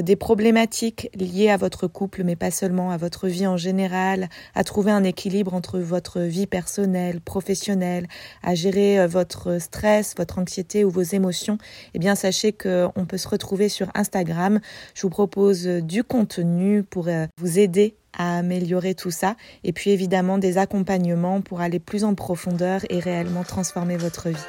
des 0.00 0.16
problématiques 0.16 1.10
liées 1.14 1.50
à 1.50 1.56
votre 1.56 1.86
couple, 1.86 2.22
mais 2.24 2.36
pas 2.36 2.50
seulement, 2.50 2.90
à 2.90 2.96
votre 2.96 3.28
vie 3.28 3.46
en 3.46 3.56
général, 3.56 4.28
à 4.54 4.64
trouver 4.64 4.92
un 4.92 5.04
équilibre 5.04 5.54
entre 5.54 5.78
votre 5.78 6.20
vie 6.20 6.46
personnelle, 6.46 7.20
professionnelle, 7.20 8.06
à 8.42 8.54
gérer 8.54 9.00
euh, 9.00 9.06
votre 9.06 9.60
stress, 9.60 10.14
votre 10.16 10.38
anxiété 10.38 10.84
ou 10.84 10.90
vos 10.90 11.02
émotions, 11.02 11.58
eh 11.94 11.98
bien 11.98 12.14
sachez 12.14 12.52
qu'on 12.52 13.06
peut 13.06 13.18
se 13.18 13.28
retrouver 13.28 13.68
sur 13.68 13.88
Instagram. 13.94 14.60
Je 14.94 15.02
vous 15.02 15.10
propose 15.10 15.66
du 15.66 16.04
contenu 16.04 16.82
pour 16.82 17.08
euh, 17.08 17.26
vous 17.38 17.58
aider 17.58 17.96
à 18.16 18.38
améliorer 18.38 18.94
tout 18.94 19.10
ça 19.10 19.36
et 19.64 19.72
puis 19.72 19.90
évidemment 19.90 20.38
des 20.38 20.58
accompagnements 20.58 21.40
pour 21.40 21.60
aller 21.60 21.78
plus 21.78 22.04
en 22.04 22.14
profondeur 22.14 22.82
et 22.90 23.00
réellement 23.00 23.42
transformer 23.42 23.96
votre 23.96 24.28
vie. 24.28 24.46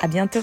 À 0.00 0.08
bientôt! 0.08 0.42